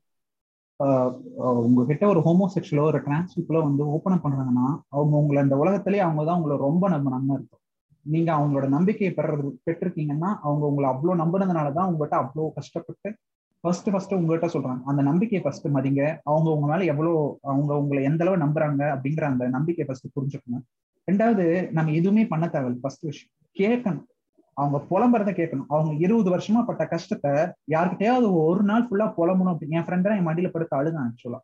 உங்ககிட்ட 1.62 2.04
ஒரு 2.08 2.22
ஹோமோசெக்ஷுவலோ 2.28 2.86
ஒரு 2.92 3.00
டிரான்ஸ்பீப்புளோ 3.08 3.60
வந்து 3.68 3.84
ஓப்பன் 3.96 4.16
அப் 4.16 4.24
பண்றாங்கன்னா 4.26 4.68
அவங்க 4.96 5.14
உங்களை 5.22 5.42
இந்த 5.44 5.58
உலகத்திலேயே 5.64 6.06
அவங்க 6.06 6.24
தான் 6.26 6.40
உங்களை 6.40 6.58
ரொம்ப 6.68 6.84
நம்பினாங்க 6.90 7.32
இருக்கும் 7.38 7.61
நீங்க 8.04 8.34
அவங்களோட 8.36 8.68
நம்பிக்கையை 8.68 9.16
பெறது 9.16 9.52
பெற்றிருக்கீங்கன்னா 9.66 10.30
அவங்க 10.42 10.66
உங்களை 10.66 10.90
அவ்வளோ 10.90 11.14
நம்பினதுனால 11.24 11.74
தான் 11.74 11.94
உங்கள்கிட்ட 11.94 12.18
அவ்வளோ 12.22 12.52
கஷ்டப்பட்டு 12.54 13.16
ஃபர்ஸ்ட் 13.60 13.90
ஃபர்ஸ்ட் 13.90 14.14
உங்கள்கிட்ட 14.14 14.48
சொல்றாங்க. 14.54 14.84
அந்த 14.84 15.02
நம்பிக்கையை 15.02 15.42
ஃபர்ஸ்ட் 15.44 15.68
மதிங்க. 15.68 16.18
அவங்க 16.24 16.52
உங்க 16.52 16.68
மேல 16.68 16.84
எவ்வளோ 16.84 17.40
அவங்க 17.42 17.78
உங்களை 17.78 18.04
எந்த 18.04 18.26
அளவு 18.26 18.46
நம்புறாங்க 18.46 18.98
அப்படிங்கிற 18.98 19.22
அந்த 19.22 19.48
நம்பிக்கையை 19.48 19.86
ஃபர்ஸ்ட் 19.86 20.08
புரிஞ்சுக்கணும். 20.20 20.64
ரெண்டாவது 21.12 21.72
நம்ம 21.72 21.92
எதுவுமே 21.92 22.26
பண்ண 22.26 22.46
தேவையில்ல. 22.46 22.80
ஃபர்ஸ்ட் 22.82 23.02
விஷயம் 23.02 23.32
கேட்கணும். 23.60 24.06
அவங்க 24.54 24.78
புலம்புறத 24.90 25.32
கேட்கணும். 25.32 25.66
அவங்க 25.68 25.94
இருபது 25.94 26.38
வருஷமா 26.38 26.66
பட்ட 26.66 26.88
கஷ்டத்தை 26.88 27.32
யாருக்கிட்டையாவது 27.72 28.34
ஒரு 28.34 28.64
நாள் 28.64 28.88
ஃபுல்லா 28.88 29.14
புலம்பணும். 29.18 29.54
அப்படின்னு 29.56 29.72
என் 29.72 29.82
ஃப்ரெண்ட் 29.82 30.18
என் 30.18 30.28
மடியில 30.28 30.50
படுத்து 30.50 30.78
அழுதான் 30.78 31.16
ஆக்சுவலா 31.16 31.40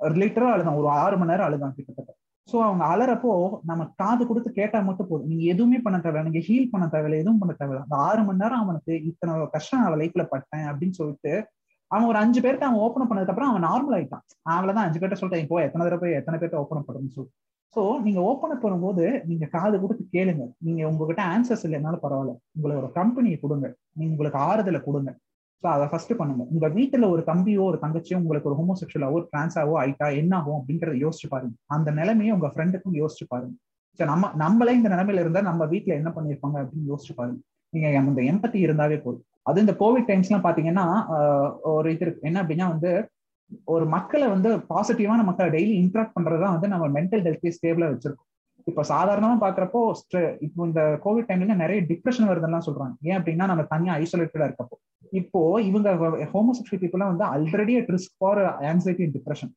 லிட்டரா 0.00 0.50
அழுதான். 0.54 0.74
ஒரு 0.74 0.88
ஆறு 0.88 1.16
மணி 1.18 1.30
நேரம் 1.30 1.46
அழுதான் 1.46 1.74
கிட்டத்தட்ட. 1.74 2.13
ஸோ 2.48 2.56
அவங்க 2.66 2.84
அலறப்போ 2.92 3.32
நம்ம 3.68 3.82
காது 4.00 4.22
கொடுத்து 4.30 4.50
கேட்டா 4.58 4.78
மட்டும் 4.88 5.08
போதும். 5.10 5.28
நீங்க 5.30 5.44
எதுவுமே 5.52 5.78
பண்ண 5.84 5.98
தேவையில்ல. 6.04 6.28
நீங்க 6.28 6.42
ஹீல் 6.48 6.70
பண்ண 6.72 6.86
தேவையில்ல. 6.94 7.20
எதுவும் 7.22 7.40
பண்ண 7.42 7.52
தேவையில்ல. 7.60 7.84
அந்த 7.86 7.96
ஆறு 8.08 8.22
மணி 8.26 8.42
நேரம் 8.42 8.62
அவனுக்கு 8.64 8.94
இத்தனை 9.10 9.34
கஷ்டம் 9.54 9.82
நான் 9.82 10.00
லைஃப்ல 10.02 10.24
பட்டேன் 10.32 10.66
அப்படின்னு 10.70 10.98
சொல்லிட்டு 11.00 11.32
அவன் 11.90 12.08
ஒரு 12.10 12.18
அஞ்சு 12.22 12.40
பேர்ட்ட 12.44 12.68
அவன் 12.68 12.82
ஓப்பன் 12.84 13.08
பண்ணதுக்கு 13.08 13.32
அப்புறம் 13.32 13.50
அவன் 13.52 13.66
நார்மல் 13.68 13.96
ஆயிட்டான். 13.96 14.24
அவ்வளவுதான். 14.54 14.86
அஞ்சு 14.86 15.00
பேர்ட்ட 15.00 15.18
சொல்லிட்டேன் 15.20 15.44
இப்போ 15.46 15.58
எத்தனை 15.66 15.82
தடவை 15.86 16.00
போய் 16.04 16.18
எத்தனை 16.20 16.38
பேர்ட்ட 16.42 16.62
ஓப்பன் 16.62 16.84
பண்ணுறேன்னு 16.86 17.16
சொல்லி. 17.16 17.30
ஸோ 17.76 17.82
நீங்க 18.06 18.20
ஓப்பன் 18.30 18.62
பண்ணும்போது 18.64 19.04
நீங்க 19.30 19.44
காது 19.56 19.76
கொடுத்து 19.82 20.04
கேளுங்க. 20.16 20.44
நீங்க 20.66 20.82
உங்ககிட்ட 20.90 21.22
ஆன்சர்ஸ் 21.34 21.64
இல்லைனாலும் 21.68 22.04
பரவாயில்ல. 22.06 22.34
உங்களோட 22.56 22.88
கம்பெனியை 23.00 23.38
கொடுங்க. 23.44 23.68
நீங்க 23.98 24.12
உங்களுக்கு 24.14 24.40
ஆறுதலை 24.48 24.80
கொடுங்க. 24.88 25.12
ஸோ 25.64 25.68
அதை 25.74 25.84
ஃபர்ஸ்ட் 25.90 26.10
பண்ணுங்க. 26.16 26.42
உங்க 26.54 26.66
வீட்டுல 26.68 27.04
ஒரு 27.12 27.22
தம்பியோ 27.28 27.62
ஒரு 27.70 27.78
தங்கச்சியோ 27.82 28.16
உங்களுக்கு 28.22 28.48
ஒரு 28.50 28.56
ஹோமோசெக்சுவலாவோ 28.60 29.18
டிரான்ஸாவோ 29.30 29.74
ஆயிட்டா 29.82 30.06
என்ன 30.20 30.32
ஆகும் 30.38 30.58
அப்படின்றத 30.58 30.96
யோசிச்சு 31.04 31.28
பாருங்க. 31.34 31.54
அந்த 31.76 31.90
நிலைமையை 31.98 32.32
உங்க 32.34 32.48
ஃப்ரெண்டுக்கும் 32.54 32.96
யோசிச்சு 33.02 33.26
பாருங்க. 33.28 33.54
ஸோ 33.98 34.04
நம்ம 34.10 34.30
நம்மளே 34.42 34.74
இந்த 34.74 34.88
நிலைமையில 34.94 35.22
இருந்தா 35.24 35.42
நம்ம 35.48 35.64
வீட்டுல 35.64 35.94
என்ன 36.00 36.10
பண்ணிருப்பாங்க 36.16 36.58
அப்படின்னு 36.64 36.90
யோசிச்சு 36.92 37.14
பாருங்க. 37.20 37.40
நீங்க 37.72 38.02
அந்த 38.02 38.22
எம்பத்தி 38.32 38.58
இருந்தாவே 38.66 38.98
போதும். 39.06 39.24
அது 39.48 39.64
இந்த 39.64 39.76
கோவிட் 39.80 40.08
டைம்ஸ் 40.10 40.28
எல்லாம் 40.30 40.46
பாத்தீங்கன்னா 40.48 40.86
ஒரு 41.76 41.88
இது 41.94 42.04
இருக்கு. 42.06 42.26
என்ன 42.28 42.38
அப்படின்னா 42.42 42.68
வந்து 42.74 42.90
ஒரு 43.74 43.84
மக்களை 43.86 44.26
வந்து 44.34 44.50
பாசிட்டிவான 44.72 45.24
மக்களை 45.30 45.48
டெய்லி 45.56 45.74
இன்ட்ராக்ட் 45.82 46.16
பண்றதுதான் 46.18 46.54
வந்து 46.56 46.68
நம்ம 46.74 46.86
மென்டல் 46.98 47.24
ஹெல்த்தே 47.26 47.52
ஸ்டேபிளா 47.56 47.88
வச்சிருக்கோம். 47.92 48.28
இப்ப 48.70 48.82
சாதாரணமா 48.90 49.36
பாக்குறப்போ 49.44 49.80
இப்போ 50.46 50.60
இந்த 50.68 50.82
கோவிட் 51.04 51.28
டைம்ல 51.30 51.54
நிறைய 51.62 51.80
டிப்ரெஷன் 51.90 52.28
வருதுன்னு 52.30 52.66
சொல்றாங்க. 52.68 52.94
ஏன் 53.08 53.16
அப்படின்னா 53.18 53.46
நம்ம 53.50 53.64
தனியா 53.72 53.94
ஐசோலேட்டடா 54.02 54.46
இருக்கப்போ. 54.48 54.76
இப்போ 55.20 55.40
இவங்க 55.70 55.88
ஹோமோசெக்சுவல் 56.34 56.82
பீப்புளா 56.84 57.08
வந்து 57.12 57.24
already 57.34 57.74
at 57.80 57.90
risk 57.94 58.14
for 58.20 58.40
anxiety 58.70 59.04
and 59.06 59.16
depression 59.18 59.52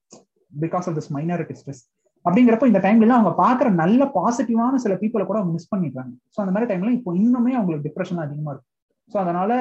because 0.63 0.87
of 0.89 0.97
this 0.99 1.11
minority 1.17 1.55
stress 1.59 1.83
அப்படிங்கிறப்ப 2.25 2.67
இந்த 2.71 2.79
டைம்ல 2.85 3.15
அவங்க 3.17 3.31
பாக்குற 3.43 3.67
நல்ல 3.83 4.01
பாசிட்டிவான 4.17 4.79
சில 4.85 4.93
பீப்புளை 5.01 5.25
கூட 5.27 5.37
அவங்க 5.39 5.53
மிஸ் 5.57 5.71
பண்ணிடுறாங்க. 5.73 6.13
ஸோ 6.33 6.37
அந்த 6.43 6.53
மாதிரி 6.55 6.69
டைம்ல 6.71 6.91
இப்போ 6.97 7.11
இன்னுமே 7.21 7.53
அவங்களுக்கு 7.59 7.87
டிப்ரெஷன் 7.87 8.23
அதிகமா 8.25 8.51
இருக்கும் 8.53 8.73
ஸோ 9.11 9.17
அதனால 9.23 9.51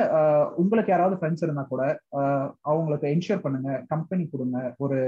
உங்களுக்கு 0.63 0.93
யாராவது 0.93 1.17
ஃப்ரெண்ட்ஸ் 1.19 1.45
இருந்தா 1.47 1.65
கூட 1.73 1.83
அவங்களுக்கு 2.71 3.07
என்ஷூர் 3.15 3.45
பண்ணுங்க. 3.45 3.71
கம்பெனி 3.93 4.25
கொடுங்க. 4.33 4.59
ஒரு 4.85 4.99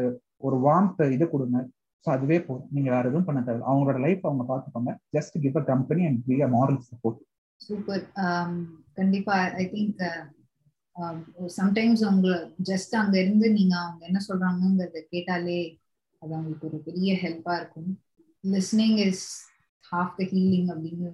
ஒரு 0.46 0.56
வார்ம்த் 0.66 1.02
இது 1.16 1.24
கொடுங்க. 1.34 1.58
ஸோ 2.06 2.08
அதுவே 2.12 2.38
போதும் 2.40 2.68
நீங்க 2.70 2.88
வேற 2.90 3.04
எதுவும் 3.08 3.28
பண்ண 3.28 3.40
தேவை 3.40 3.62
அவங்களோட 3.68 3.98
லைஃப் 3.98 4.26
அவங்க 4.26 4.44
பார்த்துப்பாங்க 4.44 4.92
just 5.16 5.36
give 5.44 5.58
a 5.58 5.64
company 5.64 6.02
and 6.06 6.20
be 6.26 6.36
a 6.42 6.48
moral 6.48 6.80
support 6.90 7.20
super 7.60 8.02
கண்டிப்பா 8.94 9.36
ஐ 9.56 9.64
திங்க் 9.72 10.02
சம்டைம்ஸ் 11.56 12.02
அவங்க 12.04 12.28
ஜஸ்ட் 12.70 12.94
அங்க 12.96 13.16
இருந்து 13.20 13.46
நீங்க 13.58 13.74
அவங்க 13.82 14.02
என்ன 14.06 14.20
சொல்றாங்கிறத 14.28 15.02
கேட்டாலே 15.12 15.58
அது 16.22 16.32
அவங்களுக்கு 16.34 16.68
ஒரு 16.68 16.78
பெரிய 16.86 17.10
ஹெல்ப்பா 17.22 17.52
இருக்கும். 17.60 17.90
Listening 18.44 18.98
is 19.06 19.24
half 19.84 20.16
the 20.18 20.24
healing 20.32 20.70
அப்படின்னு 20.72 21.10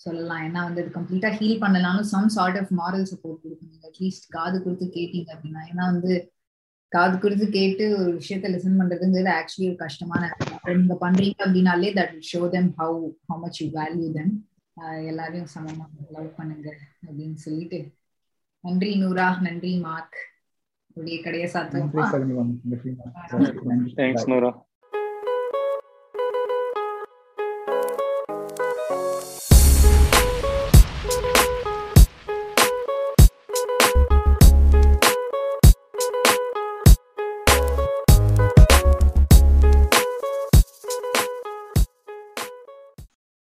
சொல்லலாம். 0.00 0.42
ஏன்னா 0.46 0.60
வந்து 0.68 0.82
அது 0.82 0.90
கம்ப்ளீட்டா 0.90 1.30
ஹீல் 1.38 1.62
பண்ணலாம்னு 1.64 2.10
some 2.12 2.30
sort 2.36 2.58
of 2.60 2.72
moral 2.80 3.06
support 3.12 3.42
கொடுக்கணும். 3.44 3.84
அட்லீஸ்ட் 3.88 4.26
காது 4.30 4.56
கொடுத்து 4.64 4.86
கேட்டீங்க 4.98 5.28
அப்படின்னா. 5.34 5.62
ஏன்னா 5.70 5.84
வந்து 5.92 6.12
காது 6.94 7.14
கொடுத்து 7.18 7.46
கேட்டு 7.48 7.84
ஒரு 7.98 8.10
விஷயத்த 8.16 8.46
லிசன் 8.54 8.80
பண்றதுங்கிறது 8.80 9.30
ஆக்சுவலி 9.38 9.66
ஒரு 9.70 9.78
கஷ்டமான 9.82 10.22
நீங்க 10.78 10.96
பண்றீங்க 11.04 11.36
அப்படின்னாலே 11.44 11.90
that 11.98 12.16
show 12.30 12.40
them 12.54 12.70
how 12.78 12.98
how 13.28 13.38
much 13.44 13.60
you 13.62 13.68
value 13.78 14.08
them 14.18 14.34
எல்லாரையும் 15.10 15.48
சமமா 15.54 15.86
லவ் 16.12 16.28
பண்ணுங்க 16.36 16.68
அப்படின்னு 17.06 17.38
சொல்லிட்டு. 17.46 17.78
நன்றி 18.64 18.90
நூரா 18.96 19.26
நன்றி 19.46 19.72
மார்க். 19.86 20.18
உடைய 20.98 21.16
கடையை 21.22 21.48
சாத்துவோம்? 21.54 21.90
நன்றி 23.70 23.92
நூரா. 24.32 24.50